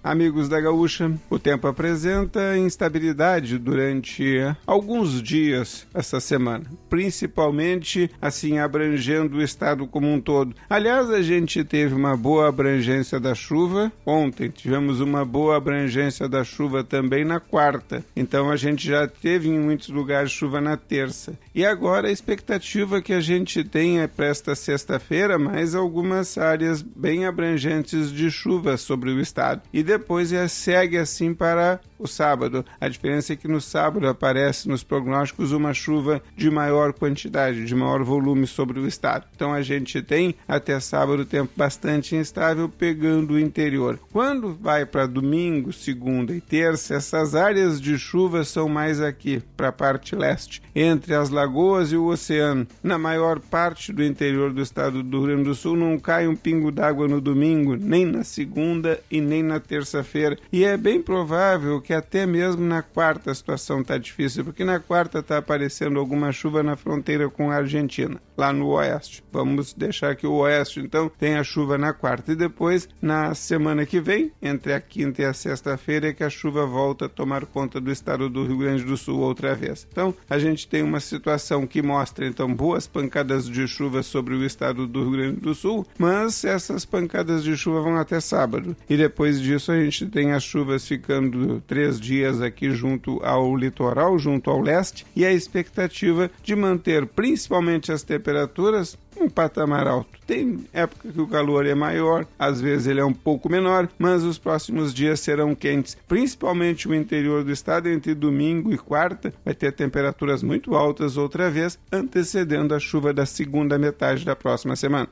Amigos 0.07 0.49
da 0.49 0.61
Gaúcha, 0.61 1.11
o 1.29 1.37
tempo 1.37 1.67
apresenta 1.67 2.57
instabilidade 2.57 3.59
durante 3.59 4.37
alguns 4.65 5.21
dias 5.21 5.85
essa 5.93 6.21
semana, 6.21 6.65
principalmente 6.89 8.09
assim 8.23 8.61
abrangendo 8.61 9.39
o 9.39 9.43
estado 9.43 9.85
como 9.85 10.07
um 10.07 10.21
todo. 10.21 10.55
Aliás, 10.71 11.11
a 11.11 11.21
gente 11.23 11.65
teve 11.65 11.93
uma 11.93 12.17
boa 12.17 12.49
abrangência 12.49 13.19
da 13.19 13.35
chuva 13.35 13.91
ontem, 14.07 14.49
tivemos 14.49 15.01
uma 15.01 15.25
boa 15.25 15.57
abrangência 15.57 16.29
da 16.29 16.45
chuva 16.45 16.85
também 16.85 17.25
na 17.25 17.41
quarta. 17.41 18.05
Então 18.15 18.49
a 18.49 18.55
gente 18.55 18.87
já 18.87 19.09
teve 19.09 19.49
em 19.49 19.59
muitos 19.59 19.89
lugares 19.89 20.31
chuva 20.31 20.61
na 20.61 20.77
terça. 20.77 21.37
E 21.53 21.67
agora 21.67 22.07
a 22.07 22.13
expectativa 22.13 23.03
que 23.03 23.13
a 23.13 23.21
gente 23.21 23.65
tem 23.65 23.99
é 23.99 24.07
para 24.07 24.27
esta 24.27 24.55
sexta-feira 24.55 25.37
mais 25.37 25.75
algumas 25.75 26.39
áreas 26.39 26.81
bem 26.81 27.27
abrangentes 27.27 28.13
de 28.13 28.31
chuva 28.31 28.77
sobre 28.77 29.11
o 29.11 29.21
estado. 29.21 29.63
E 29.73 29.96
depois 29.99 30.31
segue 30.51 30.99
assim 30.99 31.33
para 31.33 31.81
o 31.99 32.07
sábado. 32.07 32.65
A 32.81 32.89
diferença 32.89 33.33
é 33.33 33.37
que 33.37 33.49
no 33.49 33.61
sábado 33.61 34.07
aparece 34.07 34.69
nos 34.69 34.83
prognósticos 34.83 35.53
uma 35.53 35.73
chuva 35.73 36.23
de 36.37 36.51
maior 36.51 36.93
quantidade, 36.93 37.65
de 37.65 37.75
maior 37.75 38.03
volume 38.03 38.47
sobre 38.47 38.79
o 38.79 38.87
estado. 38.87 39.25
Então 39.35 39.53
a 39.53 39.63
gente 39.63 40.03
tem 40.03 40.35
até 40.47 40.79
sábado 40.79 41.25
tempo 41.25 41.51
bastante 41.57 42.15
instável 42.15 42.69
pegando 42.69 43.35
o 43.35 43.41
interior. 43.41 43.99
Quando 44.13 44.55
vai 44.55 44.85
para 44.85 45.07
domingo, 45.07 45.73
segunda 45.73 46.35
e 46.35 46.41
terça, 46.41 46.95
essas 46.95 47.35
áreas 47.35 47.81
de 47.81 47.99
chuva 47.99 48.45
são 48.45 48.69
mais 48.69 49.01
aqui, 49.01 49.43
para 49.57 49.69
a 49.69 49.73
parte 49.73 50.15
leste, 50.15 50.63
entre 50.75 51.15
as 51.15 51.31
lagoas 51.31 51.93
e 51.93 51.97
o 51.97 52.07
oceano. 52.07 52.67
Na 52.83 52.99
maior 52.99 53.41
parte 53.41 53.93
do 53.93 54.05
interior 54.05 54.53
do 54.53 54.61
estado 54.61 55.03
do 55.03 55.19
Rio 55.19 55.27
Grande 55.27 55.45
do 55.45 55.55
Sul 55.55 55.77
não 55.77 55.99
cai 55.99 56.29
um 56.29 56.37
pingo 56.37 56.71
d'água 56.71 57.09
no 57.09 57.21
domingo, 57.21 57.77
nem 57.77 58.05
na 58.05 58.23
segunda 58.23 59.01
e 59.11 59.21
nem 59.21 59.43
na 59.43 59.59
terça 59.59 59.86
terça-feira. 59.87 60.37
E 60.53 60.65
é 60.65 60.77
bem 60.77 61.01
provável 61.01 61.81
que 61.81 61.93
até 61.93 62.27
mesmo 62.27 62.65
na 62.65 62.83
quarta 62.83 63.31
a 63.31 63.35
situação 63.35 63.81
está 63.81 63.97
difícil, 63.97 64.45
porque 64.45 64.65
na 64.65 64.81
quarta 64.81 65.21
está 65.21 65.39
aparecendo 65.39 65.99
alguma 65.99 66.33
chuva 66.33 66.63
na 66.63 66.77
fronteira 66.77 67.29
com 67.29 67.51
a 67.51 67.57
Argentina, 67.57 68.21
lá 68.37 68.53
no 68.53 68.69
oeste. 68.69 69.23
Vamos 69.33 69.73
deixar 69.73 70.17
que 70.17 70.27
o 70.27 70.35
oeste, 70.35 70.81
então, 70.81 71.11
tenha 71.19 71.43
chuva 71.45 71.79
na 71.79 71.93
quarta. 71.93 72.33
E 72.33 72.37
depois, 72.37 72.89
na 73.01 73.35
semana 73.35 73.87
que 73.87 74.01
vem, 74.01 74.33
entre 74.43 74.73
a 74.73 74.81
quinta 74.81 75.23
e 75.23 75.25
a 75.25 75.33
sexta-feira, 75.33 76.09
é 76.09 76.13
que 76.13 76.25
a 76.25 76.31
chuva 76.31 76.67
volta 76.67 77.07
a 77.07 77.09
tomar 77.09 77.47
conta 77.47 77.81
do 77.81 77.93
estado 77.93 78.29
do 78.29 78.45
Rio 78.45 78.59
Grande 78.59 78.85
do 78.85 78.97
Sul 78.97 79.21
outra 79.21 79.55
vez. 79.55 79.87
Então, 79.91 80.15
a 80.29 80.39
gente 80.39 80.67
tem 80.67 80.83
uma 80.83 81.01
situação 81.01 81.67
que 81.67 81.81
mostra, 81.81 82.27
então, 82.27 82.53
boas 82.53 82.87
pancadas 82.87 83.49
de 83.49 83.67
chuva 83.69 84.03
sobre 84.03 84.35
o 84.35 84.45
estado 84.45 84.87
do 84.87 85.03
Rio 85.03 85.13
Grande 85.13 85.41
do 85.41 85.55
Sul, 85.55 85.87
mas 85.99 86.45
essas 86.45 86.85
pancadas 86.85 87.45
de 87.45 87.57
chuva 87.57 87.81
vão 87.81 87.97
até 87.97 88.21
sábado. 88.21 88.77
E 88.89 88.97
depois 88.97 89.41
disso, 89.41 89.71
a 89.71 89.76
gente 89.85 90.07
tem 90.07 90.33
as 90.33 90.43
chuvas 90.43 90.87
ficando 90.87 91.61
três 91.67 92.01
dias 92.01 92.41
aqui 92.41 92.71
junto 92.71 93.23
ao 93.25 93.57
litoral, 93.57 94.19
junto 94.19 94.51
ao 94.51 94.61
leste, 94.61 95.07
e 95.15 95.25
a 95.25 95.33
expectativa 95.33 96.31
de 96.43 96.55
manter 96.55 97.07
principalmente 97.07 97.93
as 97.93 98.03
temperaturas 98.03 98.99
um 99.21 99.29
patamar 99.29 99.87
alto. 99.87 100.19
Tem 100.27 100.67
época 100.73 101.11
que 101.11 101.21
o 101.21 101.27
calor 101.27 101.67
é 101.67 101.75
maior, 101.75 102.27
às 102.39 102.61
vezes 102.61 102.87
ele 102.87 103.01
é 103.01 103.05
um 103.05 103.13
pouco 103.13 103.49
menor, 103.49 103.89
mas 103.99 104.23
os 104.25 104.39
próximos 104.39 104.93
dias 104.93 105.21
serão 105.21 105.55
quentes, 105.55 105.97
principalmente 106.07 106.89
o 106.89 106.95
interior 106.95 107.45
do 107.45 107.53
estado 107.53 107.89
entre 107.89 108.15
domingo 108.15 108.73
e 108.73 108.79
quarta 108.79 109.33
vai 109.45 109.55
ter 109.55 109.73
temperaturas 109.73 110.43
muito 110.43 110.75
altas 110.75 111.17
outra 111.17 111.51
vez, 111.51 111.79
antecedendo 111.91 112.75
a 112.75 112.81
chuva 112.81 113.13
da 113.13 113.25
segunda 113.25 113.79
metade 113.79 114.25
da 114.25 114.37
próxima 114.37 114.77
semana. 114.77 115.09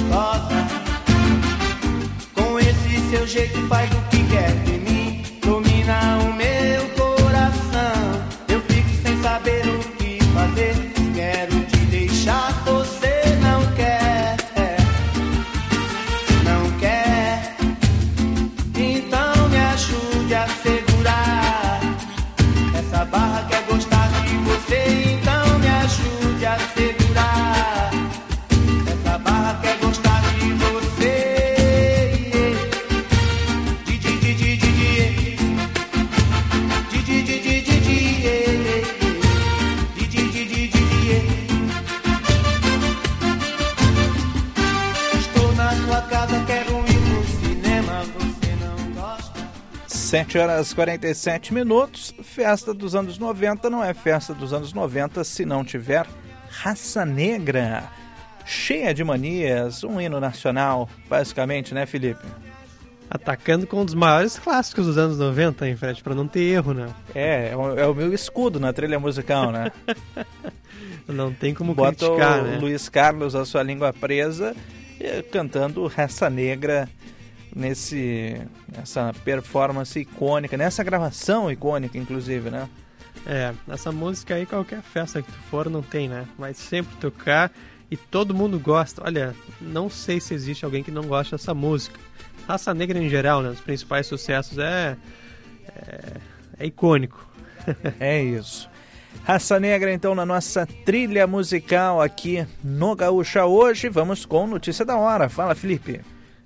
Gostosa. 0.00 0.66
Com 2.34 2.58
esse 2.58 3.10
seu 3.10 3.26
jeito 3.26 3.60
faz 3.68 3.90
o 3.90 4.09
7 50.30 50.38
horas 50.38 50.72
47 50.72 51.52
minutos. 51.52 52.14
Festa 52.22 52.72
dos 52.72 52.94
anos 52.94 53.18
90 53.18 53.68
não 53.68 53.82
é 53.82 53.92
festa 53.92 54.32
dos 54.32 54.52
anos 54.52 54.72
90 54.72 55.24
se 55.24 55.44
não 55.44 55.64
tiver 55.64 56.06
raça 56.48 57.04
negra. 57.04 57.90
Cheia 58.46 58.94
de 58.94 59.02
manias, 59.02 59.82
um 59.82 60.00
hino 60.00 60.20
nacional, 60.20 60.88
basicamente, 61.08 61.74
né, 61.74 61.84
Felipe? 61.84 62.24
Atacando 63.10 63.66
com 63.66 63.80
um 63.80 63.84
dos 63.84 63.94
maiores 63.94 64.38
clássicos 64.38 64.86
dos 64.86 64.96
anos 64.96 65.18
90, 65.18 65.66
hein, 65.66 65.76
Fred? 65.76 66.00
Pra 66.00 66.14
não 66.14 66.28
ter 66.28 66.42
erro, 66.42 66.74
né? 66.74 66.86
É, 67.12 67.50
é 67.50 67.56
o, 67.56 67.76
é 67.76 67.92
meu 67.92 68.14
escudo 68.14 68.60
na 68.60 68.72
trilha 68.72 69.00
musical, 69.00 69.50
né? 69.50 69.72
Não 71.08 71.32
tem 71.32 71.52
como 71.52 71.74
Bota 71.74 72.06
criticar, 72.06 72.38
o 72.38 72.42
né? 72.44 72.58
Luiz 72.60 72.88
Carlos, 72.88 73.34
a 73.34 73.44
sua 73.44 73.64
língua 73.64 73.92
presa, 73.92 74.54
eh, 75.00 75.22
cantando 75.22 75.84
Raça 75.88 76.30
Negra 76.30 76.88
nesse 77.54 78.40
nessa 78.76 79.12
performance 79.24 79.98
icônica, 79.98 80.56
nessa 80.56 80.82
gravação 80.82 81.50
icônica, 81.50 81.98
inclusive, 81.98 82.50
né? 82.50 82.68
É, 83.26 83.52
essa 83.68 83.92
música 83.92 84.34
aí, 84.34 84.46
qualquer 84.46 84.80
festa 84.82 85.20
que 85.22 85.30
tu 85.30 85.38
for, 85.50 85.68
não 85.68 85.82
tem, 85.82 86.08
né? 86.08 86.26
Vai 86.38 86.54
sempre 86.54 86.96
tocar 86.96 87.52
e 87.90 87.96
todo 87.96 88.34
mundo 88.34 88.58
gosta. 88.58 89.02
Olha, 89.04 89.34
não 89.60 89.90
sei 89.90 90.20
se 90.20 90.32
existe 90.32 90.64
alguém 90.64 90.82
que 90.82 90.90
não 90.90 91.02
gosta 91.02 91.36
dessa 91.36 91.52
música. 91.52 91.98
Raça 92.46 92.72
Negra 92.72 92.98
em 92.98 93.08
geral, 93.08 93.42
né? 93.42 93.50
Os 93.50 93.60
principais 93.60 94.06
sucessos 94.06 94.58
é. 94.58 94.96
é, 95.68 96.00
é 96.58 96.66
icônico. 96.66 97.28
É 98.00 98.22
isso. 98.22 98.70
Raça 99.22 99.60
Negra, 99.60 99.92
então, 99.92 100.14
na 100.14 100.24
nossa 100.24 100.66
trilha 100.66 101.26
musical 101.26 102.00
aqui 102.00 102.46
no 102.64 102.96
Gaúcha 102.96 103.44
hoje. 103.44 103.88
Vamos 103.88 104.24
com 104.24 104.46
notícia 104.46 104.84
da 104.84 104.96
hora. 104.96 105.28
Fala, 105.28 105.54
Felipe. 105.54 106.00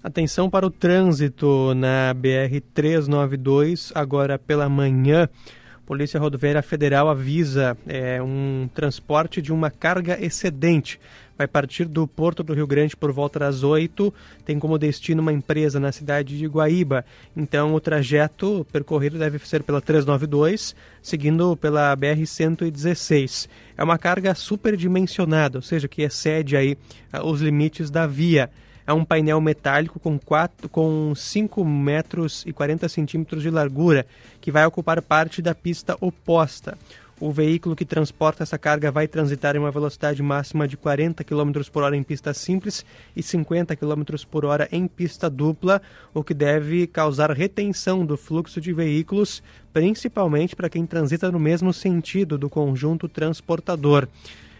Atenção 0.04 0.50
para 0.50 0.66
o 0.66 0.70
trânsito 0.70 1.72
na 1.74 2.14
BR-392, 2.14 3.90
agora 3.94 4.38
pela 4.38 4.68
manhã. 4.68 5.30
Polícia 5.86 6.20
Rodoviária 6.20 6.60
Federal 6.60 7.08
avisa 7.08 7.74
é, 7.86 8.22
um 8.22 8.68
transporte 8.74 9.40
de 9.40 9.50
uma 9.50 9.70
carga 9.70 10.22
excedente. 10.22 11.00
Vai 11.38 11.46
partir 11.46 11.86
do 11.86 12.06
Porto 12.06 12.42
do 12.42 12.52
Rio 12.52 12.66
Grande 12.66 12.94
por 12.94 13.12
volta 13.12 13.38
das 13.38 13.62
8. 13.62 14.12
Tem 14.44 14.58
como 14.58 14.76
destino 14.76 15.22
uma 15.22 15.32
empresa 15.32 15.80
na 15.80 15.90
cidade 15.90 16.36
de 16.36 16.46
Guaíba. 16.46 17.02
Então 17.34 17.74
o 17.74 17.80
trajeto 17.80 18.66
percorrido 18.70 19.18
deve 19.18 19.38
ser 19.38 19.62
pela 19.62 19.80
392, 19.80 20.76
seguindo 21.00 21.56
pela 21.56 21.96
BR-116. 21.96 23.48
É 23.74 23.82
uma 23.82 23.96
carga 23.96 24.34
superdimensionada, 24.34 25.56
ou 25.56 25.62
seja, 25.62 25.88
que 25.88 26.02
excede 26.02 26.58
aí 26.58 26.76
ah, 27.10 27.26
os 27.26 27.40
limites 27.40 27.90
da 27.90 28.06
via 28.06 28.50
é 28.86 28.92
um 28.92 29.04
painel 29.04 29.40
metálico 29.40 29.98
com, 29.98 30.18
4, 30.18 30.68
com 30.68 31.14
5 31.14 31.64
metros 31.64 32.44
e 32.46 32.52
40 32.52 32.88
centímetros 32.88 33.42
de 33.42 33.50
largura, 33.50 34.06
que 34.40 34.50
vai 34.50 34.66
ocupar 34.66 35.00
parte 35.00 35.40
da 35.40 35.54
pista 35.54 35.96
oposta. 36.00 36.76
O 37.20 37.30
veículo 37.30 37.76
que 37.76 37.84
transporta 37.84 38.42
essa 38.42 38.58
carga 38.58 38.90
vai 38.90 39.06
transitar 39.06 39.54
em 39.54 39.58
uma 39.60 39.70
velocidade 39.70 40.20
máxima 40.20 40.66
de 40.66 40.76
40 40.76 41.22
km 41.22 41.52
por 41.72 41.84
hora 41.84 41.96
em 41.96 42.02
pista 42.02 42.34
simples 42.34 42.84
e 43.14 43.22
50 43.22 43.76
km 43.76 44.02
por 44.28 44.44
hora 44.44 44.68
em 44.72 44.88
pista 44.88 45.30
dupla, 45.30 45.80
o 46.12 46.24
que 46.24 46.34
deve 46.34 46.88
causar 46.88 47.30
retenção 47.30 48.04
do 48.04 48.16
fluxo 48.16 48.60
de 48.60 48.72
veículos, 48.72 49.42
principalmente 49.72 50.56
para 50.56 50.68
quem 50.68 50.84
transita 50.84 51.30
no 51.30 51.38
mesmo 51.38 51.72
sentido 51.72 52.36
do 52.36 52.50
conjunto 52.50 53.08
transportador. 53.08 54.08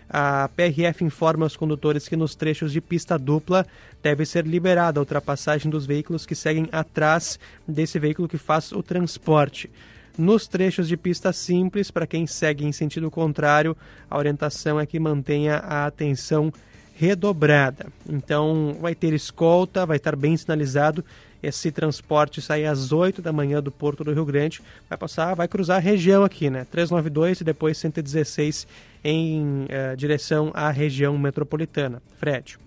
A 0.09 0.49
PRF 0.55 1.03
informa 1.05 1.47
aos 1.47 1.57
condutores 1.57 2.09
que 2.09 2.17
nos 2.17 2.35
trechos 2.35 2.73
de 2.73 2.81
pista 2.81 3.19
dupla 3.19 3.67
deve 4.03 4.25
ser 4.27 4.47
liberada 4.47 5.01
a 5.01 5.03
ultrapassagem 5.03 5.71
dos 5.71 5.87
veículos 5.87 6.27
que 6.27 6.35
seguem 6.35 6.69
atrás 6.71 7.39
desse 7.67 7.99
veículo 7.99 8.29
que 8.29 8.39
faz 8.39 8.73
o 8.73 8.83
transporte. 8.83 9.71
Nos 10.17 10.47
trechos 10.47 10.87
de 10.87 10.97
pista 10.97 11.33
simples, 11.33 11.91
para 11.91 12.07
quem 12.07 12.27
segue 12.27 12.65
em 12.65 12.71
sentido 12.71 13.11
contrário, 13.11 13.77
a 14.09 14.17
orientação 14.17 14.79
é 14.79 14.87
que 14.87 15.01
mantenha 15.01 15.57
a 15.57 15.87
atenção 15.87 16.53
redobrada. 16.95 17.87
Então, 18.09 18.77
vai 18.81 18.95
ter 18.95 19.13
escolta, 19.13 19.85
vai 19.85 19.97
estar 19.97 20.15
bem 20.15 20.37
sinalizado. 20.37 21.05
Esse 21.43 21.73
transporte 21.73 22.41
sai 22.41 22.65
às 22.65 22.93
8 22.93 23.21
da 23.21 23.33
manhã 23.33 23.61
do 23.61 23.73
Porto 23.73 24.05
do 24.05 24.13
Rio 24.13 24.25
Grande, 24.25 24.63
vai 24.89 24.97
passar, 24.97 25.35
vai 25.35 25.49
cruzar 25.49 25.79
a 25.79 25.81
região 25.81 26.25
aqui, 26.25 26.49
né? 26.49 26.65
392 26.71 27.41
e 27.41 27.45
depois 27.45 27.77
116 27.77 28.67
em 29.05 29.67
eh, 29.69 29.95
direção 29.95 30.51
à 30.55 30.71
região 30.71 31.17
metropolitana. 31.19 32.03
Fred. 32.17 32.59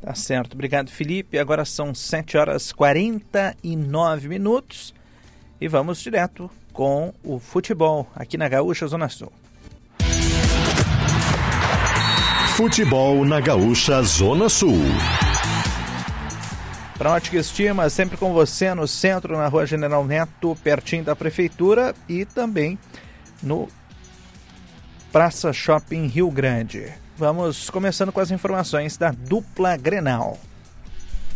Tá 0.00 0.14
certo, 0.14 0.52
obrigado 0.54 0.90
Felipe. 0.90 1.38
Agora 1.38 1.64
são 1.64 1.94
7 1.94 2.36
horas 2.36 2.70
49 2.70 4.28
minutos 4.28 4.94
e 5.60 5.66
vamos 5.66 6.00
direto 6.00 6.50
com 6.72 7.12
o 7.22 7.38
futebol 7.38 8.06
aqui 8.14 8.36
na 8.36 8.48
Gaúcha 8.48 8.86
Zona 8.86 9.08
Sul. 9.08 9.32
Futebol 12.56 13.24
na 13.24 13.40
Gaúcha 13.40 14.00
Zona 14.02 14.48
Sul. 14.48 14.78
Para 16.96 17.12
Ótica 17.12 17.38
Estima, 17.38 17.90
sempre 17.90 18.16
com 18.16 18.32
você 18.32 18.72
no 18.74 18.86
centro, 18.86 19.36
na 19.36 19.48
rua 19.48 19.66
General 19.66 20.04
Neto, 20.04 20.56
pertinho 20.62 21.02
da 21.02 21.16
prefeitura 21.16 21.94
e 22.08 22.24
também 22.24 22.78
no 23.42 23.68
Praça 25.14 25.52
Shopping 25.52 26.08
Rio 26.08 26.28
Grande. 26.28 26.92
Vamos 27.16 27.70
começando 27.70 28.10
com 28.10 28.18
as 28.18 28.32
informações 28.32 28.96
da 28.96 29.12
dupla 29.12 29.76
Grenal. 29.76 30.36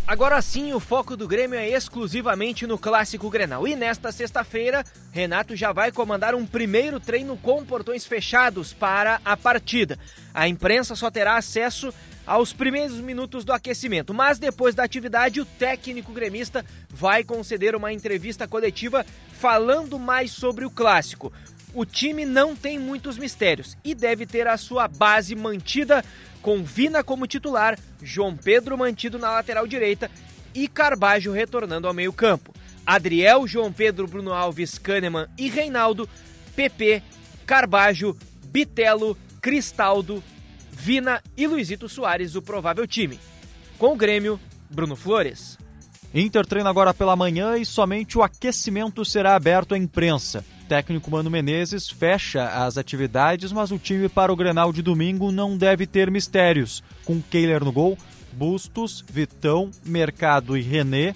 Agora 0.04 0.42
sim, 0.42 0.72
o 0.72 0.80
foco 0.80 1.16
do 1.16 1.28
Grêmio 1.28 1.56
é 1.56 1.68
exclusivamente 1.68 2.66
no 2.66 2.76
Clássico 2.76 3.30
Grenal. 3.30 3.68
E 3.68 3.76
nesta 3.76 4.10
sexta-feira, 4.10 4.84
Renato 5.12 5.54
já 5.54 5.70
vai 5.70 5.92
comandar 5.92 6.34
um 6.34 6.44
primeiro 6.44 6.98
treino 6.98 7.36
com 7.36 7.64
portões 7.64 8.04
fechados 8.04 8.72
para 8.72 9.20
a 9.24 9.36
partida. 9.36 9.96
A 10.34 10.48
imprensa 10.48 10.96
só 10.96 11.08
terá 11.08 11.36
acesso 11.36 11.94
aos 12.26 12.52
primeiros 12.52 13.00
minutos 13.00 13.44
do 13.44 13.52
aquecimento, 13.52 14.12
mas 14.12 14.40
depois 14.40 14.74
da 14.74 14.82
atividade, 14.82 15.40
o 15.40 15.46
técnico 15.46 16.12
gremista 16.12 16.66
vai 16.90 17.22
conceder 17.22 17.76
uma 17.76 17.92
entrevista 17.92 18.48
coletiva 18.48 19.06
falando 19.34 20.00
mais 20.00 20.32
sobre 20.32 20.64
o 20.64 20.70
clássico. 20.70 21.32
O 21.74 21.84
time 21.84 22.24
não 22.24 22.56
tem 22.56 22.78
muitos 22.78 23.18
mistérios 23.18 23.76
e 23.84 23.94
deve 23.94 24.26
ter 24.26 24.46
a 24.46 24.56
sua 24.56 24.88
base 24.88 25.34
mantida 25.34 26.04
com 26.40 26.62
Vina 26.62 27.04
como 27.04 27.26
titular, 27.26 27.78
João 28.02 28.36
Pedro 28.36 28.78
mantido 28.78 29.18
na 29.18 29.30
lateral 29.30 29.66
direita 29.66 30.10
e 30.54 30.66
Carbajo 30.66 31.32
retornando 31.32 31.86
ao 31.86 31.94
meio-campo. 31.94 32.54
Adriel, 32.86 33.46
João 33.46 33.70
Pedro, 33.70 34.06
Bruno 34.06 34.32
Alves, 34.32 34.78
Kahneman 34.78 35.28
e 35.36 35.50
Reinaldo, 35.50 36.08
PP, 36.56 37.02
Carbajo, 37.44 38.16
Bitelo, 38.46 39.16
Cristaldo, 39.42 40.24
Vina 40.70 41.22
e 41.36 41.46
Luizito 41.46 41.88
Soares, 41.88 42.34
o 42.34 42.40
provável 42.40 42.86
time. 42.86 43.20
Com 43.78 43.92
o 43.92 43.96
Grêmio, 43.96 44.40
Bruno 44.70 44.96
Flores. 44.96 45.58
Inter 46.14 46.46
treina 46.46 46.70
agora 46.70 46.94
pela 46.94 47.14
manhã 47.14 47.58
e 47.58 47.66
somente 47.66 48.16
o 48.16 48.22
aquecimento 48.22 49.04
será 49.04 49.34
aberto 49.34 49.74
à 49.74 49.78
imprensa. 49.78 50.42
Técnico 50.68 51.10
Mano 51.10 51.30
Menezes 51.30 51.88
fecha 51.88 52.46
as 52.64 52.76
atividades, 52.76 53.52
mas 53.52 53.72
o 53.72 53.78
time 53.78 54.06
para 54.06 54.30
o 54.30 54.36
Grenal 54.36 54.70
de 54.70 54.82
domingo 54.82 55.32
não 55.32 55.56
deve 55.56 55.86
ter 55.86 56.10
mistérios. 56.10 56.82
Com 57.06 57.22
Kehler 57.22 57.64
no 57.64 57.72
gol, 57.72 57.96
Bustos, 58.32 59.02
Vitão, 59.10 59.70
Mercado 59.82 60.58
e 60.58 60.60
René, 60.60 61.14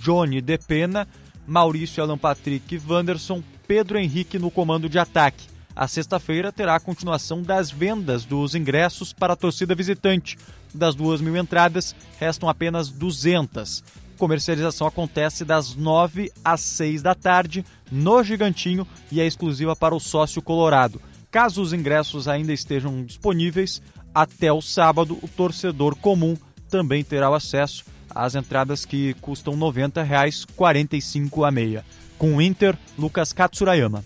Johnny 0.00 0.40
Depena, 0.40 1.06
Maurício 1.46 2.02
Alan 2.02 2.16
Patrick 2.16 2.74
e 2.74 2.80
Wanderson, 2.90 3.42
Pedro 3.68 3.98
Henrique 3.98 4.38
no 4.38 4.50
comando 4.50 4.88
de 4.88 4.98
ataque. 4.98 5.46
A 5.76 5.86
sexta-feira 5.86 6.50
terá 6.50 6.74
a 6.74 6.80
continuação 6.80 7.42
das 7.42 7.70
vendas 7.70 8.24
dos 8.24 8.54
ingressos 8.54 9.12
para 9.12 9.34
a 9.34 9.36
torcida 9.36 9.74
visitante. 9.74 10.38
Das 10.72 10.94
duas 10.94 11.20
mil 11.20 11.36
entradas, 11.36 11.94
restam 12.18 12.48
apenas 12.48 12.88
200. 12.88 13.84
Comercialização 14.18 14.86
acontece 14.86 15.44
das 15.44 15.74
9 15.74 16.30
às 16.44 16.60
6 16.60 17.02
da 17.02 17.14
tarde 17.14 17.64
no 17.90 18.22
Gigantinho 18.22 18.86
e 19.10 19.20
é 19.20 19.26
exclusiva 19.26 19.74
para 19.74 19.94
o 19.94 20.00
sócio 20.00 20.40
colorado. 20.40 21.00
Caso 21.30 21.60
os 21.60 21.72
ingressos 21.72 22.28
ainda 22.28 22.52
estejam 22.52 23.04
disponíveis, 23.04 23.82
até 24.14 24.52
o 24.52 24.62
sábado 24.62 25.18
o 25.20 25.28
torcedor 25.28 25.96
comum 25.96 26.36
também 26.70 27.02
terá 27.02 27.28
o 27.28 27.34
acesso 27.34 27.84
às 28.14 28.34
entradas 28.34 28.84
que 28.84 29.14
custam 29.14 29.54
R$ 29.54 29.60
90,00, 29.60 30.46
45 30.54 31.44
a 31.44 31.50
meia. 31.50 31.84
Com 32.16 32.36
o 32.36 32.42
Inter, 32.42 32.78
Lucas 32.96 33.32
Katsurayama. 33.32 34.04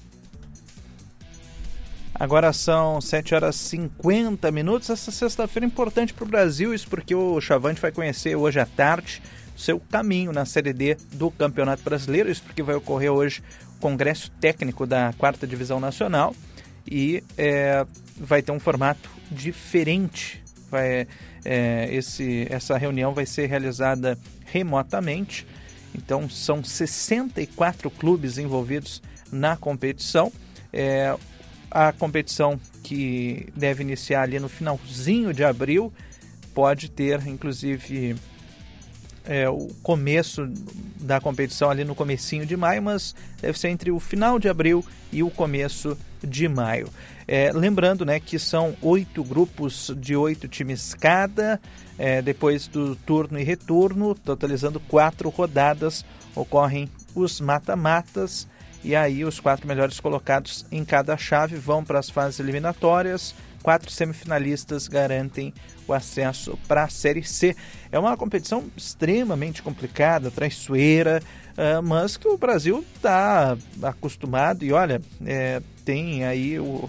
Agora 2.15 2.53
são 2.53 3.01
7 3.01 3.35
horas 3.35 3.57
e 3.57 3.69
50 3.69 4.51
minutos. 4.51 4.91
Essa 4.91 5.13
sexta-feira 5.13 5.67
é 5.67 5.69
importante 5.69 6.13
para 6.13 6.25
o 6.25 6.29
Brasil, 6.29 6.75
isso 6.75 6.89
porque 6.89 7.15
o 7.15 7.41
Chavante 7.41 7.81
vai 7.81 7.93
conhecer 7.93 8.35
hoje 8.35 8.59
à 8.59 8.67
tarde 8.67 9.23
seu 9.59 9.81
caminho 9.81 10.33
na 10.33 10.45
Série 10.45 10.73
D 10.73 10.97
do 11.13 11.31
Campeonato 11.33 11.83
Brasileiro. 11.83 12.31
Isso 12.31 12.43
porque 12.45 12.63
vai 12.63 12.77
ocorrer 12.77 13.13
hoje 13.13 13.43
o 13.77 13.81
Congresso 13.81 14.31
Técnico 14.41 14.87
da 14.87 15.13
Quarta 15.19 15.47
Divisão 15.47 15.81
Nacional 15.81 16.35
e 16.87 17.23
é, 17.37 17.85
vai 18.17 18.41
ter 18.41 18.53
um 18.53 18.61
formato 18.61 19.11
diferente. 19.31 20.43
Vai, 20.71 21.09
é, 21.45 21.89
esse, 21.93 22.47
essa 22.49 22.79
reunião 22.79 23.13
vai 23.13 23.27
ser 23.27 23.47
realizada 23.47 24.17
remotamente. 24.47 25.45
Então 25.93 26.31
são 26.31 26.63
64 26.63 27.91
clubes 27.91 28.39
envolvidos 28.39 29.03
na 29.33 29.57
competição. 29.57 30.33
É, 30.73 31.17
a 31.71 31.93
competição 31.93 32.61
que 32.83 33.49
deve 33.57 33.83
iniciar 33.83 34.23
ali 34.23 34.39
no 34.39 34.49
finalzinho 34.49 35.35
de 35.35 35.43
abril 35.43 35.93
pode 36.55 36.91
ter, 36.91 37.27
inclusive, 37.27 38.17
é, 39.29 39.49
o 39.49 39.69
começo 39.83 40.51
da 40.99 41.21
competição 41.21 41.71
ali 41.71 41.85
no 41.85 41.95
comecinho 41.95 42.47
de 42.47 42.57
maio, 42.57 42.83
mas 42.83 43.15
deve 43.41 43.59
ser 43.59 43.69
entre 43.69 43.91
o 43.91 44.01
final 44.01 44.39
de 44.39 44.49
abril 44.49 44.85
e 45.13 45.23
o 45.23 45.31
começo 45.31 45.97
de 46.25 46.49
maio. 46.49 46.89
É, 47.27 47.53
lembrando 47.53 48.07
né, 48.07 48.19
que 48.19 48.39
são 48.39 48.75
oito 48.81 49.23
grupos 49.23 49.95
de 49.99 50.17
oito 50.17 50.49
times 50.49 50.95
cada, 50.95 51.61
é, 51.99 52.23
depois 52.23 52.67
do 52.67 52.97
turno 52.97 53.39
e 53.39 53.45
retorno, 53.45 54.15
totalizando 54.15 54.81
quatro 54.81 55.29
rodadas, 55.29 56.05
ocorrem 56.35 56.89
os 57.15 57.41
mata-matas 57.41 58.49
e 58.83 58.97
aí 58.97 59.25
os 59.25 59.39
quatro 59.41 59.69
melhores 59.69 60.01
colocados 60.01 60.65
em 60.73 60.85
cada 60.85 61.17
chave 61.17 61.57
vão 61.57 61.85
para 61.85 61.99
as 61.99 62.09
fases 62.09 62.41
eliminatórias. 62.41 63.35
Quatro 63.63 63.91
semifinalistas 63.91 64.89
garantem 64.89 65.53
o 65.87 65.93
acesso 65.93 66.59
para 66.69 66.85
a 66.85 66.89
Série 66.89 67.25
C. 67.25 67.57
É 67.91 67.99
uma 67.99 68.17
competição 68.17 68.65
extremamente 68.77 69.63
complicada, 69.63 70.31
traiçoeira, 70.31 71.23
uh, 71.53 71.83
mas 71.83 72.17
que 72.17 72.29
o 72.29 72.37
Brasil 72.37 72.85
está 72.95 73.57
acostumado. 73.83 74.65
E 74.65 74.73
olha, 74.73 75.01
é, 75.27 75.61
tem 75.85 76.25
aí 76.25 76.59
o, 76.59 76.89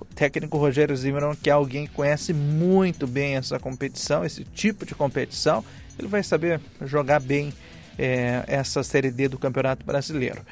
o 0.00 0.04
técnico 0.14 0.58
Rogério 0.58 0.96
Zimmermann, 0.96 1.36
que 1.36 1.48
é 1.48 1.52
alguém 1.52 1.86
que 1.86 1.94
conhece 1.94 2.32
muito 2.32 3.06
bem 3.06 3.36
essa 3.36 3.58
competição, 3.58 4.24
esse 4.24 4.44
tipo 4.44 4.84
de 4.84 4.94
competição. 4.94 5.64
Ele 5.98 6.08
vai 6.08 6.22
saber 6.22 6.60
jogar 6.82 7.20
bem 7.20 7.54
é, 7.98 8.44
essa 8.46 8.82
Série 8.82 9.10
D 9.10 9.28
do 9.28 9.38
Campeonato 9.38 9.84
Brasileiro. 9.84 10.42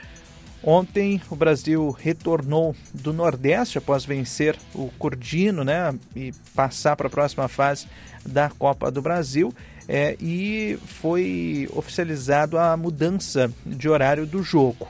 Ontem 0.66 1.20
o 1.28 1.36
Brasil 1.36 1.90
retornou 1.90 2.74
do 2.94 3.12
Nordeste 3.12 3.76
após 3.76 4.06
vencer 4.06 4.56
o 4.74 4.88
Cordino 4.98 5.62
né, 5.62 5.94
e 6.16 6.32
passar 6.54 6.96
para 6.96 7.06
a 7.06 7.10
próxima 7.10 7.46
fase 7.48 7.86
da 8.24 8.48
Copa 8.48 8.90
do 8.90 9.02
Brasil. 9.02 9.52
É, 9.86 10.16
e 10.18 10.78
foi 10.86 11.68
oficializado 11.74 12.58
a 12.58 12.74
mudança 12.78 13.52
de 13.66 13.90
horário 13.90 14.24
do 14.24 14.42
jogo. 14.42 14.88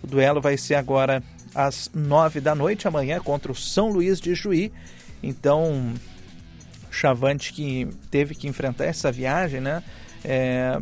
O 0.00 0.06
duelo 0.06 0.40
vai 0.40 0.56
ser 0.56 0.76
agora 0.76 1.20
às 1.52 1.90
nove 1.92 2.40
da 2.40 2.54
noite, 2.54 2.86
amanhã, 2.86 3.18
contra 3.18 3.50
o 3.50 3.56
São 3.56 3.90
Luís 3.90 4.20
de 4.20 4.32
Juí. 4.32 4.72
Então, 5.20 5.92
Chavante, 6.88 7.52
que 7.52 7.88
teve 8.12 8.36
que 8.36 8.46
enfrentar 8.46 8.84
essa 8.84 9.10
viagem, 9.10 9.60
né, 9.60 9.82
é, 10.24 10.78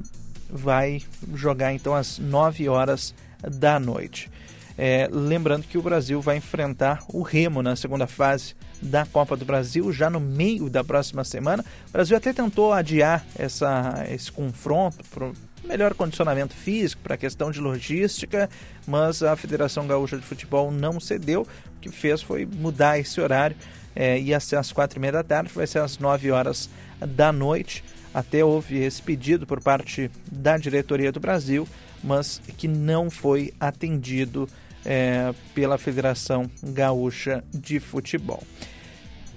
vai 0.50 1.02
jogar 1.34 1.72
então 1.72 1.94
às 1.94 2.18
nove 2.18 2.68
horas 2.68 3.14
da 3.40 3.78
noite. 3.78 4.30
É, 4.76 5.08
lembrando 5.10 5.66
que 5.66 5.78
o 5.78 5.82
Brasil 5.82 6.20
vai 6.20 6.36
enfrentar 6.36 7.04
o 7.08 7.22
Remo 7.22 7.62
na 7.62 7.76
segunda 7.76 8.06
fase 8.06 8.56
da 8.82 9.06
Copa 9.06 9.36
do 9.36 9.44
Brasil 9.44 9.92
já 9.92 10.10
no 10.10 10.18
meio 10.18 10.68
da 10.68 10.82
próxima 10.82 11.22
semana. 11.22 11.64
O 11.88 11.92
Brasil 11.92 12.16
até 12.16 12.32
tentou 12.32 12.72
adiar 12.72 13.24
essa, 13.36 14.04
esse 14.10 14.32
confronto 14.32 15.04
para 15.10 15.30
melhor 15.64 15.94
condicionamento 15.94 16.54
físico, 16.54 17.02
para 17.02 17.14
a 17.14 17.18
questão 17.18 17.50
de 17.50 17.60
logística, 17.60 18.50
mas 18.86 19.22
a 19.22 19.34
Federação 19.36 19.86
Gaúcha 19.86 20.16
de 20.16 20.22
Futebol 20.22 20.70
não 20.70 21.00
cedeu. 21.00 21.46
O 21.76 21.80
que 21.80 21.88
fez 21.88 22.20
foi 22.20 22.44
mudar 22.44 22.98
esse 22.98 23.20
horário. 23.20 23.56
É, 23.96 24.18
ia 24.18 24.40
ser 24.40 24.56
às 24.56 24.72
quatro 24.72 24.98
e 24.98 25.00
meia 25.00 25.12
da 25.12 25.22
tarde, 25.22 25.52
vai 25.54 25.66
ser 25.66 25.78
às 25.78 25.98
nove 25.98 26.30
horas 26.30 26.68
da 27.00 27.32
noite. 27.32 27.84
Até 28.14 28.44
houve 28.44 28.78
esse 28.78 29.02
pedido 29.02 29.46
por 29.46 29.60
parte 29.60 30.10
da 30.30 30.56
diretoria 30.56 31.10
do 31.10 31.18
Brasil, 31.18 31.66
mas 32.02 32.40
que 32.56 32.68
não 32.68 33.10
foi 33.10 33.52
atendido 33.58 34.48
é, 34.84 35.34
pela 35.54 35.76
Federação 35.76 36.48
Gaúcha 36.62 37.42
de 37.52 37.80
Futebol. 37.80 38.42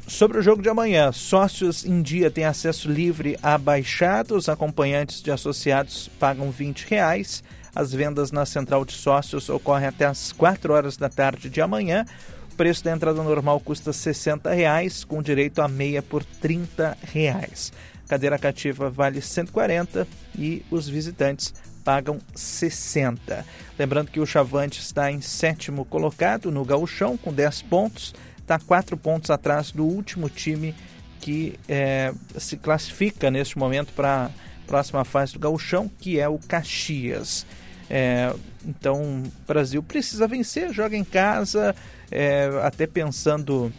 Sobre 0.08 0.38
o 0.38 0.42
jogo 0.42 0.62
de 0.62 0.70
amanhã, 0.70 1.12
sócios 1.12 1.86
em 1.86 2.02
dia 2.02 2.32
têm 2.32 2.46
acesso 2.46 2.90
livre 2.90 3.38
à 3.44 3.58
baixada, 3.58 4.36
os 4.36 4.48
acompanhantes 4.48 5.22
de 5.22 5.32
associados 5.32 6.10
pagam 6.20 6.50
R$ 6.50 6.74
reais. 6.88 7.44
As 7.76 7.92
vendas 7.92 8.32
na 8.32 8.46
central 8.46 8.86
de 8.86 8.94
sócios 8.94 9.50
ocorrem 9.50 9.88
até 9.88 10.06
às 10.06 10.32
4 10.32 10.74
horas 10.74 10.96
da 10.96 11.10
tarde 11.10 11.50
de 11.50 11.62
amanhã. 11.62 12.06
O 12.52 12.56
preço 12.56 12.84
da 12.84 12.92
entrada 12.92 13.22
normal 13.22 13.60
custa 13.60 13.92
R$ 13.92 14.56
reais, 14.56 15.04
com 15.04 15.22
direito 15.22 15.62
a 15.62 15.68
meia 15.68 16.02
por 16.02 16.24
R$ 16.42 16.68
reais. 17.04 17.74
Cadeira 18.08 18.40
cativa 18.40 18.90
vale 18.90 19.22
140 19.22 20.08
e 20.38 20.66
os 20.72 20.88
visitantes 20.88 21.54
pagam 21.84 22.20
60. 22.36 23.46
Lembrando 23.78 24.12
que 24.12 24.20
o 24.20 24.26
Chavante 24.26 24.80
está 24.80 25.12
em 25.12 25.22
sétimo 25.22 25.86
colocado 25.86 26.52
no 26.52 26.66
gauchão 26.66 27.18
com 27.18 27.34
10 27.34 27.62
pontos, 27.64 28.14
está 28.40 28.60
4 28.60 28.98
pontos 28.98 29.30
atrás 29.30 29.72
do 29.72 29.86
último 29.86 30.30
time 30.30 30.76
que 31.22 31.60
é, 31.68 32.14
se 32.38 32.58
classifica 32.58 33.30
neste 33.32 33.58
momento 33.58 33.94
para 33.94 34.26
a 34.26 34.32
próxima 34.68 35.04
fase 35.04 35.34
do 35.34 35.40
gauchão, 35.40 35.90
que 36.00 36.20
é 36.20 36.28
o 36.28 36.38
Caxias. 36.40 37.46
É, 37.90 38.34
então, 38.66 39.24
o 39.24 39.48
Brasil 39.48 39.82
precisa 39.82 40.28
vencer, 40.28 40.74
joga 40.74 40.96
em 40.96 41.04
casa, 41.04 41.76
é, 42.12 42.50
até 42.64 42.86
pensando 42.86 43.72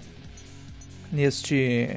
neste, 1.13 1.97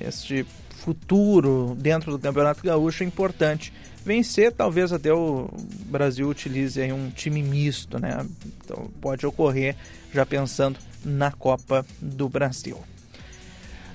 neste 0.00 0.44
futuro 0.78 1.76
dentro 1.78 2.12
do 2.12 2.18
Campeonato 2.18 2.62
Gaúcho, 2.62 3.02
é 3.02 3.06
importante 3.06 3.72
vencer. 4.04 4.52
Talvez 4.52 4.92
até 4.92 5.12
o 5.12 5.50
Brasil 5.86 6.28
utilize 6.28 6.80
um 6.92 7.10
time 7.10 7.42
misto, 7.42 7.98
né? 7.98 8.26
Então, 8.64 8.90
pode 9.00 9.26
ocorrer 9.26 9.76
já 10.12 10.24
pensando 10.24 10.78
na 11.04 11.30
Copa 11.30 11.84
do 12.00 12.28
Brasil. 12.28 12.78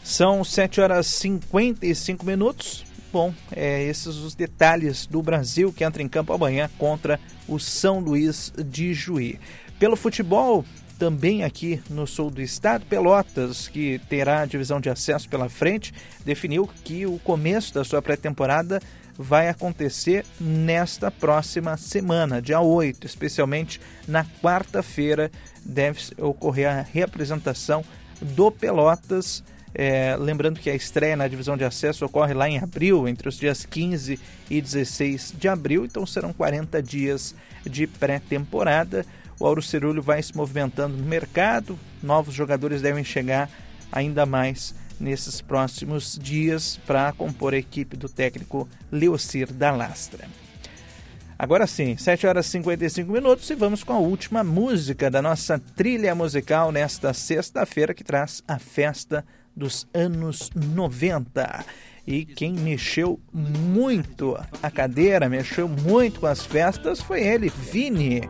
São 0.03 0.43
7 0.43 0.81
horas 0.81 1.07
e 1.07 1.09
55 1.11 2.25
minutos. 2.25 2.86
Bom, 3.11 3.34
é, 3.55 3.84
esses 3.84 4.17
os 4.17 4.36
detalhes 4.36 5.05
do 5.05 5.21
Brasil 5.21 5.71
que 5.71 5.84
entra 5.84 6.01
em 6.01 6.09
campo 6.09 6.34
amanhã 6.34 6.69
contra 6.77 7.19
o 7.47 7.59
São 7.59 7.99
Luís 7.99 8.51
de 8.57 8.93
Juí. 8.93 9.39
Pelo 9.79 9.95
futebol, 9.95 10.65
também 10.97 11.43
aqui 11.43 11.81
no 11.89 12.07
sul 12.07 12.29
do 12.29 12.41
estado, 12.41 12.85
Pelotas, 12.85 13.67
que 13.67 13.99
terá 14.09 14.41
a 14.41 14.45
divisão 14.45 14.79
de 14.79 14.89
acesso 14.89 15.27
pela 15.27 15.49
frente, 15.49 15.93
definiu 16.25 16.69
que 16.83 17.05
o 17.05 17.19
começo 17.19 17.73
da 17.73 17.83
sua 17.83 18.01
pré-temporada 18.01 18.81
vai 19.17 19.49
acontecer 19.49 20.25
nesta 20.39 21.11
próxima 21.11 21.77
semana, 21.77 22.41
dia 22.41 22.59
8, 22.59 23.05
especialmente 23.05 23.79
na 24.07 24.25
quarta-feira, 24.41 25.31
deve 25.63 25.99
ocorrer 26.17 26.69
a 26.69 26.81
reapresentação 26.81 27.83
do 28.21 28.51
Pelotas. 28.51 29.43
É, 29.75 30.15
lembrando 30.19 30.59
que 30.59 30.69
a 30.69 30.75
estreia 30.75 31.15
na 31.15 31.27
divisão 31.27 31.57
de 31.57 31.63
acesso 31.63 32.05
ocorre 32.05 32.33
lá 32.33 32.47
em 32.47 32.59
abril, 32.59 33.07
entre 33.07 33.27
os 33.27 33.37
dias 33.37 33.65
15 33.65 34.19
e 34.49 34.61
16 34.61 35.33
de 35.37 35.47
abril, 35.47 35.85
então 35.85 36.05
serão 36.05 36.31
40 36.31 36.81
dias 36.81 37.35
de 37.65 37.87
pré-temporada. 37.87 39.05
O 39.43 39.45
Auro 39.45 39.61
Cerulho 39.61 40.01
vai 40.01 40.23
se 40.23 40.33
movimentando 40.37 40.95
no 40.95 41.03
mercado, 41.03 41.77
novos 42.01 42.33
jogadores 42.33 42.81
devem 42.81 43.03
chegar 43.03 43.49
ainda 43.91 44.25
mais 44.25 44.73
nesses 44.97 45.41
próximos 45.41 46.17
dias 46.17 46.79
para 46.87 47.11
compor 47.11 47.53
a 47.53 47.57
equipe 47.57 47.97
do 47.97 48.07
técnico 48.07 48.69
Leocir 48.89 49.51
da 49.51 49.69
Lastra. 49.71 50.29
Agora 51.37 51.67
sim, 51.67 51.97
7 51.97 52.25
horas 52.25 52.45
e 52.45 52.51
55 52.51 53.11
minutos 53.11 53.49
e 53.49 53.55
vamos 53.55 53.83
com 53.83 53.91
a 53.91 53.99
última 53.99 54.45
música 54.45 55.11
da 55.11 55.21
nossa 55.21 55.59
trilha 55.59 56.15
musical 56.15 56.71
nesta 56.71 57.13
sexta-feira 57.13 57.93
que 57.93 58.05
traz 58.05 58.41
a 58.47 58.57
festa 58.57 59.25
dos 59.53 59.85
anos 59.93 60.51
90. 60.55 61.65
E 62.07 62.23
quem 62.23 62.53
mexeu 62.53 63.19
muito 63.33 64.37
a 64.61 64.71
cadeira, 64.71 65.27
mexeu 65.27 65.67
muito 65.67 66.21
com 66.21 66.27
as 66.27 66.45
festas 66.45 67.01
foi 67.01 67.21
ele, 67.21 67.49
Vini. 67.49 68.21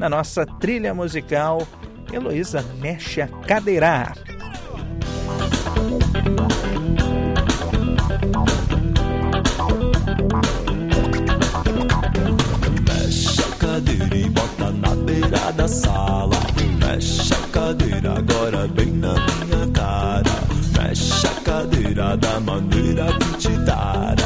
Na 0.00 0.08
nossa 0.08 0.46
trilha 0.46 0.94
musical, 0.94 1.68
Heloísa 2.10 2.64
mexe 2.80 3.20
a 3.20 3.28
cadeira. 3.28 4.14
Mexe 12.88 13.42
a 13.42 13.56
cadeira 13.58 14.16
e 14.16 14.30
bota 14.30 14.70
na 14.70 14.94
beira 14.94 15.52
da 15.52 15.68
sala. 15.68 16.30
Mexe 16.78 17.34
a 17.34 17.48
cadeira 17.48 18.14
agora 18.16 18.66
bem 18.68 18.92
na 18.92 19.12
minha 19.12 19.70
cara. 19.74 20.22
Mexe 20.78 21.26
a 21.26 21.40
cadeira 21.42 22.16
da 22.16 22.40
maneira 22.40 23.04
que 23.18 23.36
te 23.36 23.50
dara. 23.66 24.16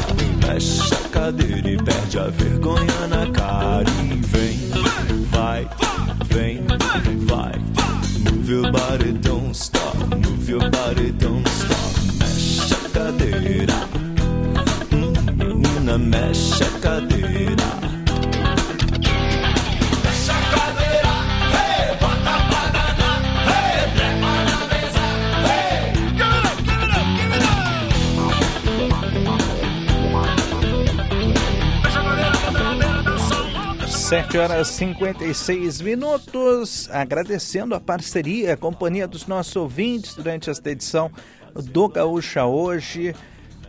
Mexe 0.47 0.93
a 0.93 1.09
cadeira 1.09 1.69
e 1.69 1.75
perde 1.83 2.17
a 2.17 2.27
vergonha 2.27 3.07
na 3.09 3.29
cara. 3.33 4.04
Vai, 5.45 5.67
vem, 6.25 6.65
vai. 7.27 7.53
Move 8.23 8.49
your 8.51 8.71
body, 8.71 9.11
don't 9.11 9.53
stop. 9.53 9.95
Move 9.95 10.49
your 10.49 10.71
body, 10.71 11.11
don't 11.11 11.47
stop. 11.47 11.93
Mexe 12.17 12.73
a 12.73 12.89
cadeira. 12.89 13.87
Hum, 14.91 15.13
menina, 15.37 15.99
mexe 15.99 16.63
a 16.63 16.79
cadeira. 16.79 17.94
7 34.15 34.37
horas 34.37 34.69
e 34.69 34.73
56 34.75 35.81
minutos. 35.81 36.89
Agradecendo 36.89 37.75
a 37.75 37.81
parceria, 37.81 38.53
a 38.53 38.57
companhia 38.57 39.05
dos 39.05 39.27
nossos 39.27 39.53
ouvintes 39.57 40.15
durante 40.15 40.49
esta 40.49 40.71
edição 40.71 41.11
do 41.53 41.89
Gaúcha 41.89 42.45
hoje. 42.45 43.13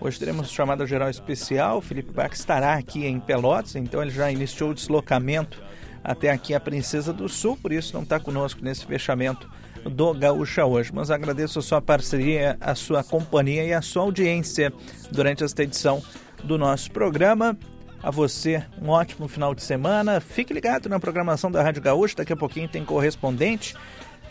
Hoje 0.00 0.20
teremos 0.20 0.48
chamada 0.48 0.86
geral 0.86 1.10
especial. 1.10 1.80
Felipe 1.80 2.12
Bach 2.12 2.32
estará 2.32 2.74
aqui 2.74 3.06
em 3.06 3.18
Pelotas, 3.18 3.74
então 3.74 4.00
ele 4.00 4.12
já 4.12 4.30
iniciou 4.30 4.70
o 4.70 4.74
deslocamento 4.74 5.60
até 6.04 6.30
aqui 6.30 6.54
a 6.54 6.60
Princesa 6.60 7.12
do 7.12 7.28
Sul, 7.28 7.56
por 7.56 7.72
isso 7.72 7.92
não 7.92 8.04
está 8.04 8.20
conosco 8.20 8.60
nesse 8.62 8.86
fechamento 8.86 9.50
do 9.84 10.14
Gaúcha 10.14 10.64
hoje. 10.64 10.92
Mas 10.94 11.10
agradeço 11.10 11.58
a 11.58 11.62
sua 11.62 11.82
parceria, 11.82 12.56
a 12.60 12.76
sua 12.76 13.02
companhia 13.02 13.64
e 13.64 13.72
a 13.72 13.82
sua 13.82 14.04
audiência 14.04 14.72
durante 15.10 15.42
esta 15.42 15.64
edição 15.64 16.00
do 16.44 16.56
nosso 16.56 16.92
programa. 16.92 17.58
A 18.02 18.10
você, 18.10 18.62
um 18.80 18.88
ótimo 18.90 19.26
final 19.26 19.54
de 19.54 19.62
semana. 19.62 20.20
Fique 20.20 20.54
ligado 20.54 20.88
na 20.88 21.00
programação 21.00 21.50
da 21.50 21.62
Rádio 21.62 21.82
Gaúcha, 21.82 22.16
daqui 22.16 22.32
a 22.32 22.36
pouquinho 22.36 22.68
tem 22.68 22.84
correspondente. 22.84 23.74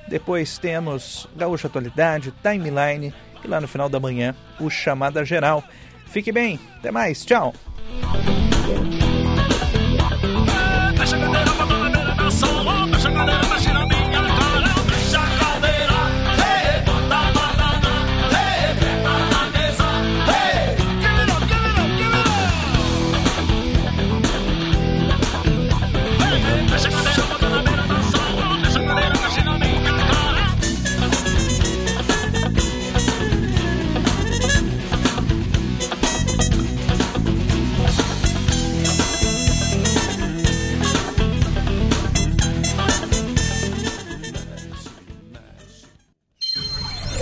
Depois 0.07 0.57
temos 0.57 1.27
Gaúcha 1.35 1.67
Atualidade, 1.67 2.33
Timeline 2.41 3.13
e 3.43 3.47
lá 3.47 3.59
no 3.59 3.67
final 3.67 3.89
da 3.89 3.99
manhã 3.99 4.35
o 4.59 4.69
Chamada 4.69 5.25
Geral. 5.25 5.63
Fique 6.05 6.31
bem, 6.31 6.59
até 6.77 6.91
mais, 6.91 7.25
tchau! 7.25 7.53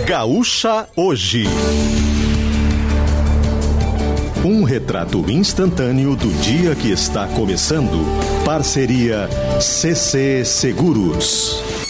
Gaúcha 0.06 0.86
Hoje. 0.94 1.44
Um 4.44 4.62
retrato 4.62 5.24
instantâneo 5.30 6.14
do 6.14 6.28
dia 6.42 6.74
que 6.74 6.90
está 6.90 7.26
começando. 7.26 8.04
Parceria 8.44 9.26
CC 9.58 10.44
Seguros. 10.44 11.74